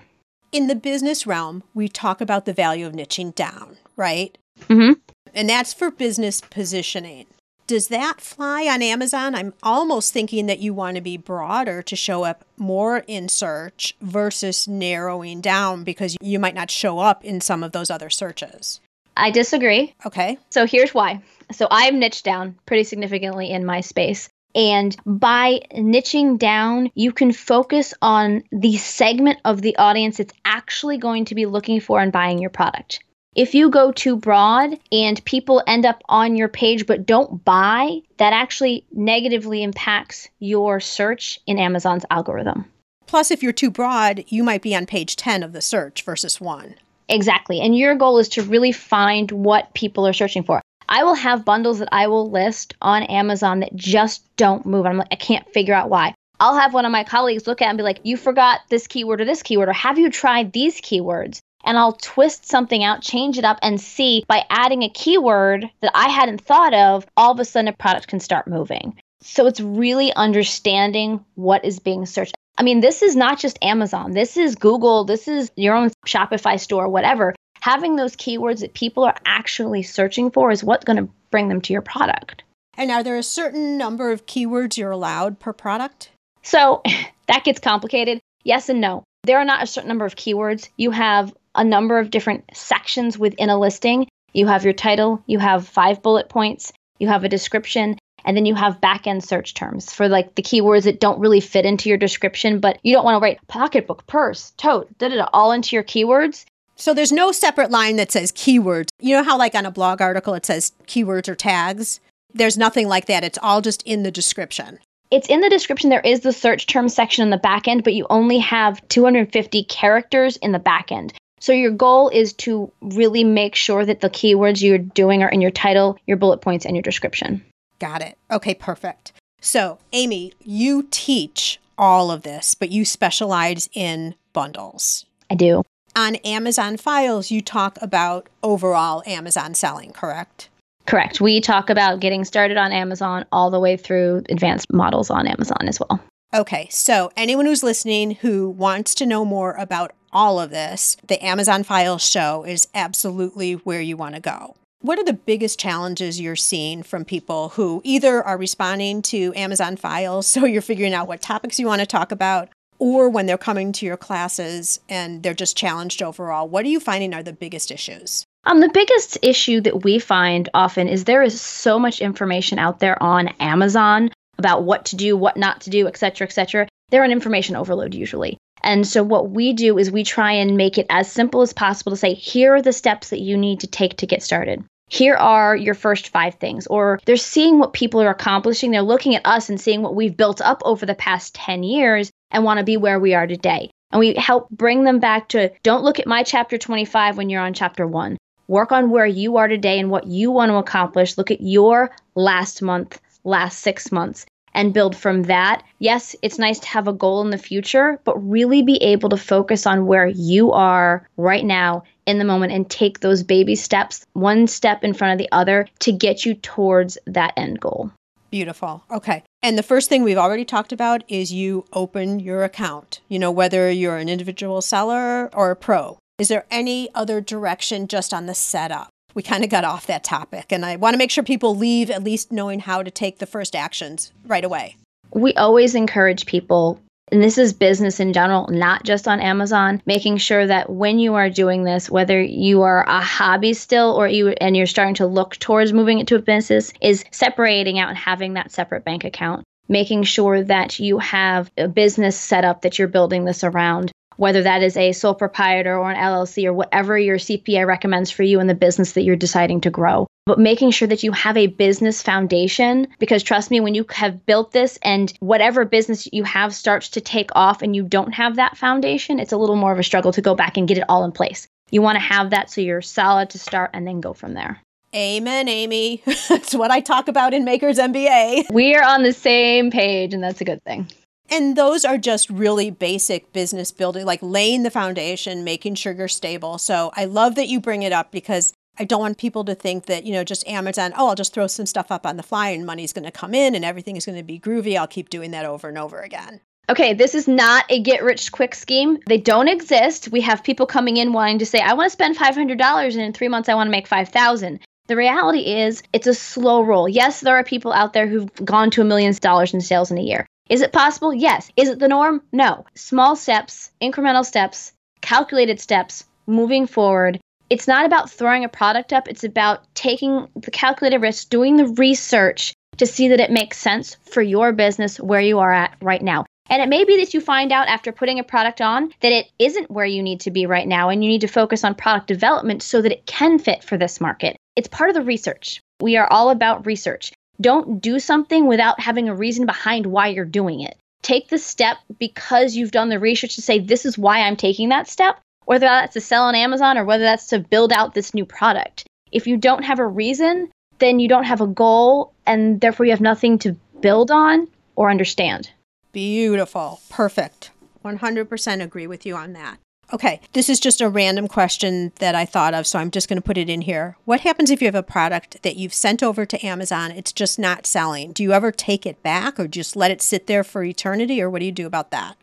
In 0.52 0.68
the 0.68 0.76
business 0.76 1.26
realm, 1.26 1.64
we 1.74 1.88
talk 1.88 2.20
about 2.20 2.44
the 2.44 2.52
value 2.52 2.86
of 2.86 2.92
niching 2.92 3.34
down, 3.34 3.76
right? 3.96 4.38
Mm-hmm. 4.68 4.92
And 5.34 5.48
that's 5.48 5.74
for 5.74 5.90
business 5.90 6.40
positioning. 6.40 7.26
Does 7.66 7.88
that 7.88 8.20
fly 8.20 8.66
on 8.66 8.82
Amazon? 8.82 9.34
I'm 9.34 9.54
almost 9.62 10.12
thinking 10.12 10.46
that 10.46 10.58
you 10.58 10.74
want 10.74 10.96
to 10.96 11.00
be 11.00 11.16
broader 11.16 11.82
to 11.82 11.96
show 11.96 12.22
up 12.22 12.44
more 12.58 12.98
in 13.06 13.30
search 13.30 13.96
versus 14.02 14.68
narrowing 14.68 15.40
down 15.40 15.82
because 15.82 16.14
you 16.20 16.38
might 16.38 16.54
not 16.54 16.70
show 16.70 16.98
up 16.98 17.24
in 17.24 17.40
some 17.40 17.62
of 17.62 17.72
those 17.72 17.90
other 17.90 18.10
searches. 18.10 18.80
I 19.16 19.30
disagree. 19.30 19.94
Okay. 20.04 20.36
So 20.50 20.66
here's 20.66 20.92
why. 20.92 21.22
So 21.52 21.66
I've 21.70 21.94
niched 21.94 22.24
down 22.24 22.56
pretty 22.66 22.84
significantly 22.84 23.50
in 23.50 23.64
my 23.64 23.80
space. 23.80 24.28
And 24.54 24.94
by 25.06 25.60
niching 25.74 26.38
down, 26.38 26.90
you 26.94 27.12
can 27.12 27.32
focus 27.32 27.94
on 28.02 28.42
the 28.52 28.76
segment 28.76 29.40
of 29.44 29.62
the 29.62 29.76
audience 29.76 30.18
that's 30.18 30.34
actually 30.44 30.98
going 30.98 31.24
to 31.26 31.34
be 31.34 31.46
looking 31.46 31.80
for 31.80 32.00
and 32.00 32.12
buying 32.12 32.38
your 32.38 32.50
product. 32.50 33.02
If 33.34 33.52
you 33.52 33.68
go 33.68 33.90
too 33.90 34.16
broad 34.16 34.78
and 34.92 35.24
people 35.24 35.60
end 35.66 35.84
up 35.84 36.02
on 36.08 36.36
your 36.36 36.46
page 36.46 36.86
but 36.86 37.04
don't 37.04 37.44
buy, 37.44 38.00
that 38.18 38.32
actually 38.32 38.84
negatively 38.92 39.64
impacts 39.64 40.28
your 40.38 40.78
search 40.78 41.40
in 41.46 41.58
Amazon's 41.58 42.04
algorithm. 42.10 42.66
Plus, 43.06 43.32
if 43.32 43.42
you're 43.42 43.52
too 43.52 43.70
broad, 43.70 44.24
you 44.28 44.44
might 44.44 44.62
be 44.62 44.74
on 44.74 44.86
page 44.86 45.16
10 45.16 45.42
of 45.42 45.52
the 45.52 45.60
search 45.60 46.02
versus 46.02 46.40
one. 46.40 46.76
Exactly. 47.08 47.60
And 47.60 47.76
your 47.76 47.96
goal 47.96 48.18
is 48.18 48.28
to 48.30 48.42
really 48.42 48.72
find 48.72 49.30
what 49.32 49.74
people 49.74 50.06
are 50.06 50.12
searching 50.12 50.44
for. 50.44 50.62
I 50.88 51.02
will 51.02 51.14
have 51.14 51.44
bundles 51.44 51.80
that 51.80 51.88
I 51.90 52.06
will 52.06 52.30
list 52.30 52.74
on 52.80 53.02
Amazon 53.04 53.60
that 53.60 53.74
just 53.74 54.24
don't 54.36 54.64
move. 54.64 54.86
I'm 54.86 54.98
like, 54.98 55.08
I 55.10 55.16
can't 55.16 55.48
figure 55.52 55.74
out 55.74 55.90
why. 55.90 56.14
I'll 56.38 56.56
have 56.56 56.74
one 56.74 56.84
of 56.84 56.92
my 56.92 57.04
colleagues 57.04 57.46
look 57.46 57.62
at 57.62 57.68
and 57.68 57.78
be 57.78 57.84
like, 57.84 58.00
You 58.04 58.16
forgot 58.16 58.60
this 58.68 58.86
keyword 58.86 59.20
or 59.20 59.24
this 59.24 59.42
keyword, 59.42 59.68
or 59.68 59.72
have 59.72 59.98
you 59.98 60.10
tried 60.10 60.52
these 60.52 60.80
keywords? 60.80 61.40
And 61.64 61.78
I'll 61.78 61.92
twist 61.92 62.46
something 62.46 62.84
out, 62.84 63.02
change 63.02 63.38
it 63.38 63.44
up, 63.44 63.58
and 63.62 63.80
see 63.80 64.24
by 64.28 64.44
adding 64.50 64.82
a 64.82 64.90
keyword 64.90 65.68
that 65.80 65.92
I 65.94 66.08
hadn't 66.08 66.40
thought 66.40 66.74
of, 66.74 67.06
all 67.16 67.32
of 67.32 67.40
a 67.40 67.44
sudden 67.44 67.68
a 67.68 67.72
product 67.72 68.08
can 68.08 68.20
start 68.20 68.48
moving. 68.48 68.98
So 69.22 69.46
it's 69.46 69.60
really 69.60 70.12
understanding 70.12 71.24
what 71.34 71.64
is 71.64 71.78
being 71.78 72.04
searched. 72.06 72.36
I 72.58 72.62
mean, 72.62 72.80
this 72.80 73.02
is 73.02 73.16
not 73.16 73.38
just 73.38 73.58
Amazon, 73.62 74.12
this 74.12 74.36
is 74.36 74.54
Google, 74.54 75.04
this 75.04 75.26
is 75.26 75.50
your 75.56 75.74
own 75.74 75.90
Shopify 76.06 76.60
store, 76.60 76.88
whatever. 76.88 77.34
Having 77.60 77.96
those 77.96 78.14
keywords 78.14 78.60
that 78.60 78.74
people 78.74 79.04
are 79.04 79.16
actually 79.24 79.82
searching 79.82 80.30
for 80.30 80.50
is 80.50 80.62
what's 80.62 80.84
going 80.84 80.98
to 80.98 81.12
bring 81.30 81.48
them 81.48 81.62
to 81.62 81.72
your 81.72 81.82
product. 81.82 82.44
And 82.76 82.90
are 82.90 83.02
there 83.02 83.16
a 83.16 83.22
certain 83.22 83.78
number 83.78 84.12
of 84.12 84.26
keywords 84.26 84.76
you're 84.76 84.90
allowed 84.90 85.40
per 85.40 85.52
product? 85.52 86.10
So 86.42 86.82
that 87.26 87.44
gets 87.44 87.60
complicated. 87.60 88.20
Yes 88.44 88.68
and 88.68 88.80
no. 88.80 89.04
There 89.24 89.38
are 89.38 89.44
not 89.44 89.62
a 89.62 89.66
certain 89.66 89.88
number 89.88 90.04
of 90.04 90.16
keywords. 90.16 90.68
You 90.76 90.90
have 90.90 91.34
a 91.54 91.64
number 91.64 91.98
of 91.98 92.10
different 92.10 92.44
sections 92.54 93.18
within 93.18 93.50
a 93.50 93.58
listing. 93.58 94.08
You 94.32 94.46
have 94.46 94.64
your 94.64 94.72
title, 94.72 95.22
you 95.26 95.38
have 95.38 95.66
five 95.66 96.02
bullet 96.02 96.28
points, 96.28 96.72
you 96.98 97.08
have 97.08 97.24
a 97.24 97.28
description, 97.28 97.98
and 98.24 98.36
then 98.36 98.46
you 98.46 98.54
have 98.54 98.80
back 98.80 99.06
end 99.06 99.22
search 99.22 99.54
terms 99.54 99.92
for 99.92 100.08
like 100.08 100.34
the 100.34 100.42
keywords 100.42 100.84
that 100.84 101.00
don't 101.00 101.20
really 101.20 101.40
fit 101.40 101.66
into 101.66 101.88
your 101.88 101.98
description, 101.98 102.58
but 102.58 102.78
you 102.82 102.92
don't 102.92 103.04
want 103.04 103.16
to 103.16 103.22
write 103.22 103.46
pocketbook, 103.48 104.06
purse, 104.06 104.52
tote, 104.56 104.96
da 104.98 105.08
da 105.08 105.16
da, 105.16 105.28
all 105.32 105.52
into 105.52 105.76
your 105.76 105.84
keywords. 105.84 106.44
So 106.76 106.92
there's 106.92 107.12
no 107.12 107.30
separate 107.30 107.70
line 107.70 107.96
that 107.96 108.10
says 108.10 108.32
keywords. 108.32 108.88
You 109.00 109.14
know 109.14 109.22
how, 109.22 109.38
like 109.38 109.54
on 109.54 109.66
a 109.66 109.70
blog 109.70 110.00
article, 110.00 110.34
it 110.34 110.44
says 110.44 110.72
keywords 110.86 111.28
or 111.28 111.34
tags? 111.34 112.00
There's 112.32 112.58
nothing 112.58 112.88
like 112.88 113.06
that. 113.06 113.22
It's 113.22 113.38
all 113.40 113.60
just 113.60 113.82
in 113.84 114.02
the 114.02 114.10
description. 114.10 114.80
It's 115.12 115.28
in 115.28 115.40
the 115.40 115.50
description. 115.50 115.90
There 115.90 116.00
is 116.00 116.20
the 116.20 116.32
search 116.32 116.66
term 116.66 116.88
section 116.88 117.22
in 117.22 117.30
the 117.30 117.36
back 117.36 117.68
end, 117.68 117.84
but 117.84 117.94
you 117.94 118.06
only 118.10 118.38
have 118.38 118.86
250 118.88 119.64
characters 119.64 120.36
in 120.38 120.50
the 120.50 120.58
back 120.58 120.90
end. 120.90 121.12
So 121.44 121.52
your 121.52 121.72
goal 121.72 122.08
is 122.08 122.32
to 122.44 122.72
really 122.80 123.22
make 123.22 123.54
sure 123.54 123.84
that 123.84 124.00
the 124.00 124.08
keywords 124.08 124.62
you're 124.62 124.78
doing 124.78 125.22
are 125.22 125.28
in 125.28 125.42
your 125.42 125.50
title, 125.50 125.98
your 126.06 126.16
bullet 126.16 126.38
points, 126.38 126.64
and 126.64 126.74
your 126.74 126.82
description. 126.82 127.44
Got 127.78 128.00
it. 128.00 128.16
Okay, 128.30 128.54
perfect. 128.54 129.12
So, 129.42 129.76
Amy, 129.92 130.32
you 130.40 130.88
teach 130.90 131.60
all 131.76 132.10
of 132.10 132.22
this, 132.22 132.54
but 132.54 132.70
you 132.70 132.86
specialize 132.86 133.68
in 133.74 134.14
bundles. 134.32 135.04
I 135.28 135.34
do. 135.34 135.64
On 135.94 136.14
Amazon 136.14 136.78
Files, 136.78 137.30
you 137.30 137.42
talk 137.42 137.76
about 137.82 138.26
overall 138.42 139.02
Amazon 139.04 139.52
selling, 139.52 139.92
correct? 139.92 140.48
Correct. 140.86 141.20
We 141.20 141.42
talk 141.42 141.68
about 141.68 142.00
getting 142.00 142.24
started 142.24 142.56
on 142.56 142.72
Amazon 142.72 143.26
all 143.32 143.50
the 143.50 143.60
way 143.60 143.76
through 143.76 144.22
advanced 144.30 144.72
models 144.72 145.10
on 145.10 145.26
Amazon 145.26 145.68
as 145.68 145.78
well. 145.78 146.00
Okay, 146.32 146.68
so 146.70 147.12
anyone 147.18 147.44
who's 147.46 147.62
listening 147.62 148.12
who 148.12 148.48
wants 148.48 148.94
to 148.96 149.06
know 149.06 149.24
more 149.26 149.52
about 149.52 149.92
all 150.14 150.40
of 150.40 150.50
this, 150.50 150.96
the 151.06 151.22
Amazon 151.24 151.64
Files 151.64 152.08
show 152.08 152.44
is 152.44 152.68
absolutely 152.74 153.54
where 153.54 153.80
you 153.80 153.96
want 153.96 154.14
to 154.14 154.20
go. 154.20 154.54
What 154.80 154.98
are 154.98 155.04
the 155.04 155.12
biggest 155.12 155.58
challenges 155.58 156.20
you're 156.20 156.36
seeing 156.36 156.82
from 156.82 157.04
people 157.04 157.50
who 157.50 157.80
either 157.84 158.22
are 158.22 158.38
responding 158.38 159.02
to 159.02 159.32
Amazon 159.34 159.76
Files, 159.76 160.26
so 160.28 160.44
you're 160.44 160.62
figuring 160.62 160.94
out 160.94 161.08
what 161.08 161.20
topics 161.20 161.58
you 161.58 161.66
want 161.66 161.80
to 161.80 161.86
talk 161.86 162.12
about, 162.12 162.48
or 162.78 163.08
when 163.08 163.26
they're 163.26 163.38
coming 163.38 163.72
to 163.72 163.86
your 163.86 163.96
classes 163.96 164.78
and 164.88 165.22
they're 165.22 165.34
just 165.34 165.56
challenged 165.56 166.02
overall? 166.02 166.48
What 166.48 166.64
are 166.64 166.68
you 166.68 166.80
finding 166.80 167.14
are 167.14 167.22
the 167.22 167.32
biggest 167.32 167.70
issues? 167.70 168.26
Um, 168.46 168.60
the 168.60 168.70
biggest 168.72 169.16
issue 169.22 169.60
that 169.62 169.84
we 169.84 169.98
find 169.98 170.48
often 170.52 170.86
is 170.86 171.04
there 171.04 171.22
is 171.22 171.40
so 171.40 171.78
much 171.78 172.00
information 172.00 172.58
out 172.58 172.80
there 172.80 173.02
on 173.02 173.28
Amazon 173.40 174.10
about 174.38 174.64
what 174.64 174.86
to 174.86 174.96
do, 174.96 175.16
what 175.16 175.36
not 175.36 175.62
to 175.62 175.70
do, 175.70 175.86
et 175.86 175.96
cetera, 175.96 176.26
et 176.26 176.32
cetera. 176.32 176.68
They're 176.90 177.04
an 177.04 177.12
information 177.12 177.56
overload 177.56 177.94
usually. 177.94 178.38
And 178.62 178.86
so 178.86 179.02
what 179.02 179.30
we 179.30 179.52
do 179.52 179.78
is 179.78 179.90
we 179.90 180.04
try 180.04 180.32
and 180.32 180.56
make 180.56 180.78
it 180.78 180.86
as 180.88 181.10
simple 181.10 181.42
as 181.42 181.52
possible 181.52 181.92
to 181.92 181.96
say, 181.96 182.14
here 182.14 182.54
are 182.54 182.62
the 182.62 182.72
steps 182.72 183.10
that 183.10 183.20
you 183.20 183.36
need 183.36 183.60
to 183.60 183.66
take 183.66 183.98
to 183.98 184.06
get 184.06 184.22
started. 184.22 184.64
Here 184.88 185.14
are 185.14 185.54
your 185.54 185.74
first 185.74 186.08
five 186.08 186.36
things. 186.36 186.66
Or 186.66 186.98
they're 187.04 187.16
seeing 187.16 187.58
what 187.58 187.72
people 187.72 188.00
are 188.00 188.10
accomplishing. 188.10 188.70
They're 188.70 188.82
looking 188.82 189.14
at 189.16 189.26
us 189.26 189.50
and 189.50 189.60
seeing 189.60 189.82
what 189.82 189.94
we've 189.94 190.16
built 190.16 190.40
up 190.40 190.62
over 190.64 190.86
the 190.86 190.94
past 190.94 191.34
10 191.34 191.62
years 191.62 192.10
and 192.30 192.44
want 192.44 192.58
to 192.58 192.64
be 192.64 192.76
where 192.76 192.98
we 192.98 193.14
are 193.14 193.26
today. 193.26 193.70
And 193.92 194.00
we 194.00 194.14
help 194.14 194.48
bring 194.50 194.84
them 194.84 194.98
back 194.98 195.28
to 195.30 195.52
don't 195.62 195.84
look 195.84 196.00
at 196.00 196.06
my 196.06 196.22
chapter 196.22 196.58
25 196.58 197.16
when 197.16 197.30
you're 197.30 197.42
on 197.42 197.54
chapter 197.54 197.86
one. 197.86 198.16
Work 198.48 198.72
on 198.72 198.90
where 198.90 199.06
you 199.06 199.36
are 199.36 199.48
today 199.48 199.78
and 199.78 199.90
what 199.90 200.06
you 200.06 200.30
want 200.30 200.50
to 200.50 200.56
accomplish. 200.56 201.16
Look 201.16 201.30
at 201.30 201.40
your 201.40 201.94
last 202.14 202.60
month, 202.60 203.00
last 203.24 203.60
six 203.60 203.90
months, 203.90 204.26
and 204.54 204.72
build 204.72 204.96
from 204.96 205.24
that. 205.24 205.62
Yes, 205.80 206.14
it's 206.22 206.38
nice 206.38 206.58
to 206.60 206.68
have 206.68 206.86
a 206.86 206.92
goal 206.92 207.20
in 207.22 207.30
the 207.30 207.38
future, 207.38 207.98
but 208.04 208.16
really 208.18 208.62
be 208.62 208.76
able 208.76 209.08
to 209.08 209.16
focus 209.16 209.66
on 209.66 209.86
where 209.86 210.06
you 210.06 210.52
are 210.52 211.08
right 211.16 211.44
now 211.44 211.82
in 212.06 212.18
the 212.18 212.24
moment 212.24 212.52
and 212.52 212.70
take 212.70 213.00
those 213.00 213.22
baby 213.22 213.54
steps, 213.54 214.06
one 214.12 214.46
step 214.46 214.84
in 214.84 214.94
front 214.94 215.12
of 215.12 215.18
the 215.18 215.32
other 215.32 215.66
to 215.80 215.92
get 215.92 216.24
you 216.24 216.34
towards 216.34 216.96
that 217.06 217.32
end 217.36 217.60
goal. 217.60 217.90
Beautiful. 218.30 218.82
Okay. 218.90 219.22
And 219.42 219.56
the 219.56 219.62
first 219.62 219.88
thing 219.88 220.02
we've 220.02 220.18
already 220.18 220.44
talked 220.44 220.72
about 220.72 221.04
is 221.06 221.32
you 221.32 221.64
open 221.72 222.18
your 222.18 222.42
account, 222.42 223.00
you 223.08 223.18
know, 223.18 223.30
whether 223.30 223.70
you're 223.70 223.96
an 223.96 224.08
individual 224.08 224.60
seller 224.60 225.30
or 225.32 225.50
a 225.50 225.56
pro. 225.56 225.98
Is 226.18 226.28
there 226.28 226.44
any 226.50 226.88
other 226.94 227.20
direction 227.20 227.86
just 227.86 228.12
on 228.12 228.26
the 228.26 228.34
setup? 228.34 228.88
We 229.14 229.22
kind 229.22 229.44
of 229.44 229.50
got 229.50 229.64
off 229.64 229.86
that 229.86 230.04
topic. 230.04 230.52
And 230.52 230.64
I 230.64 230.76
want 230.76 230.94
to 230.94 230.98
make 230.98 231.10
sure 231.10 231.24
people 231.24 231.56
leave 231.56 231.90
at 231.90 232.04
least 232.04 232.32
knowing 232.32 232.60
how 232.60 232.82
to 232.82 232.90
take 232.90 233.18
the 233.18 233.26
first 233.26 233.56
actions 233.56 234.12
right 234.26 234.44
away. 234.44 234.76
We 235.12 235.32
always 235.34 235.74
encourage 235.74 236.26
people 236.26 236.80
and 237.12 237.22
this 237.22 237.36
is 237.36 237.52
business 237.52 238.00
in 238.00 238.12
general, 238.12 238.48
not 238.48 238.84
just 238.84 239.06
on 239.06 239.20
Amazon, 239.20 239.82
making 239.84 240.16
sure 240.16 240.46
that 240.46 240.70
when 240.70 240.98
you 240.98 241.14
are 241.14 241.28
doing 241.28 241.62
this, 241.62 241.90
whether 241.90 242.20
you 242.20 242.62
are 242.62 242.82
a 242.88 243.00
hobby 243.00 243.52
still 243.52 243.92
or 243.92 244.08
you 244.08 244.28
and 244.30 244.56
you're 244.56 244.66
starting 244.66 244.94
to 244.94 245.06
look 245.06 245.36
towards 245.36 245.72
moving 245.72 245.98
it 245.98 246.06
to 246.08 246.16
a 246.16 246.20
business, 246.20 246.72
is 246.80 247.04
separating 247.10 247.78
out 247.78 247.90
and 247.90 247.98
having 247.98 248.34
that 248.34 248.52
separate 248.52 248.84
bank 248.84 249.04
account. 249.04 249.44
Making 249.68 250.02
sure 250.02 250.42
that 250.42 250.78
you 250.78 250.98
have 250.98 251.50
a 251.56 251.68
business 251.68 252.18
set 252.18 252.44
up 252.44 252.62
that 252.62 252.78
you're 252.78 252.88
building 252.88 253.24
this 253.24 253.44
around, 253.44 253.92
whether 254.16 254.42
that 254.42 254.62
is 254.62 254.76
a 254.76 254.92
sole 254.92 255.14
proprietor 255.14 255.76
or 255.76 255.90
an 255.90 255.96
LLC 255.96 256.44
or 256.44 256.52
whatever 256.52 256.98
your 256.98 257.18
CPA 257.18 257.66
recommends 257.66 258.10
for 258.10 258.22
you 258.22 258.40
in 258.40 258.46
the 258.46 258.54
business 258.54 258.92
that 258.92 259.02
you're 259.02 259.16
deciding 259.16 259.60
to 259.62 259.70
grow. 259.70 260.06
But 260.26 260.38
making 260.38 260.70
sure 260.70 260.88
that 260.88 261.02
you 261.02 261.12
have 261.12 261.36
a 261.36 261.48
business 261.48 262.00
foundation, 262.02 262.86
because 262.98 263.22
trust 263.22 263.50
me, 263.50 263.60
when 263.60 263.74
you 263.74 263.84
have 263.90 264.24
built 264.24 264.52
this 264.52 264.78
and 264.82 265.12
whatever 265.20 265.64
business 265.64 266.08
you 266.12 266.24
have 266.24 266.54
starts 266.54 266.88
to 266.90 267.00
take 267.00 267.30
off 267.34 267.60
and 267.60 267.76
you 267.76 267.82
don't 267.82 268.12
have 268.12 268.36
that 268.36 268.56
foundation, 268.56 269.20
it's 269.20 269.32
a 269.32 269.36
little 269.36 269.56
more 269.56 269.72
of 269.72 269.78
a 269.78 269.82
struggle 269.82 270.12
to 270.12 270.22
go 270.22 270.34
back 270.34 270.56
and 270.56 270.66
get 270.66 270.78
it 270.78 270.84
all 270.88 271.04
in 271.04 271.12
place. 271.12 271.46
You 271.70 271.82
want 271.82 271.96
to 271.96 272.00
have 272.00 272.30
that 272.30 272.50
so 272.50 272.60
you're 272.60 272.82
solid 272.82 273.30
to 273.30 273.38
start 273.38 273.70
and 273.74 273.86
then 273.86 274.00
go 274.00 274.14
from 274.14 274.32
there. 274.34 274.60
Amen, 274.94 275.48
Amy. 275.48 276.02
that's 276.28 276.54
what 276.54 276.70
I 276.70 276.80
talk 276.80 277.08
about 277.08 277.34
in 277.34 277.44
Makers 277.44 277.78
MBA. 277.78 278.50
We 278.50 278.76
are 278.76 278.84
on 278.84 279.02
the 279.02 279.12
same 279.12 279.72
page, 279.72 280.14
and 280.14 280.22
that's 280.22 280.40
a 280.40 280.44
good 280.44 280.62
thing. 280.62 280.88
And 281.30 281.56
those 281.56 281.84
are 281.84 281.98
just 281.98 282.28
really 282.30 282.70
basic 282.70 283.32
business 283.32 283.72
building, 283.72 284.04
like 284.04 284.20
laying 284.22 284.62
the 284.62 284.70
foundation, 284.70 285.44
making 285.44 285.76
sure 285.76 285.92
you're 285.92 286.08
stable. 286.08 286.58
So 286.58 286.92
I 286.94 287.06
love 287.06 287.34
that 287.36 287.48
you 287.48 287.60
bring 287.60 287.82
it 287.82 287.92
up 287.92 288.12
because 288.12 288.52
I 288.78 288.84
don't 288.84 289.00
want 289.00 289.18
people 289.18 289.44
to 289.44 289.54
think 289.54 289.86
that, 289.86 290.04
you 290.04 290.12
know, 290.12 290.24
just 290.24 290.46
Amazon, 290.46 290.92
oh, 290.96 291.08
I'll 291.08 291.14
just 291.14 291.32
throw 291.32 291.46
some 291.46 291.66
stuff 291.66 291.90
up 291.90 292.06
on 292.06 292.16
the 292.16 292.22
fly 292.22 292.50
and 292.50 292.66
money's 292.66 292.92
going 292.92 293.04
to 293.04 293.10
come 293.10 293.34
in 293.34 293.54
and 293.54 293.64
everything 293.64 293.96
is 293.96 294.04
going 294.04 294.18
to 294.18 294.24
be 294.24 294.38
groovy. 294.38 294.76
I'll 294.76 294.86
keep 294.86 295.10
doing 295.10 295.30
that 295.30 295.46
over 295.46 295.68
and 295.68 295.78
over 295.78 296.00
again. 296.00 296.40
Okay, 296.68 296.94
this 296.94 297.14
is 297.14 297.28
not 297.28 297.64
a 297.68 297.80
get 297.80 298.02
rich 298.02 298.32
quick 298.32 298.54
scheme. 298.54 298.98
They 299.06 299.18
don't 299.18 299.48
exist. 299.48 300.10
We 300.10 300.22
have 300.22 300.42
people 300.42 300.66
coming 300.66 300.96
in 300.96 301.12
wanting 301.12 301.38
to 301.40 301.46
say, 301.46 301.60
I 301.60 301.74
want 301.74 301.86
to 301.86 301.90
spend 301.90 302.16
$500 302.16 302.92
and 302.92 303.02
in 303.02 303.12
three 303.12 303.28
months 303.28 303.48
I 303.48 303.54
want 303.54 303.66
to 303.66 303.72
make 303.72 303.86
5000 303.86 304.60
the 304.86 304.96
reality 304.96 305.40
is, 305.40 305.82
it's 305.92 306.06
a 306.06 306.14
slow 306.14 306.62
roll. 306.62 306.88
Yes, 306.88 307.20
there 307.20 307.36
are 307.36 307.44
people 307.44 307.72
out 307.72 307.94
there 307.94 308.06
who've 308.06 308.32
gone 308.44 308.70
to 308.72 308.82
a 308.82 308.84
million 308.84 309.14
dollars 309.14 309.54
in 309.54 309.60
sales 309.60 309.90
in 309.90 309.98
a 309.98 310.02
year. 310.02 310.26
Is 310.50 310.60
it 310.60 310.72
possible? 310.72 311.14
Yes. 311.14 311.50
Is 311.56 311.68
it 311.68 311.78
the 311.78 311.88
norm? 311.88 312.22
No. 312.32 312.66
Small 312.74 313.16
steps, 313.16 313.70
incremental 313.80 314.24
steps, 314.24 314.72
calculated 315.00 315.58
steps, 315.58 316.04
moving 316.26 316.66
forward. 316.66 317.18
It's 317.50 317.68
not 317.68 317.86
about 317.86 318.10
throwing 318.10 318.44
a 318.44 318.48
product 318.48 318.92
up, 318.92 319.08
it's 319.08 319.24
about 319.24 319.62
taking 319.74 320.28
the 320.34 320.50
calculated 320.50 321.00
risk, 321.00 321.28
doing 321.28 321.56
the 321.56 321.68
research 321.68 322.54
to 322.78 322.86
see 322.86 323.08
that 323.08 323.20
it 323.20 323.30
makes 323.30 323.58
sense 323.58 323.96
for 324.10 324.22
your 324.22 324.52
business 324.52 324.98
where 324.98 325.20
you 325.20 325.38
are 325.38 325.52
at 325.52 325.76
right 325.80 326.02
now. 326.02 326.24
And 326.50 326.60
it 326.60 326.68
may 326.68 326.84
be 326.84 326.98
that 326.98 327.14
you 327.14 327.20
find 327.20 327.52
out 327.52 327.68
after 327.68 327.92
putting 327.92 328.18
a 328.18 328.24
product 328.24 328.60
on 328.60 328.92
that 329.00 329.12
it 329.12 329.30
isn't 329.38 329.70
where 329.70 329.86
you 329.86 330.02
need 330.02 330.20
to 330.20 330.30
be 330.30 330.46
right 330.46 330.68
now, 330.68 330.90
and 330.90 331.02
you 331.02 331.08
need 331.08 331.22
to 331.22 331.26
focus 331.26 331.64
on 331.64 331.74
product 331.74 332.06
development 332.06 332.62
so 332.62 332.82
that 332.82 332.92
it 332.92 333.06
can 333.06 333.38
fit 333.38 333.64
for 333.64 333.78
this 333.78 334.00
market. 334.00 334.36
It's 334.56 334.68
part 334.68 334.90
of 334.90 334.94
the 334.94 335.02
research. 335.02 335.60
We 335.80 335.96
are 335.96 336.10
all 336.10 336.30
about 336.30 336.66
research. 336.66 337.12
Don't 337.40 337.80
do 337.80 337.98
something 337.98 338.46
without 338.46 338.80
having 338.80 339.08
a 339.08 339.14
reason 339.14 339.46
behind 339.46 339.86
why 339.86 340.08
you're 340.08 340.24
doing 340.24 340.60
it. 340.60 340.76
Take 341.02 341.28
the 341.28 341.38
step 341.38 341.78
because 341.98 342.56
you've 342.56 342.70
done 342.70 342.88
the 342.88 342.98
research 342.98 343.34
to 343.34 343.42
say, 343.42 343.58
this 343.58 343.84
is 343.84 343.98
why 343.98 344.20
I'm 344.20 344.36
taking 344.36 344.70
that 344.70 344.88
step, 344.88 345.20
whether 345.44 345.66
that's 345.66 345.94
to 345.94 346.00
sell 346.00 346.24
on 346.24 346.34
Amazon 346.34 346.78
or 346.78 346.84
whether 346.84 347.04
that's 347.04 347.26
to 347.28 347.38
build 347.38 347.72
out 347.72 347.94
this 347.94 348.14
new 348.14 348.24
product. 348.24 348.86
If 349.12 349.26
you 349.26 349.36
don't 349.36 349.64
have 349.64 349.78
a 349.78 349.86
reason, 349.86 350.50
then 350.78 351.00
you 351.00 351.08
don't 351.08 351.24
have 351.24 351.40
a 351.40 351.46
goal, 351.46 352.12
and 352.26 352.60
therefore 352.60 352.86
you 352.86 352.92
have 352.92 353.00
nothing 353.00 353.38
to 353.40 353.56
build 353.80 354.10
on 354.10 354.48
or 354.76 354.90
understand. 354.90 355.50
Beautiful. 355.92 356.80
Perfect. 356.88 357.50
100% 357.84 358.62
agree 358.62 358.86
with 358.86 359.04
you 359.04 359.14
on 359.14 359.34
that. 359.34 359.58
Okay, 359.92 360.20
this 360.32 360.48
is 360.48 360.58
just 360.58 360.80
a 360.80 360.88
random 360.88 361.28
question 361.28 361.92
that 361.98 362.14
I 362.14 362.24
thought 362.24 362.54
of, 362.54 362.66
so 362.66 362.78
I'm 362.78 362.90
just 362.90 363.08
going 363.08 363.20
to 363.20 363.26
put 363.26 363.38
it 363.38 363.50
in 363.50 363.60
here. 363.60 363.96
What 364.04 364.20
happens 364.20 364.50
if 364.50 364.60
you 364.60 364.66
have 364.66 364.74
a 364.74 364.82
product 364.82 365.42
that 365.42 365.56
you've 365.56 365.74
sent 365.74 366.02
over 366.02 366.24
to 366.24 366.46
Amazon, 366.46 366.90
it's 366.90 367.12
just 367.12 367.38
not 367.38 367.66
selling? 367.66 368.12
Do 368.12 368.22
you 368.22 368.32
ever 368.32 368.50
take 368.50 368.86
it 368.86 369.02
back 369.02 369.38
or 369.38 369.46
just 369.46 369.76
let 369.76 369.90
it 369.90 370.00
sit 370.02 370.26
there 370.26 370.44
for 370.44 370.64
eternity, 370.64 371.20
or 371.20 371.28
what 371.28 371.40
do 371.40 371.46
you 371.46 371.52
do 371.52 371.66
about 371.66 371.90
that? 371.90 372.16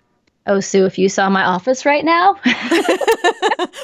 Oh, 0.47 0.59
Sue, 0.59 0.85
if 0.85 0.97
you 0.97 1.07
saw 1.07 1.29
my 1.29 1.43
office 1.43 1.85
right 1.85 2.03
now. 2.03 2.33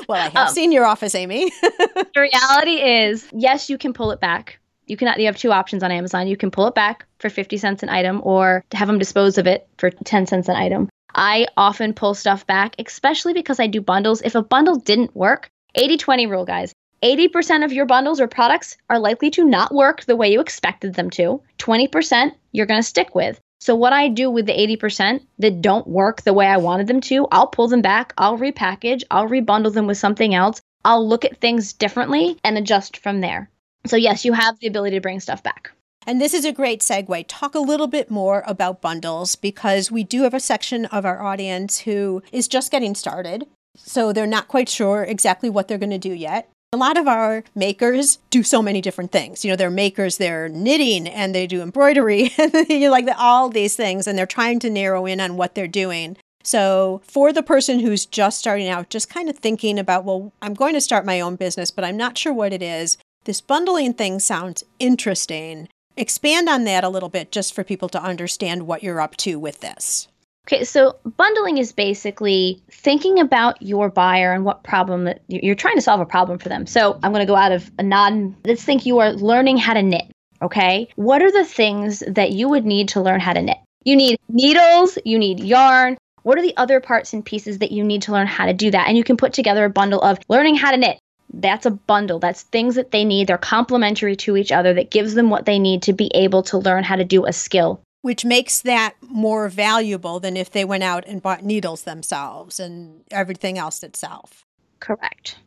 well, 0.07 0.21
I 0.21 0.29
have 0.33 0.47
um, 0.47 0.53
seen 0.53 0.71
your 0.71 0.85
office, 0.85 1.13
Amy. 1.13 1.51
the 1.61 2.07
reality 2.15 2.81
is, 2.81 3.27
yes, 3.31 3.69
you 3.69 3.77
can 3.77 3.93
pull 3.93 4.11
it 4.11 4.19
back. 4.19 4.59
You 4.87 4.97
can 4.97 5.19
you 5.19 5.25
have 5.25 5.37
two 5.37 5.51
options 5.51 5.83
on 5.83 5.91
Amazon. 5.91 6.27
You 6.27 6.37
can 6.37 6.49
pull 6.49 6.65
it 6.67 6.73
back 6.73 7.05
for 7.19 7.29
50 7.29 7.57
cents 7.57 7.83
an 7.83 7.89
item 7.89 8.21
or 8.23 8.63
to 8.69 8.77
have 8.77 8.87
them 8.87 8.97
dispose 8.97 9.37
of 9.37 9.45
it 9.45 9.67
for 9.77 9.91
10 9.91 10.25
cents 10.27 10.47
an 10.47 10.55
item. 10.55 10.89
I 11.17 11.47
often 11.57 11.93
pull 11.93 12.13
stuff 12.13 12.45
back, 12.45 12.75
especially 12.77 13.33
because 13.33 13.59
I 13.59 13.65
do 13.65 13.81
bundles. 13.81 14.21
If 14.21 14.35
a 14.35 14.43
bundle 14.43 14.75
didn't 14.75 15.15
work, 15.15 15.49
80 15.73 15.97
20 15.97 16.27
rule, 16.27 16.45
guys. 16.45 16.73
80% 17.03 17.63
of 17.63 17.73
your 17.73 17.85
bundles 17.85 18.19
or 18.19 18.27
products 18.27 18.77
are 18.89 18.99
likely 18.99 19.29
to 19.31 19.45
not 19.45 19.73
work 19.73 20.03
the 20.05 20.15
way 20.15 20.31
you 20.31 20.39
expected 20.41 20.95
them 20.95 21.09
to. 21.11 21.41
20% 21.59 22.31
you're 22.51 22.65
going 22.65 22.79
to 22.79 22.87
stick 22.87 23.13
with. 23.13 23.39
So, 23.59 23.75
what 23.75 23.93
I 23.93 24.07
do 24.09 24.29
with 24.29 24.45
the 24.45 24.53
80% 24.53 25.21
that 25.39 25.61
don't 25.61 25.87
work 25.87 26.21
the 26.21 26.33
way 26.33 26.45
I 26.45 26.57
wanted 26.57 26.87
them 26.87 27.01
to, 27.01 27.27
I'll 27.31 27.47
pull 27.47 27.67
them 27.67 27.81
back, 27.81 28.13
I'll 28.17 28.37
repackage, 28.37 29.03
I'll 29.09 29.27
rebundle 29.27 29.73
them 29.73 29.87
with 29.87 29.97
something 29.97 30.33
else. 30.33 30.61
I'll 30.85 31.07
look 31.07 31.25
at 31.25 31.41
things 31.41 31.73
differently 31.73 32.37
and 32.43 32.57
adjust 32.57 32.97
from 32.97 33.19
there. 33.21 33.49
So, 33.87 33.95
yes, 33.95 34.25
you 34.25 34.33
have 34.33 34.59
the 34.59 34.67
ability 34.67 34.97
to 34.97 35.01
bring 35.01 35.19
stuff 35.19 35.41
back. 35.43 35.71
And 36.07 36.21
this 36.21 36.33
is 36.33 36.45
a 36.45 36.53
great 36.53 36.79
segue. 36.79 37.25
Talk 37.27 37.53
a 37.53 37.59
little 37.59 37.85
bit 37.85 38.09
more 38.09 38.41
about 38.47 38.79
bundles 38.79 39.35
because 39.35 39.91
we 39.91 40.05
do 40.05 40.23
have 40.23 40.33
a 40.33 40.39
section 40.39 40.85
of 40.85 41.05
our 41.05 41.21
audience 41.21 41.79
who 41.79 42.23
is 42.31 42.47
just 42.47 42.71
getting 42.71 42.95
started. 42.95 43.45
So 43.75 44.13
they're 44.13 44.25
not 44.25 44.47
quite 44.47 44.69
sure 44.69 45.03
exactly 45.03 45.49
what 45.49 45.67
they're 45.67 45.77
going 45.77 45.89
to 45.89 45.97
do 45.97 46.13
yet. 46.13 46.49
A 46.71 46.77
lot 46.77 46.97
of 46.97 47.09
our 47.09 47.43
makers 47.55 48.19
do 48.29 48.41
so 48.41 48.61
many 48.61 48.79
different 48.79 49.11
things. 49.11 49.43
You 49.43 49.51
know, 49.51 49.57
they're 49.57 49.69
makers, 49.69 50.15
they're 50.15 50.47
knitting 50.47 51.09
and 51.09 51.35
they 51.35 51.45
do 51.45 51.61
embroidery 51.61 52.31
and 52.37 52.53
you 52.69 52.89
like 52.89 53.07
all 53.17 53.49
these 53.49 53.75
things 53.75 54.07
and 54.07 54.17
they're 54.17 54.25
trying 54.25 54.59
to 54.59 54.69
narrow 54.69 55.05
in 55.05 55.19
on 55.19 55.35
what 55.35 55.55
they're 55.55 55.67
doing. 55.67 56.15
So, 56.41 57.01
for 57.03 57.33
the 57.33 57.43
person 57.43 57.79
who's 57.81 58.05
just 58.05 58.39
starting 58.39 58.69
out, 58.69 58.89
just 58.89 59.09
kind 59.09 59.29
of 59.29 59.37
thinking 59.37 59.77
about, 59.77 60.05
well, 60.05 60.31
I'm 60.41 60.53
going 60.53 60.73
to 60.75 60.81
start 60.81 61.05
my 61.05 61.19
own 61.19 61.35
business, 61.35 61.71
but 61.71 61.83
I'm 61.83 61.97
not 61.97 62.17
sure 62.17 62.31
what 62.31 62.53
it 62.53 62.61
is. 62.61 62.97
This 63.25 63.41
bundling 63.41 63.93
thing 63.93 64.19
sounds 64.19 64.63
interesting. 64.79 65.67
Expand 65.97 66.47
on 66.47 66.65
that 66.65 66.83
a 66.83 66.89
little 66.89 67.09
bit 67.09 67.31
just 67.31 67.55
for 67.55 67.63
people 67.63 67.89
to 67.89 68.01
understand 68.01 68.67
what 68.67 68.83
you're 68.83 69.01
up 69.01 69.17
to 69.17 69.39
with 69.39 69.61
this. 69.61 70.07
Okay, 70.47 70.63
so 70.63 70.95
bundling 71.17 71.57
is 71.57 71.73
basically 71.73 72.61
thinking 72.71 73.19
about 73.19 73.59
your 73.61 73.89
buyer 73.89 74.31
and 74.31 74.45
what 74.45 74.63
problem 74.63 75.05
that 75.05 75.21
you're 75.27 75.55
trying 75.55 75.75
to 75.75 75.81
solve 75.81 75.99
a 75.99 76.05
problem 76.05 76.37
for 76.37 76.49
them. 76.49 76.67
So 76.67 76.99
I'm 77.01 77.11
going 77.11 77.25
to 77.25 77.29
go 77.29 77.35
out 77.35 77.51
of 77.51 77.69
a 77.79 77.83
non, 77.83 78.37
let's 78.45 78.63
think 78.63 78.85
you 78.85 78.99
are 78.99 79.11
learning 79.11 79.57
how 79.57 79.73
to 79.73 79.81
knit. 79.81 80.05
Okay, 80.39 80.87
what 80.95 81.23
are 81.23 81.31
the 81.31 81.43
things 81.43 82.03
that 82.07 82.31
you 82.31 82.47
would 82.47 82.63
need 82.63 82.89
to 82.89 83.01
learn 83.01 83.19
how 83.19 83.33
to 83.33 83.41
knit? 83.41 83.57
You 83.83 83.95
need 83.95 84.19
needles, 84.29 84.99
you 85.03 85.17
need 85.17 85.39
yarn. 85.39 85.97
What 86.21 86.37
are 86.37 86.43
the 86.43 86.55
other 86.57 86.79
parts 86.79 87.11
and 87.13 87.25
pieces 87.25 87.57
that 87.57 87.71
you 87.71 87.83
need 87.83 88.03
to 88.03 88.11
learn 88.11 88.27
how 88.27 88.45
to 88.45 88.53
do 88.53 88.69
that? 88.69 88.87
And 88.87 88.95
you 88.95 89.03
can 89.03 89.17
put 89.17 89.33
together 89.33 89.65
a 89.65 89.69
bundle 89.69 90.01
of 90.01 90.19
learning 90.29 90.55
how 90.55 90.71
to 90.71 90.77
knit, 90.77 90.99
that's 91.33 91.65
a 91.65 91.71
bundle. 91.71 92.19
That's 92.19 92.43
things 92.43 92.75
that 92.75 92.91
they 92.91 93.05
need. 93.05 93.27
They're 93.27 93.37
complementary 93.37 94.15
to 94.17 94.37
each 94.37 94.51
other 94.51 94.73
that 94.73 94.91
gives 94.91 95.13
them 95.13 95.29
what 95.29 95.45
they 95.45 95.59
need 95.59 95.81
to 95.83 95.93
be 95.93 96.11
able 96.13 96.43
to 96.43 96.57
learn 96.57 96.83
how 96.83 96.95
to 96.95 97.05
do 97.05 97.25
a 97.25 97.33
skill. 97.33 97.81
Which 98.01 98.23
makes 98.23 98.61
that 98.61 98.95
more 99.01 99.49
valuable 99.49 100.19
than 100.19 100.37
if 100.37 100.51
they 100.51 100.63
went 100.63 100.83
out 100.83 101.05
and 101.07 101.21
bought 101.21 101.43
needles 101.43 101.83
themselves 101.83 102.59
and 102.59 103.01
everything 103.11 103.57
else 103.57 103.83
itself. 103.83 104.45
Correct. 104.79 105.37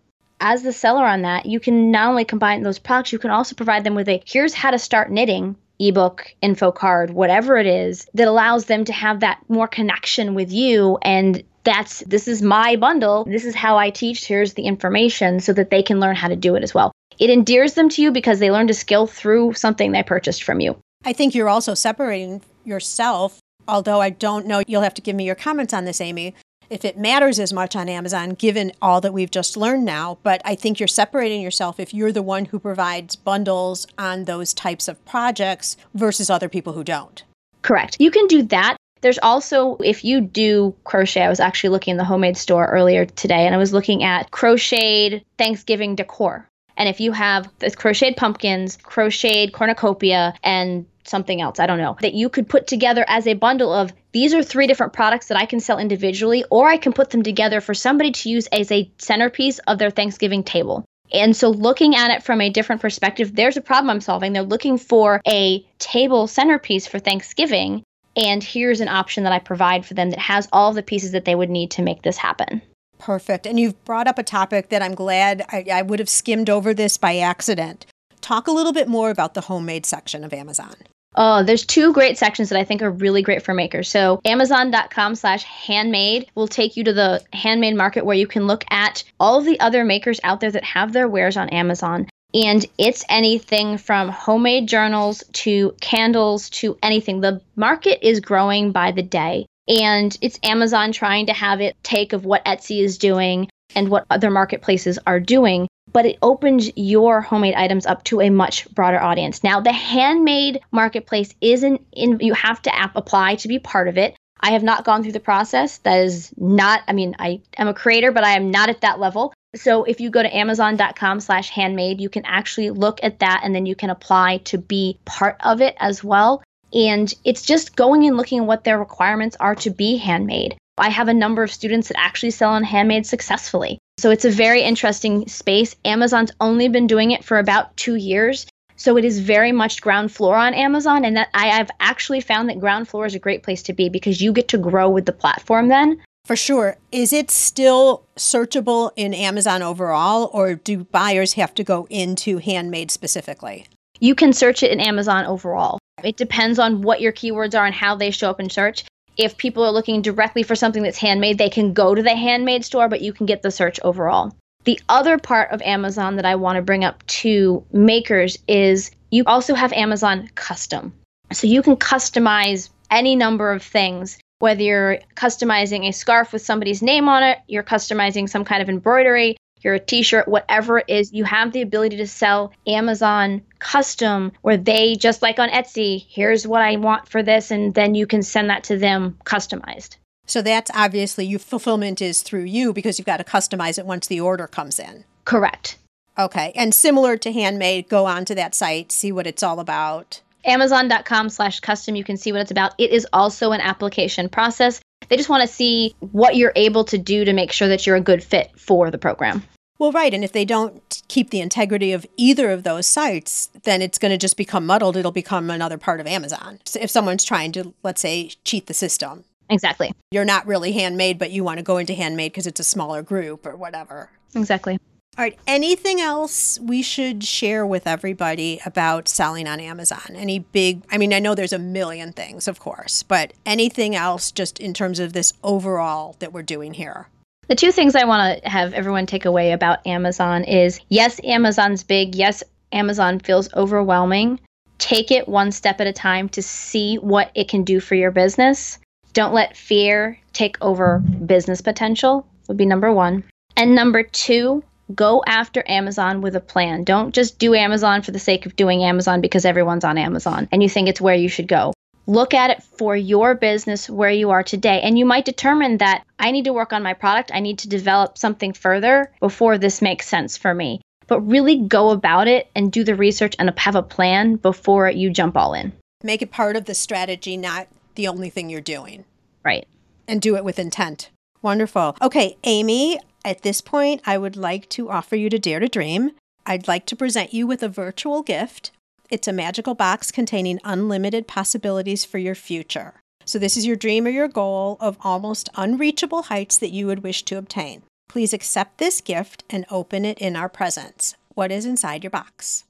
As 0.40 0.62
the 0.62 0.72
seller 0.72 1.04
on 1.04 1.22
that, 1.22 1.46
you 1.46 1.60
can 1.60 1.90
not 1.90 2.08
only 2.08 2.24
combine 2.24 2.62
those 2.62 2.78
products, 2.78 3.12
you 3.12 3.18
can 3.18 3.30
also 3.30 3.54
provide 3.54 3.84
them 3.84 3.94
with 3.94 4.08
a 4.08 4.22
here's 4.26 4.54
how 4.54 4.70
to 4.70 4.78
start 4.78 5.10
knitting 5.10 5.56
ebook, 5.80 6.34
info 6.42 6.70
card, 6.70 7.10
whatever 7.10 7.56
it 7.56 7.66
is 7.66 8.06
that 8.14 8.28
allows 8.28 8.66
them 8.66 8.84
to 8.84 8.92
have 8.92 9.20
that 9.20 9.40
more 9.48 9.66
connection 9.66 10.34
with 10.34 10.52
you 10.52 10.98
and 11.02 11.42
that's 11.64 12.00
this 12.00 12.26
is 12.26 12.42
my 12.42 12.76
bundle. 12.76 13.24
This 13.24 13.44
is 13.44 13.54
how 13.54 13.76
I 13.76 13.90
teach. 13.90 14.26
Here's 14.26 14.54
the 14.54 14.62
information 14.62 15.40
so 15.40 15.52
that 15.52 15.70
they 15.70 15.82
can 15.82 16.00
learn 16.00 16.16
how 16.16 16.28
to 16.28 16.36
do 16.36 16.54
it 16.54 16.62
as 16.62 16.74
well. 16.74 16.92
It 17.18 17.30
endears 17.30 17.74
them 17.74 17.88
to 17.90 18.02
you 18.02 18.10
because 18.10 18.38
they 18.38 18.50
learned 18.50 18.70
a 18.70 18.74
skill 18.74 19.06
through 19.06 19.54
something 19.54 19.92
they 19.92 20.02
purchased 20.02 20.42
from 20.42 20.60
you. 20.60 20.76
I 21.04 21.12
think 21.12 21.34
you're 21.34 21.48
also 21.48 21.74
separating 21.74 22.42
yourself, 22.64 23.38
although 23.68 24.00
I 24.00 24.10
don't 24.10 24.46
know, 24.46 24.62
you'll 24.66 24.82
have 24.82 24.94
to 24.94 25.02
give 25.02 25.16
me 25.16 25.24
your 25.24 25.34
comments 25.34 25.74
on 25.74 25.84
this, 25.84 26.00
Amy, 26.00 26.34
if 26.70 26.84
it 26.84 26.96
matters 26.96 27.38
as 27.38 27.52
much 27.52 27.76
on 27.76 27.88
Amazon, 27.88 28.30
given 28.30 28.72
all 28.80 29.00
that 29.00 29.12
we've 29.12 29.30
just 29.30 29.56
learned 29.56 29.84
now. 29.84 30.18
But 30.22 30.40
I 30.44 30.54
think 30.54 30.78
you're 30.78 30.86
separating 30.86 31.42
yourself 31.42 31.80
if 31.80 31.92
you're 31.92 32.12
the 32.12 32.22
one 32.22 32.46
who 32.46 32.58
provides 32.58 33.16
bundles 33.16 33.86
on 33.98 34.24
those 34.24 34.54
types 34.54 34.88
of 34.88 35.04
projects 35.04 35.76
versus 35.94 36.30
other 36.30 36.48
people 36.48 36.72
who 36.72 36.84
don't. 36.84 37.22
Correct. 37.62 37.96
You 37.98 38.10
can 38.10 38.26
do 38.26 38.42
that. 38.44 38.76
There's 39.00 39.18
also, 39.22 39.76
if 39.76 40.04
you 40.04 40.20
do 40.20 40.74
crochet, 40.84 41.22
I 41.22 41.28
was 41.28 41.40
actually 41.40 41.70
looking 41.70 41.92
in 41.92 41.96
the 41.96 42.04
homemade 42.04 42.36
store 42.36 42.66
earlier 42.66 43.06
today 43.06 43.46
and 43.46 43.54
I 43.54 43.58
was 43.58 43.72
looking 43.72 44.02
at 44.02 44.30
crocheted 44.30 45.24
Thanksgiving 45.38 45.94
decor. 45.94 46.46
And 46.76 46.88
if 46.88 47.00
you 47.00 47.12
have 47.12 47.48
the 47.58 47.70
crocheted 47.70 48.16
pumpkins, 48.16 48.78
crocheted 48.82 49.52
cornucopia, 49.52 50.34
and 50.42 50.86
something 51.04 51.40
else. 51.40 51.58
I 51.58 51.66
don't 51.66 51.78
know. 51.78 51.96
That 52.00 52.14
you 52.14 52.28
could 52.28 52.48
put 52.48 52.66
together 52.66 53.04
as 53.08 53.26
a 53.26 53.34
bundle 53.34 53.72
of 53.72 53.92
these 54.12 54.32
are 54.34 54.42
three 54.42 54.66
different 54.66 54.92
products 54.92 55.26
that 55.28 55.38
I 55.38 55.46
can 55.46 55.60
sell 55.60 55.78
individually, 55.78 56.44
or 56.50 56.68
I 56.68 56.76
can 56.76 56.92
put 56.92 57.10
them 57.10 57.22
together 57.22 57.60
for 57.60 57.74
somebody 57.74 58.12
to 58.12 58.30
use 58.30 58.46
as 58.46 58.70
a 58.70 58.90
centerpiece 58.98 59.58
of 59.60 59.78
their 59.78 59.90
Thanksgiving 59.90 60.42
table. 60.42 60.84
And 61.12 61.36
so, 61.36 61.50
looking 61.50 61.96
at 61.96 62.10
it 62.10 62.22
from 62.22 62.40
a 62.40 62.50
different 62.50 62.80
perspective, 62.80 63.34
there's 63.34 63.56
a 63.56 63.60
problem 63.60 63.90
I'm 63.90 64.00
solving. 64.00 64.32
They're 64.32 64.42
looking 64.42 64.78
for 64.78 65.20
a 65.26 65.66
table 65.78 66.28
centerpiece 66.28 66.86
for 66.86 66.98
Thanksgiving. 66.98 67.82
And 68.16 68.42
here's 68.42 68.80
an 68.80 68.88
option 68.88 69.24
that 69.24 69.32
I 69.32 69.38
provide 69.38 69.86
for 69.86 69.94
them 69.94 70.10
that 70.10 70.18
has 70.18 70.48
all 70.52 70.72
the 70.72 70.82
pieces 70.82 71.12
that 71.12 71.24
they 71.24 71.34
would 71.34 71.50
need 71.50 71.70
to 71.72 71.82
make 71.82 72.02
this 72.02 72.16
happen. 72.16 72.62
Perfect. 72.98 73.46
And 73.46 73.58
you've 73.58 73.82
brought 73.84 74.06
up 74.06 74.18
a 74.18 74.22
topic 74.22 74.68
that 74.68 74.82
I'm 74.82 74.94
glad 74.94 75.44
I, 75.48 75.64
I 75.72 75.82
would 75.82 75.98
have 75.98 76.08
skimmed 76.08 76.50
over 76.50 76.74
this 76.74 76.98
by 76.98 77.16
accident. 77.18 77.86
Talk 78.20 78.46
a 78.46 78.52
little 78.52 78.72
bit 78.72 78.88
more 78.88 79.10
about 79.10 79.34
the 79.34 79.40
homemade 79.42 79.86
section 79.86 80.22
of 80.22 80.32
Amazon. 80.32 80.74
Oh, 81.16 81.42
there's 81.42 81.66
two 81.66 81.92
great 81.92 82.18
sections 82.18 82.50
that 82.50 82.58
I 82.58 82.64
think 82.64 82.82
are 82.82 82.90
really 82.90 83.22
great 83.22 83.42
for 83.42 83.52
makers. 83.52 83.88
So 83.88 84.20
Amazon.com 84.24 85.16
slash 85.16 85.42
handmade 85.42 86.30
will 86.36 86.46
take 86.46 86.76
you 86.76 86.84
to 86.84 86.92
the 86.92 87.22
handmade 87.32 87.76
market 87.76 88.04
where 88.04 88.16
you 88.16 88.28
can 88.28 88.46
look 88.46 88.64
at 88.70 89.02
all 89.18 89.38
of 89.38 89.44
the 89.44 89.58
other 89.58 89.84
makers 89.84 90.20
out 90.22 90.40
there 90.40 90.52
that 90.52 90.62
have 90.62 90.92
their 90.92 91.08
wares 91.08 91.36
on 91.36 91.48
Amazon. 91.48 92.06
And 92.32 92.64
it's 92.78 93.04
anything 93.08 93.78
from 93.78 94.08
homemade 94.08 94.68
journals 94.68 95.24
to 95.32 95.74
candles 95.80 96.50
to 96.50 96.78
anything. 96.82 97.20
The 97.20 97.40
market 97.56 98.06
is 98.06 98.20
growing 98.20 98.72
by 98.72 98.92
the 98.92 99.02
day. 99.02 99.46
And 99.68 100.16
it's 100.20 100.38
Amazon 100.42 100.92
trying 100.92 101.26
to 101.26 101.32
have 101.32 101.60
it 101.60 101.76
take 101.82 102.12
of 102.12 102.24
what 102.24 102.44
Etsy 102.44 102.82
is 102.82 102.98
doing 102.98 103.48
and 103.74 103.88
what 103.88 104.06
other 104.10 104.30
marketplaces 104.30 104.98
are 105.06 105.20
doing 105.20 105.68
but 105.92 106.06
it 106.06 106.18
opens 106.22 106.70
your 106.76 107.20
homemade 107.20 107.54
items 107.54 107.86
up 107.86 108.04
to 108.04 108.20
a 108.20 108.30
much 108.30 108.68
broader 108.74 109.00
audience. 109.00 109.42
Now, 109.42 109.60
the 109.60 109.72
handmade 109.72 110.60
marketplace 110.70 111.34
isn't 111.40 111.84
in, 111.92 112.20
you 112.20 112.34
have 112.34 112.62
to 112.62 112.74
app 112.74 112.96
apply 112.96 113.36
to 113.36 113.48
be 113.48 113.58
part 113.58 113.88
of 113.88 113.98
it. 113.98 114.16
I 114.40 114.52
have 114.52 114.62
not 114.62 114.84
gone 114.84 115.02
through 115.02 115.12
the 115.12 115.20
process. 115.20 115.78
That 115.78 116.04
is 116.04 116.32
not, 116.36 116.82
I 116.88 116.92
mean, 116.92 117.16
I 117.18 117.42
am 117.56 117.68
a 117.68 117.74
creator, 117.74 118.10
but 118.12 118.24
I 118.24 118.36
am 118.36 118.50
not 118.50 118.70
at 118.70 118.80
that 118.82 118.98
level. 118.98 119.34
So 119.56 119.84
if 119.84 120.00
you 120.00 120.10
go 120.10 120.22
to 120.22 120.36
amazon.com 120.36 121.20
slash 121.20 121.50
handmade, 121.50 122.00
you 122.00 122.08
can 122.08 122.24
actually 122.24 122.70
look 122.70 123.00
at 123.02 123.18
that 123.18 123.40
and 123.42 123.54
then 123.54 123.66
you 123.66 123.74
can 123.74 123.90
apply 123.90 124.38
to 124.44 124.58
be 124.58 124.98
part 125.04 125.36
of 125.40 125.60
it 125.60 125.76
as 125.80 126.04
well. 126.04 126.42
And 126.72 127.12
it's 127.24 127.42
just 127.42 127.74
going 127.74 128.06
and 128.06 128.16
looking 128.16 128.40
at 128.40 128.46
what 128.46 128.62
their 128.62 128.78
requirements 128.78 129.36
are 129.40 129.56
to 129.56 129.70
be 129.70 129.96
handmade. 129.96 130.56
I 130.78 130.88
have 130.88 131.08
a 131.08 131.14
number 131.14 131.42
of 131.42 131.52
students 131.52 131.88
that 131.88 131.98
actually 131.98 132.30
sell 132.30 132.52
on 132.52 132.62
handmade 132.62 133.06
successfully. 133.06 133.78
So 133.98 134.10
it's 134.10 134.24
a 134.24 134.30
very 134.30 134.62
interesting 134.62 135.26
space. 135.28 135.76
Amazon's 135.84 136.32
only 136.40 136.68
been 136.68 136.86
doing 136.86 137.10
it 137.10 137.24
for 137.24 137.38
about 137.38 137.76
two 137.76 137.96
years. 137.96 138.46
So 138.76 138.96
it 138.96 139.04
is 139.04 139.18
very 139.18 139.52
much 139.52 139.82
ground 139.82 140.10
floor 140.10 140.36
on 140.36 140.54
Amazon. 140.54 141.04
And 141.04 141.16
that 141.16 141.28
I 141.34 141.48
have 141.48 141.70
actually 141.80 142.22
found 142.22 142.48
that 142.48 142.60
ground 142.60 142.88
floor 142.88 143.04
is 143.04 143.14
a 143.14 143.18
great 143.18 143.42
place 143.42 143.64
to 143.64 143.74
be 143.74 143.90
because 143.90 144.22
you 144.22 144.32
get 144.32 144.48
to 144.48 144.58
grow 144.58 144.88
with 144.88 145.04
the 145.04 145.12
platform 145.12 145.68
then. 145.68 146.00
For 146.30 146.36
sure. 146.36 146.76
Is 146.92 147.12
it 147.12 147.28
still 147.28 148.04
searchable 148.16 148.92
in 148.94 149.12
Amazon 149.12 149.62
overall, 149.62 150.30
or 150.32 150.54
do 150.54 150.84
buyers 150.84 151.32
have 151.32 151.52
to 151.56 151.64
go 151.64 151.88
into 151.90 152.38
handmade 152.38 152.92
specifically? 152.92 153.66
You 153.98 154.14
can 154.14 154.32
search 154.32 154.62
it 154.62 154.70
in 154.70 154.78
Amazon 154.78 155.26
overall. 155.26 155.80
It 156.04 156.16
depends 156.16 156.60
on 156.60 156.82
what 156.82 157.00
your 157.00 157.10
keywords 157.10 157.58
are 157.58 157.66
and 157.66 157.74
how 157.74 157.96
they 157.96 158.12
show 158.12 158.30
up 158.30 158.38
in 158.38 158.48
search 158.48 158.84
if 159.16 159.36
people 159.38 159.64
are 159.64 159.72
looking 159.72 160.02
directly 160.02 160.44
for 160.44 160.54
something 160.54 160.84
that's 160.84 160.98
handmade, 160.98 161.36
they 161.36 161.50
can 161.50 161.72
go 161.72 161.96
to 161.96 162.02
the 162.02 162.14
handmade 162.14 162.64
store, 162.64 162.88
but 162.88 163.00
you 163.00 163.12
can 163.12 163.26
get 163.26 163.42
the 163.42 163.50
search 163.50 163.80
overall. 163.82 164.32
The 164.64 164.80
other 164.88 165.18
part 165.18 165.50
of 165.50 165.60
Amazon 165.62 166.14
that 166.14 166.24
I 166.24 166.36
want 166.36 166.56
to 166.56 166.62
bring 166.62 166.84
up 166.84 167.04
to 167.08 167.64
makers 167.72 168.38
is 168.46 168.92
you 169.10 169.24
also 169.26 169.54
have 169.54 169.72
Amazon 169.72 170.30
custom. 170.36 170.94
So 171.32 171.48
you 171.48 171.60
can 171.60 171.76
customize 171.76 172.70
any 172.88 173.16
number 173.16 173.52
of 173.52 173.64
things, 173.64 174.16
whether 174.40 174.62
you're 174.62 174.98
customizing 175.14 175.88
a 175.88 175.92
scarf 175.92 176.32
with 176.32 176.42
somebody's 176.42 176.82
name 176.82 177.08
on 177.08 177.22
it, 177.22 177.38
you're 177.46 177.62
customizing 177.62 178.28
some 178.28 178.44
kind 178.44 178.60
of 178.60 178.68
embroidery, 178.68 179.36
you're 179.60 179.74
a 179.74 179.80
t-shirt, 179.80 180.26
whatever 180.26 180.78
it 180.78 180.86
is, 180.88 181.12
you 181.12 181.24
have 181.24 181.52
the 181.52 181.62
ability 181.62 181.98
to 181.98 182.06
sell 182.06 182.52
Amazon 182.66 183.42
custom 183.58 184.32
where 184.40 184.56
they 184.56 184.96
just 184.96 185.22
like 185.22 185.38
on 185.38 185.50
Etsy, 185.50 186.06
here's 186.08 186.46
what 186.46 186.62
I 186.62 186.76
want 186.76 187.08
for 187.08 187.22
this 187.22 187.50
and 187.50 187.74
then 187.74 187.94
you 187.94 188.06
can 188.06 188.22
send 188.22 188.50
that 188.50 188.64
to 188.64 188.78
them 188.78 189.18
customized. 189.24 189.96
So 190.26 190.42
that's 190.42 190.70
obviously 190.74 191.26
your 191.26 191.40
fulfillment 191.40 192.00
is 192.00 192.22
through 192.22 192.44
you 192.44 192.72
because 192.72 192.98
you've 192.98 193.06
got 193.06 193.18
to 193.18 193.24
customize 193.24 193.78
it 193.78 193.86
once 193.86 194.06
the 194.06 194.20
order 194.20 194.46
comes 194.46 194.78
in. 194.78 195.04
Correct. 195.24 195.76
Okay. 196.18 196.52
And 196.54 196.74
similar 196.74 197.16
to 197.18 197.32
handmade, 197.32 197.88
go 197.88 198.06
onto 198.06 198.34
that 198.36 198.54
site, 198.54 198.92
see 198.92 199.12
what 199.12 199.26
it's 199.26 199.42
all 199.42 199.60
about. 199.60 200.20
Amazon.com 200.44 201.28
slash 201.28 201.60
custom, 201.60 201.96
you 201.96 202.04
can 202.04 202.16
see 202.16 202.32
what 202.32 202.40
it's 202.40 202.50
about. 202.50 202.74
It 202.78 202.90
is 202.90 203.06
also 203.12 203.52
an 203.52 203.60
application 203.60 204.28
process. 204.28 204.80
They 205.08 205.16
just 205.16 205.28
want 205.28 205.42
to 205.42 205.48
see 205.48 205.94
what 205.98 206.36
you're 206.36 206.52
able 206.56 206.84
to 206.84 206.98
do 206.98 207.24
to 207.24 207.32
make 207.32 207.52
sure 207.52 207.68
that 207.68 207.86
you're 207.86 207.96
a 207.96 208.00
good 208.00 208.22
fit 208.22 208.50
for 208.58 208.90
the 208.90 208.98
program. 208.98 209.42
Well, 209.78 209.92
right. 209.92 210.12
And 210.12 210.22
if 210.22 210.32
they 210.32 210.44
don't 210.44 211.02
keep 211.08 211.30
the 211.30 211.40
integrity 211.40 211.92
of 211.92 212.04
either 212.18 212.50
of 212.50 212.64
those 212.64 212.86
sites, 212.86 213.48
then 213.62 213.80
it's 213.80 213.98
going 213.98 214.10
to 214.10 214.18
just 214.18 214.36
become 214.36 214.66
muddled. 214.66 214.96
It'll 214.96 215.10
become 215.10 215.48
another 215.48 215.78
part 215.78 216.00
of 216.00 216.06
Amazon. 216.06 216.60
So 216.64 216.78
if 216.80 216.90
someone's 216.90 217.24
trying 217.24 217.52
to, 217.52 217.72
let's 217.82 218.02
say, 218.02 218.32
cheat 218.44 218.66
the 218.66 218.74
system. 218.74 219.24
Exactly. 219.48 219.92
You're 220.10 220.26
not 220.26 220.46
really 220.46 220.72
handmade, 220.72 221.18
but 221.18 221.30
you 221.30 221.42
want 221.42 221.58
to 221.58 221.64
go 221.64 221.78
into 221.78 221.94
handmade 221.94 222.32
because 222.32 222.46
it's 222.46 222.60
a 222.60 222.64
smaller 222.64 223.02
group 223.02 223.46
or 223.46 223.56
whatever. 223.56 224.10
Exactly. 224.34 224.78
All 225.20 225.24
right. 225.24 225.38
Anything 225.46 226.00
else 226.00 226.58
we 226.60 226.80
should 226.80 227.22
share 227.22 227.66
with 227.66 227.86
everybody 227.86 228.58
about 228.64 229.06
selling 229.06 229.46
on 229.46 229.60
Amazon? 229.60 230.14
Any 230.14 230.38
big, 230.38 230.82
I 230.90 230.96
mean, 230.96 231.12
I 231.12 231.18
know 231.18 231.34
there's 231.34 231.52
a 231.52 231.58
million 231.58 232.14
things, 232.14 232.48
of 232.48 232.58
course, 232.58 233.02
but 233.02 233.34
anything 233.44 233.94
else 233.94 234.32
just 234.32 234.58
in 234.58 234.72
terms 234.72 234.98
of 234.98 235.12
this 235.12 235.34
overall 235.44 236.16
that 236.20 236.32
we're 236.32 236.40
doing 236.40 236.72
here? 236.72 237.10
The 237.48 237.54
two 237.54 237.70
things 237.70 237.94
I 237.94 238.04
want 238.04 238.42
to 238.42 238.48
have 238.48 238.72
everyone 238.72 239.04
take 239.04 239.26
away 239.26 239.52
about 239.52 239.86
Amazon 239.86 240.42
is 240.44 240.80
yes, 240.88 241.20
Amazon's 241.22 241.82
big. 241.82 242.14
Yes, 242.14 242.42
Amazon 242.72 243.18
feels 243.18 243.52
overwhelming. 243.52 244.40
Take 244.78 245.10
it 245.10 245.28
one 245.28 245.52
step 245.52 245.82
at 245.82 245.86
a 245.86 245.92
time 245.92 246.30
to 246.30 246.40
see 246.40 246.96
what 246.96 247.30
it 247.34 247.50
can 247.50 247.62
do 247.62 247.78
for 247.78 247.94
your 247.94 248.10
business. 248.10 248.78
Don't 249.12 249.34
let 249.34 249.54
fear 249.54 250.18
take 250.32 250.56
over 250.62 251.00
business 251.00 251.60
potential, 251.60 252.26
would 252.48 252.56
be 252.56 252.64
number 252.64 252.90
one. 252.90 253.22
And 253.54 253.74
number 253.74 254.02
two, 254.02 254.64
go 254.94 255.22
after 255.26 255.62
Amazon 255.66 256.20
with 256.20 256.36
a 256.36 256.40
plan. 256.40 256.84
Don't 256.84 257.14
just 257.14 257.38
do 257.38 257.54
Amazon 257.54 258.02
for 258.02 258.10
the 258.10 258.18
sake 258.18 258.46
of 258.46 258.56
doing 258.56 258.82
Amazon 258.82 259.20
because 259.20 259.44
everyone's 259.44 259.84
on 259.84 259.98
Amazon 259.98 260.48
and 260.52 260.62
you 260.62 260.68
think 260.68 260.88
it's 260.88 261.00
where 261.00 261.14
you 261.14 261.28
should 261.28 261.48
go. 261.48 261.72
Look 262.06 262.34
at 262.34 262.50
it 262.50 262.62
for 262.62 262.96
your 262.96 263.34
business 263.34 263.88
where 263.88 264.10
you 264.10 264.30
are 264.30 264.42
today. 264.42 264.80
And 264.82 264.98
you 264.98 265.04
might 265.04 265.24
determine 265.24 265.78
that 265.78 266.04
I 266.18 266.32
need 266.32 266.44
to 266.46 266.52
work 266.52 266.72
on 266.72 266.82
my 266.82 266.94
product. 266.94 267.30
I 267.32 267.40
need 267.40 267.58
to 267.60 267.68
develop 267.68 268.18
something 268.18 268.52
further 268.52 269.12
before 269.20 269.58
this 269.58 269.80
makes 269.80 270.08
sense 270.08 270.36
for 270.36 270.52
me. 270.52 270.80
But 271.06 271.20
really 271.20 271.56
go 271.56 271.90
about 271.90 272.26
it 272.26 272.50
and 272.54 272.72
do 272.72 272.84
the 272.84 272.94
research 272.94 273.34
and 273.38 273.52
have 273.56 273.76
a 273.76 273.82
plan 273.82 274.36
before 274.36 274.90
you 274.90 275.10
jump 275.10 275.36
all 275.36 275.54
in. 275.54 275.72
Make 276.02 276.22
it 276.22 276.30
part 276.30 276.56
of 276.56 276.64
the 276.64 276.74
strategy, 276.74 277.36
not 277.36 277.68
the 277.94 278.08
only 278.08 278.30
thing 278.30 278.48
you're 278.48 278.60
doing. 278.60 279.04
Right. 279.44 279.66
And 280.08 280.20
do 280.20 280.36
it 280.36 280.44
with 280.44 280.58
intent. 280.58 281.10
Wonderful. 281.42 281.96
Okay, 282.02 282.36
Amy, 282.44 282.98
at 283.24 283.42
this 283.42 283.60
point, 283.60 284.00
I 284.06 284.18
would 284.18 284.36
like 284.36 284.68
to 284.70 284.90
offer 284.90 285.16
you 285.16 285.28
to 285.30 285.38
Dare 285.38 285.60
to 285.60 285.68
Dream. 285.68 286.12
I'd 286.46 286.68
like 286.68 286.86
to 286.86 286.96
present 286.96 287.34
you 287.34 287.46
with 287.46 287.62
a 287.62 287.68
virtual 287.68 288.22
gift. 288.22 288.70
It's 289.10 289.28
a 289.28 289.32
magical 289.32 289.74
box 289.74 290.10
containing 290.10 290.60
unlimited 290.64 291.26
possibilities 291.26 292.04
for 292.04 292.18
your 292.18 292.34
future. 292.34 292.94
So, 293.24 293.38
this 293.38 293.56
is 293.56 293.66
your 293.66 293.76
dream 293.76 294.06
or 294.06 294.10
your 294.10 294.28
goal 294.28 294.76
of 294.80 294.96
almost 295.02 295.50
unreachable 295.54 296.22
heights 296.24 296.56
that 296.58 296.72
you 296.72 296.86
would 296.86 297.02
wish 297.02 297.22
to 297.24 297.36
obtain. 297.36 297.82
Please 298.08 298.32
accept 298.32 298.78
this 298.78 299.00
gift 299.00 299.44
and 299.50 299.66
open 299.70 300.04
it 300.04 300.18
in 300.18 300.34
our 300.34 300.48
presence. 300.48 301.14
What 301.34 301.52
is 301.52 301.66
inside 301.66 302.02
your 302.02 302.10
box? 302.10 302.64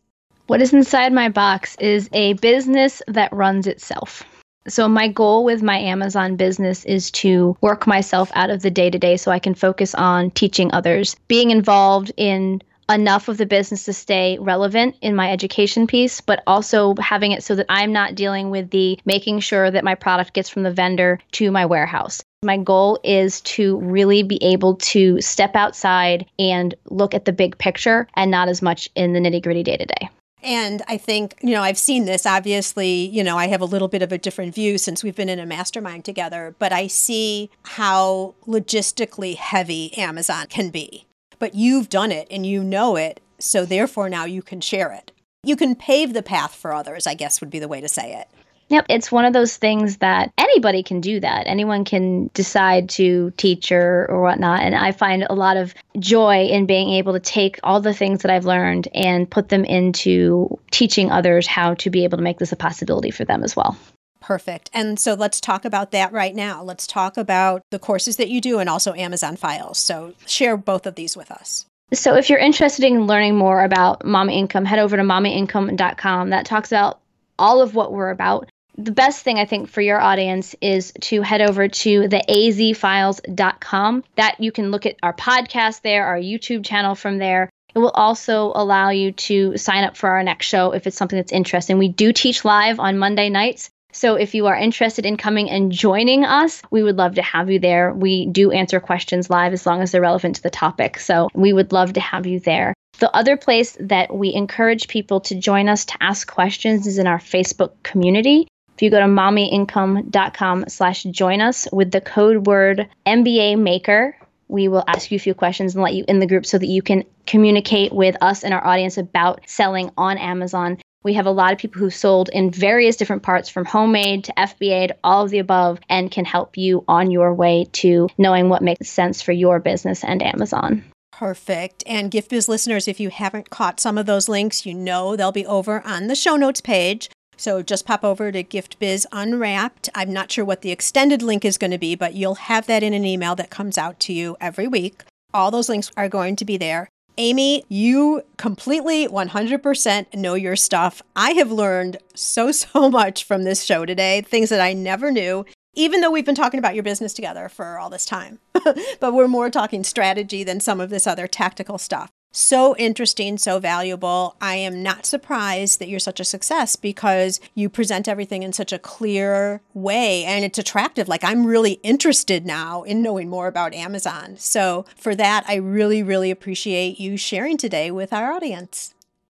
What 0.48 0.60
is 0.60 0.72
inside 0.72 1.12
my 1.12 1.28
box 1.28 1.76
is 1.78 2.10
a 2.12 2.32
business 2.34 3.00
that 3.06 3.32
runs 3.32 3.66
itself. 3.66 4.24
So, 4.68 4.88
my 4.88 5.08
goal 5.08 5.44
with 5.44 5.62
my 5.62 5.78
Amazon 5.78 6.36
business 6.36 6.84
is 6.84 7.10
to 7.12 7.56
work 7.60 7.86
myself 7.86 8.30
out 8.34 8.50
of 8.50 8.60
the 8.60 8.70
day 8.70 8.90
to 8.90 8.98
day 8.98 9.16
so 9.16 9.30
I 9.30 9.38
can 9.38 9.54
focus 9.54 9.94
on 9.94 10.30
teaching 10.30 10.72
others, 10.72 11.16
being 11.28 11.50
involved 11.50 12.12
in 12.16 12.62
enough 12.90 13.28
of 13.28 13.38
the 13.38 13.46
business 13.46 13.84
to 13.84 13.92
stay 13.92 14.36
relevant 14.40 14.96
in 15.00 15.14
my 15.14 15.30
education 15.30 15.86
piece, 15.86 16.20
but 16.20 16.42
also 16.46 16.94
having 17.00 17.32
it 17.32 17.42
so 17.42 17.54
that 17.54 17.66
I'm 17.68 17.92
not 17.92 18.14
dealing 18.14 18.50
with 18.50 18.70
the 18.70 18.98
making 19.04 19.40
sure 19.40 19.70
that 19.70 19.84
my 19.84 19.94
product 19.94 20.34
gets 20.34 20.48
from 20.48 20.62
the 20.64 20.72
vendor 20.72 21.20
to 21.32 21.50
my 21.50 21.66
warehouse. 21.66 22.22
My 22.42 22.56
goal 22.56 22.98
is 23.04 23.40
to 23.42 23.78
really 23.78 24.22
be 24.22 24.42
able 24.42 24.76
to 24.76 25.20
step 25.20 25.54
outside 25.56 26.26
and 26.38 26.74
look 26.86 27.14
at 27.14 27.24
the 27.24 27.32
big 27.32 27.56
picture 27.58 28.08
and 28.14 28.30
not 28.30 28.48
as 28.48 28.60
much 28.60 28.88
in 28.94 29.12
the 29.12 29.20
nitty 29.20 29.42
gritty 29.42 29.62
day 29.62 29.76
to 29.76 29.86
day. 29.86 30.10
And 30.42 30.82
I 30.88 30.96
think, 30.96 31.36
you 31.42 31.50
know, 31.50 31.62
I've 31.62 31.78
seen 31.78 32.04
this. 32.04 32.26
Obviously, 32.26 33.06
you 33.06 33.22
know, 33.22 33.36
I 33.36 33.48
have 33.48 33.60
a 33.60 33.66
little 33.66 33.88
bit 33.88 34.02
of 34.02 34.12
a 34.12 34.18
different 34.18 34.54
view 34.54 34.78
since 34.78 35.04
we've 35.04 35.16
been 35.16 35.28
in 35.28 35.38
a 35.38 35.46
mastermind 35.46 36.04
together, 36.04 36.54
but 36.58 36.72
I 36.72 36.86
see 36.86 37.50
how 37.62 38.34
logistically 38.46 39.36
heavy 39.36 39.96
Amazon 39.98 40.46
can 40.48 40.70
be. 40.70 41.06
But 41.38 41.54
you've 41.54 41.88
done 41.88 42.12
it 42.12 42.28
and 42.30 42.46
you 42.46 42.62
know 42.62 42.96
it. 42.96 43.20
So 43.38 43.64
therefore, 43.64 44.08
now 44.08 44.24
you 44.24 44.42
can 44.42 44.60
share 44.60 44.92
it. 44.92 45.12
You 45.42 45.56
can 45.56 45.74
pave 45.74 46.12
the 46.12 46.22
path 46.22 46.54
for 46.54 46.74
others, 46.74 47.06
I 47.06 47.14
guess 47.14 47.40
would 47.40 47.50
be 47.50 47.58
the 47.58 47.68
way 47.68 47.80
to 47.80 47.88
say 47.88 48.14
it. 48.14 48.28
Yep, 48.70 48.86
it's 48.88 49.10
one 49.10 49.24
of 49.24 49.32
those 49.32 49.56
things 49.56 49.96
that 49.96 50.32
anybody 50.38 50.84
can 50.84 51.00
do 51.00 51.18
that. 51.18 51.48
Anyone 51.48 51.84
can 51.84 52.30
decide 52.34 52.88
to 52.90 53.32
teach 53.36 53.72
or, 53.72 54.06
or 54.08 54.22
whatnot. 54.22 54.62
And 54.62 54.76
I 54.76 54.92
find 54.92 55.26
a 55.28 55.34
lot 55.34 55.56
of 55.56 55.74
joy 55.98 56.46
in 56.46 56.66
being 56.66 56.90
able 56.90 57.12
to 57.14 57.20
take 57.20 57.58
all 57.64 57.80
the 57.80 57.92
things 57.92 58.22
that 58.22 58.30
I've 58.30 58.44
learned 58.44 58.86
and 58.94 59.28
put 59.28 59.48
them 59.48 59.64
into 59.64 60.56
teaching 60.70 61.10
others 61.10 61.48
how 61.48 61.74
to 61.74 61.90
be 61.90 62.04
able 62.04 62.18
to 62.18 62.22
make 62.22 62.38
this 62.38 62.52
a 62.52 62.56
possibility 62.56 63.10
for 63.10 63.24
them 63.24 63.42
as 63.42 63.56
well. 63.56 63.76
Perfect. 64.20 64.70
And 64.72 65.00
so 65.00 65.14
let's 65.14 65.40
talk 65.40 65.64
about 65.64 65.90
that 65.90 66.12
right 66.12 66.34
now. 66.34 66.62
Let's 66.62 66.86
talk 66.86 67.16
about 67.16 67.62
the 67.70 67.80
courses 67.80 68.18
that 68.18 68.28
you 68.28 68.40
do 68.40 68.60
and 68.60 68.68
also 68.68 68.94
Amazon 68.94 69.34
files. 69.34 69.78
So 69.78 70.14
share 70.26 70.56
both 70.56 70.86
of 70.86 70.94
these 70.94 71.16
with 71.16 71.32
us. 71.32 71.66
So 71.92 72.14
if 72.14 72.30
you're 72.30 72.38
interested 72.38 72.84
in 72.84 73.08
learning 73.08 73.34
more 73.34 73.64
about 73.64 74.04
Mama 74.04 74.30
Income, 74.30 74.66
head 74.66 74.78
over 74.78 74.96
to 74.96 75.02
mamaincome.com. 75.02 76.30
That 76.30 76.46
talks 76.46 76.70
about 76.70 77.00
all 77.36 77.62
of 77.62 77.74
what 77.74 77.92
we're 77.92 78.10
about 78.10 78.48
the 78.84 78.92
best 78.92 79.22
thing 79.22 79.38
I 79.38 79.44
think 79.44 79.68
for 79.68 79.80
your 79.80 80.00
audience 80.00 80.54
is 80.60 80.92
to 81.02 81.22
head 81.22 81.42
over 81.42 81.68
to 81.68 82.08
the 82.08 82.22
azfiles.com. 82.28 84.04
That 84.16 84.40
you 84.40 84.52
can 84.52 84.70
look 84.70 84.86
at 84.86 84.96
our 85.02 85.12
podcast 85.12 85.82
there, 85.82 86.06
our 86.06 86.18
YouTube 86.18 86.64
channel 86.64 86.94
from 86.94 87.18
there. 87.18 87.50
It 87.74 87.78
will 87.78 87.90
also 87.90 88.52
allow 88.54 88.90
you 88.90 89.12
to 89.12 89.56
sign 89.56 89.84
up 89.84 89.96
for 89.96 90.10
our 90.10 90.22
next 90.22 90.46
show 90.46 90.72
if 90.72 90.86
it's 90.86 90.96
something 90.96 91.18
that's 91.18 91.32
interesting. 91.32 91.78
We 91.78 91.88
do 91.88 92.12
teach 92.12 92.44
live 92.44 92.80
on 92.80 92.98
Monday 92.98 93.28
nights. 93.28 93.70
So 93.92 94.14
if 94.14 94.34
you 94.34 94.46
are 94.46 94.56
interested 94.56 95.04
in 95.04 95.16
coming 95.16 95.50
and 95.50 95.72
joining 95.72 96.24
us, 96.24 96.62
we 96.70 96.82
would 96.82 96.96
love 96.96 97.16
to 97.16 97.22
have 97.22 97.50
you 97.50 97.58
there. 97.58 97.92
We 97.92 98.26
do 98.26 98.50
answer 98.52 98.80
questions 98.80 99.30
live 99.30 99.52
as 99.52 99.66
long 99.66 99.82
as 99.82 99.90
they're 99.92 100.00
relevant 100.00 100.36
to 100.36 100.42
the 100.42 100.50
topic. 100.50 100.98
So 100.98 101.28
we 101.34 101.52
would 101.52 101.72
love 101.72 101.92
to 101.94 102.00
have 102.00 102.26
you 102.26 102.40
there. 102.40 102.74
The 102.98 103.14
other 103.16 103.36
place 103.36 103.76
that 103.80 104.14
we 104.14 104.32
encourage 104.34 104.86
people 104.86 105.20
to 105.22 105.34
join 105.34 105.68
us 105.68 105.86
to 105.86 105.94
ask 106.00 106.30
questions 106.30 106.86
is 106.86 106.98
in 106.98 107.06
our 107.06 107.18
Facebook 107.18 107.72
community. 107.82 108.46
If 108.80 108.84
you 108.84 108.90
go 108.90 109.00
to 109.00 109.04
mommyincome.com 109.04 110.64
slash 110.68 111.02
join 111.02 111.42
us 111.42 111.68
with 111.70 111.90
the 111.90 112.00
code 112.00 112.46
word 112.46 112.88
MBA 113.04 113.58
maker, 113.58 114.16
we 114.48 114.68
will 114.68 114.84
ask 114.86 115.10
you 115.10 115.16
a 115.16 115.18
few 115.18 115.34
questions 115.34 115.74
and 115.74 115.84
let 115.84 115.92
you 115.92 116.02
in 116.08 116.18
the 116.18 116.26
group 116.26 116.46
so 116.46 116.56
that 116.56 116.66
you 116.66 116.80
can 116.80 117.04
communicate 117.26 117.92
with 117.92 118.16
us 118.22 118.42
and 118.42 118.54
our 118.54 118.66
audience 118.66 118.96
about 118.96 119.42
selling 119.44 119.90
on 119.98 120.16
Amazon. 120.16 120.78
We 121.02 121.12
have 121.12 121.26
a 121.26 121.30
lot 121.30 121.52
of 121.52 121.58
people 121.58 121.78
who 121.78 121.90
sold 121.90 122.30
in 122.32 122.50
various 122.50 122.96
different 122.96 123.22
parts 123.22 123.50
from 123.50 123.66
homemade 123.66 124.24
to 124.24 124.32
FBA 124.32 124.88
to 124.88 124.96
all 125.04 125.24
of 125.24 125.30
the 125.30 125.40
above 125.40 125.78
and 125.90 126.10
can 126.10 126.24
help 126.24 126.56
you 126.56 126.82
on 126.88 127.10
your 127.10 127.34
way 127.34 127.66
to 127.72 128.08
knowing 128.16 128.48
what 128.48 128.62
makes 128.62 128.88
sense 128.88 129.20
for 129.20 129.32
your 129.32 129.60
business 129.60 130.02
and 130.02 130.22
Amazon. 130.22 130.82
Perfect. 131.12 131.84
And 131.86 132.10
Gift 132.10 132.30
Biz 132.30 132.48
listeners, 132.48 132.88
if 132.88 132.98
you 132.98 133.10
haven't 133.10 133.50
caught 133.50 133.78
some 133.78 133.98
of 133.98 134.06
those 134.06 134.26
links, 134.26 134.64
you 134.64 134.72
know 134.72 135.16
they'll 135.16 135.32
be 135.32 135.44
over 135.44 135.82
on 135.82 136.06
the 136.06 136.14
show 136.14 136.36
notes 136.36 136.62
page. 136.62 137.10
So 137.40 137.62
just 137.62 137.86
pop 137.86 138.04
over 138.04 138.30
to 138.30 138.42
Gift 138.42 138.78
Biz 138.78 139.06
Unwrapped. 139.12 139.88
I'm 139.94 140.12
not 140.12 140.30
sure 140.30 140.44
what 140.44 140.60
the 140.60 140.70
extended 140.70 141.22
link 141.22 141.42
is 141.42 141.56
going 141.56 141.70
to 141.70 141.78
be, 141.78 141.94
but 141.94 142.12
you'll 142.12 142.34
have 142.34 142.66
that 142.66 142.82
in 142.82 142.92
an 142.92 143.06
email 143.06 143.34
that 143.36 143.48
comes 143.48 143.78
out 143.78 143.98
to 144.00 144.12
you 144.12 144.36
every 144.42 144.68
week. 144.68 145.04
All 145.32 145.50
those 145.50 145.70
links 145.70 145.90
are 145.96 146.10
going 146.10 146.36
to 146.36 146.44
be 146.44 146.58
there. 146.58 146.90
Amy, 147.16 147.64
you 147.70 148.20
completely 148.36 149.08
100% 149.08 150.14
know 150.14 150.34
your 150.34 150.54
stuff. 150.54 151.00
I 151.16 151.30
have 151.30 151.50
learned 151.50 151.96
so, 152.14 152.52
so 152.52 152.90
much 152.90 153.24
from 153.24 153.44
this 153.44 153.64
show 153.64 153.86
today, 153.86 154.20
things 154.20 154.50
that 154.50 154.60
I 154.60 154.74
never 154.74 155.10
knew, 155.10 155.46
even 155.72 156.02
though 156.02 156.10
we've 156.10 156.26
been 156.26 156.34
talking 156.34 156.58
about 156.58 156.74
your 156.74 156.84
business 156.84 157.14
together 157.14 157.48
for 157.48 157.78
all 157.78 157.88
this 157.88 158.04
time. 158.04 158.38
but 159.00 159.14
we're 159.14 159.28
more 159.28 159.48
talking 159.48 159.82
strategy 159.82 160.44
than 160.44 160.60
some 160.60 160.78
of 160.78 160.90
this 160.90 161.06
other 161.06 161.26
tactical 161.26 161.78
stuff. 161.78 162.10
So 162.32 162.76
interesting, 162.76 163.38
so 163.38 163.58
valuable. 163.58 164.36
I 164.40 164.54
am 164.54 164.84
not 164.84 165.04
surprised 165.04 165.80
that 165.80 165.88
you're 165.88 165.98
such 165.98 166.20
a 166.20 166.24
success 166.24 166.76
because 166.76 167.40
you 167.56 167.68
present 167.68 168.06
everything 168.06 168.44
in 168.44 168.52
such 168.52 168.72
a 168.72 168.78
clear 168.78 169.60
way 169.74 170.24
and 170.24 170.44
it's 170.44 170.58
attractive. 170.58 171.08
Like, 171.08 171.24
I'm 171.24 171.44
really 171.44 171.80
interested 171.82 172.46
now 172.46 172.82
in 172.84 173.02
knowing 173.02 173.28
more 173.28 173.48
about 173.48 173.74
Amazon. 173.74 174.36
So, 174.38 174.86
for 174.96 175.16
that, 175.16 175.44
I 175.48 175.56
really, 175.56 176.04
really 176.04 176.30
appreciate 176.30 177.00
you 177.00 177.16
sharing 177.16 177.56
today 177.56 177.90
with 177.90 178.12
our 178.12 178.30
audience. 178.30 178.94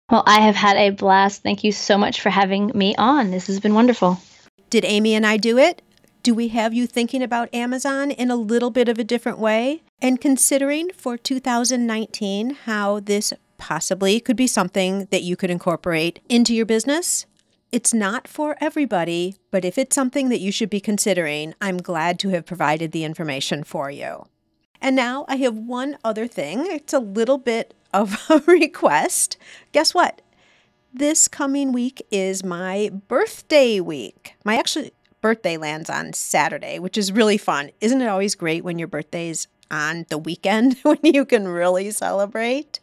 Well, 0.10 0.24
I 0.28 0.42
have 0.42 0.56
had 0.56 0.76
a 0.76 0.90
blast. 0.90 1.44
Thank 1.44 1.64
you 1.64 1.72
so 1.72 1.98
much 1.98 2.20
for 2.20 2.30
having 2.30 2.74
me 2.76 2.94
on. 2.98 3.32
This 3.32 3.48
has 3.48 3.62
been 3.62 3.74
wonderful. 3.74 4.20
Did 4.70 4.84
Amy 4.84 5.14
and 5.14 5.26
I 5.26 5.38
do 5.38 5.58
it? 5.58 5.82
Do 6.24 6.36
we 6.36 6.50
have 6.50 6.72
you 6.72 6.86
thinking 6.86 7.24
about 7.24 7.52
Amazon 7.52 8.12
in 8.12 8.30
a 8.30 8.36
little 8.36 8.70
bit 8.70 8.88
of 8.88 9.00
a 9.00 9.04
different 9.04 9.40
way? 9.40 9.82
And 10.00 10.22
considering 10.22 10.92
for 10.92 11.18
2019 11.18 12.52
how 12.66 13.00
this 13.00 13.34
possibly 13.58 14.20
could 14.20 14.36
be 14.36 14.46
something 14.46 15.08
that 15.10 15.24
you 15.24 15.36
could 15.36 15.50
incorporate 15.50 16.20
into 16.30 16.54
your 16.54 16.68
business? 16.68 17.26
It's 17.72 17.92
not 17.92 18.28
for 18.28 18.56
everybody, 18.62 19.36
but 19.50 19.66
if 19.66 19.80
it's 19.80 19.96
something 19.96 20.30
that 20.30 20.42
you 20.42 20.52
should 20.52 20.70
be 20.70 20.80
considering, 20.80 21.56
I'm 21.60 21.78
glad 21.78 22.20
to 22.20 22.30
have 22.30 22.46
provided 22.46 22.92
the 22.92 23.04
information 23.04 23.64
for 23.64 23.90
you. 23.90 24.28
And 24.80 24.96
now 24.96 25.26
I 25.28 25.38
have 25.38 25.58
one 25.58 25.98
other 26.04 26.28
thing. 26.28 26.68
It's 26.68 26.94
a 26.94 27.00
little 27.00 27.40
bit 27.40 27.74
of 27.92 28.30
a 28.30 28.38
request. 28.46 29.38
Guess 29.72 29.96
what? 29.96 30.22
This 30.94 31.28
coming 31.28 31.72
week 31.72 32.06
is 32.12 32.44
my 32.44 32.92
birthday 33.08 33.80
week. 33.80 34.36
My 34.44 34.58
actually 34.58 34.92
birthday 35.22 35.58
lands 35.58 35.90
on 35.90 36.14
Saturday, 36.14 36.80
which 36.80 36.98
is 36.98 37.12
really 37.12 37.38
fun. 37.38 37.72
Isn't 37.80 38.02
it 38.02 38.08
always 38.08 38.36
great 38.36 38.64
when 38.64 38.80
your 38.80 38.88
birthday's 38.88 39.48
on 39.70 40.06
the 40.10 40.18
weekend 40.18 40.78
when 40.84 41.00
you 41.04 41.26
can 41.26 41.48
really 41.48 41.92
celebrate? 41.92 42.80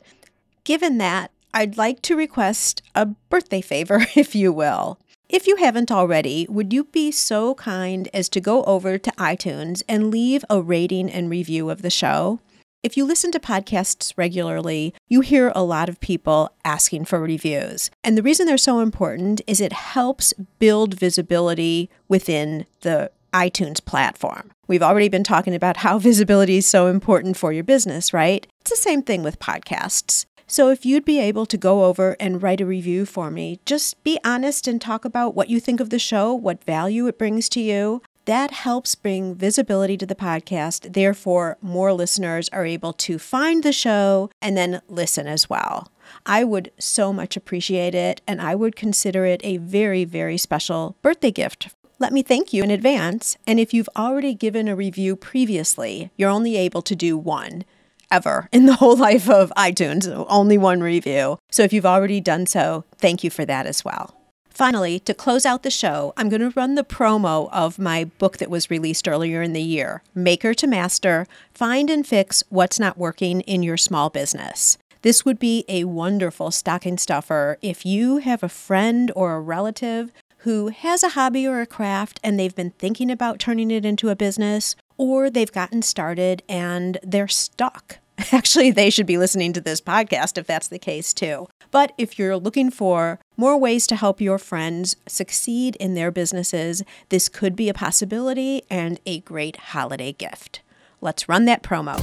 Given 0.64 0.98
that, 0.98 1.30
I'd 1.52 1.76
like 1.76 2.02
to 2.02 2.16
request 2.16 2.82
a 2.94 3.06
birthday 3.06 3.60
favor, 3.60 4.06
if 4.14 4.34
you 4.34 4.52
will. 4.52 4.98
If 5.28 5.46
you 5.46 5.56
haven't 5.56 5.92
already, 5.92 6.46
would 6.48 6.72
you 6.72 6.84
be 6.84 7.10
so 7.10 7.54
kind 7.54 8.08
as 8.14 8.30
to 8.30 8.40
go 8.40 8.64
over 8.64 8.96
to 8.96 9.10
iTunes 9.12 9.82
and 9.86 10.10
leave 10.10 10.42
a 10.48 10.62
rating 10.62 11.10
and 11.10 11.28
review 11.28 11.68
of 11.68 11.82
the 11.82 11.90
show? 11.90 12.40
If 12.80 12.96
you 12.96 13.04
listen 13.04 13.32
to 13.32 13.40
podcasts 13.40 14.12
regularly, 14.16 14.94
you 15.08 15.20
hear 15.20 15.50
a 15.52 15.64
lot 15.64 15.88
of 15.88 15.98
people 15.98 16.52
asking 16.64 17.06
for 17.06 17.20
reviews. 17.20 17.90
And 18.04 18.16
the 18.16 18.22
reason 18.22 18.46
they're 18.46 18.56
so 18.56 18.78
important 18.78 19.40
is 19.48 19.60
it 19.60 19.72
helps 19.72 20.32
build 20.60 20.94
visibility 20.94 21.90
within 22.06 22.66
the 22.82 23.10
iTunes 23.34 23.84
platform. 23.84 24.52
We've 24.68 24.82
already 24.82 25.08
been 25.08 25.24
talking 25.24 25.56
about 25.56 25.78
how 25.78 25.98
visibility 26.10 26.58
is 26.58 26.68
so 26.68 26.86
important 26.86 27.36
for 27.36 27.52
your 27.52 27.64
business, 27.64 28.12
right? 28.12 28.46
It's 28.60 28.70
the 28.70 28.76
same 28.76 29.02
thing 29.02 29.24
with 29.24 29.40
podcasts. 29.40 30.24
So 30.46 30.70
if 30.70 30.86
you'd 30.86 31.04
be 31.04 31.18
able 31.18 31.46
to 31.46 31.56
go 31.58 31.84
over 31.84 32.16
and 32.20 32.42
write 32.42 32.60
a 32.60 32.66
review 32.66 33.06
for 33.06 33.28
me, 33.28 33.58
just 33.66 34.02
be 34.04 34.20
honest 34.24 34.68
and 34.68 34.80
talk 34.80 35.04
about 35.04 35.34
what 35.34 35.50
you 35.50 35.58
think 35.58 35.80
of 35.80 35.90
the 35.90 35.98
show, 35.98 36.32
what 36.32 36.64
value 36.64 37.08
it 37.08 37.18
brings 37.18 37.48
to 37.50 37.60
you. 37.60 38.02
That 38.28 38.50
helps 38.50 38.94
bring 38.94 39.34
visibility 39.34 39.96
to 39.96 40.04
the 40.04 40.14
podcast. 40.14 40.92
Therefore, 40.92 41.56
more 41.62 41.94
listeners 41.94 42.50
are 42.50 42.66
able 42.66 42.92
to 42.92 43.18
find 43.18 43.62
the 43.62 43.72
show 43.72 44.28
and 44.42 44.54
then 44.54 44.82
listen 44.86 45.26
as 45.26 45.48
well. 45.48 45.90
I 46.26 46.44
would 46.44 46.70
so 46.78 47.10
much 47.10 47.38
appreciate 47.38 47.94
it, 47.94 48.20
and 48.26 48.38
I 48.38 48.54
would 48.54 48.76
consider 48.76 49.24
it 49.24 49.40
a 49.44 49.56
very, 49.56 50.04
very 50.04 50.36
special 50.36 50.94
birthday 51.00 51.30
gift. 51.30 51.68
Let 51.98 52.12
me 52.12 52.22
thank 52.22 52.52
you 52.52 52.62
in 52.62 52.70
advance. 52.70 53.38
And 53.46 53.58
if 53.58 53.72
you've 53.72 53.88
already 53.96 54.34
given 54.34 54.68
a 54.68 54.76
review 54.76 55.16
previously, 55.16 56.10
you're 56.18 56.28
only 56.28 56.58
able 56.58 56.82
to 56.82 56.94
do 56.94 57.16
one 57.16 57.64
ever 58.10 58.50
in 58.52 58.66
the 58.66 58.74
whole 58.82 58.96
life 58.96 59.30
of 59.30 59.50
iTunes, 59.56 60.06
only 60.28 60.58
one 60.58 60.82
review. 60.82 61.38
So 61.50 61.62
if 61.62 61.72
you've 61.72 61.86
already 61.86 62.20
done 62.20 62.44
so, 62.44 62.84
thank 62.98 63.24
you 63.24 63.30
for 63.30 63.46
that 63.46 63.64
as 63.64 63.86
well. 63.86 64.17
Finally, 64.58 64.98
to 64.98 65.14
close 65.14 65.46
out 65.46 65.62
the 65.62 65.70
show, 65.70 66.12
I'm 66.16 66.28
going 66.28 66.40
to 66.40 66.50
run 66.50 66.74
the 66.74 66.82
promo 66.82 67.48
of 67.52 67.78
my 67.78 68.06
book 68.18 68.38
that 68.38 68.50
was 68.50 68.72
released 68.72 69.06
earlier 69.06 69.40
in 69.40 69.52
the 69.52 69.62
year 69.62 70.02
Maker 70.16 70.52
to 70.54 70.66
Master 70.66 71.28
Find 71.54 71.88
and 71.88 72.04
Fix 72.04 72.42
What's 72.48 72.80
Not 72.80 72.98
Working 72.98 73.42
in 73.42 73.62
Your 73.62 73.76
Small 73.76 74.10
Business. 74.10 74.76
This 75.02 75.24
would 75.24 75.38
be 75.38 75.64
a 75.68 75.84
wonderful 75.84 76.50
stocking 76.50 76.98
stuffer 76.98 77.56
if 77.62 77.86
you 77.86 78.16
have 78.16 78.42
a 78.42 78.48
friend 78.48 79.12
or 79.14 79.36
a 79.36 79.40
relative 79.40 80.10
who 80.38 80.70
has 80.70 81.04
a 81.04 81.10
hobby 81.10 81.46
or 81.46 81.60
a 81.60 81.66
craft 81.66 82.18
and 82.24 82.36
they've 82.36 82.56
been 82.56 82.70
thinking 82.70 83.12
about 83.12 83.38
turning 83.38 83.70
it 83.70 83.84
into 83.84 84.08
a 84.08 84.16
business, 84.16 84.74
or 84.96 85.30
they've 85.30 85.52
gotten 85.52 85.82
started 85.82 86.42
and 86.48 86.98
they're 87.04 87.28
stuck. 87.28 87.98
Actually, 88.32 88.70
they 88.70 88.90
should 88.90 89.06
be 89.06 89.18
listening 89.18 89.52
to 89.52 89.60
this 89.60 89.80
podcast 89.80 90.38
if 90.38 90.46
that's 90.46 90.68
the 90.68 90.78
case 90.78 91.14
too. 91.14 91.46
But 91.70 91.92
if 91.98 92.18
you're 92.18 92.36
looking 92.36 92.70
for 92.70 93.20
more 93.36 93.56
ways 93.56 93.86
to 93.88 93.96
help 93.96 94.20
your 94.20 94.38
friends 94.38 94.96
succeed 95.06 95.76
in 95.76 95.94
their 95.94 96.10
businesses, 96.10 96.82
this 97.10 97.28
could 97.28 97.54
be 97.54 97.68
a 97.68 97.74
possibility 97.74 98.62
and 98.68 98.98
a 99.06 99.20
great 99.20 99.56
holiday 99.56 100.12
gift. 100.12 100.62
Let's 101.00 101.28
run 101.28 101.44
that 101.44 101.62
promo. 101.62 101.98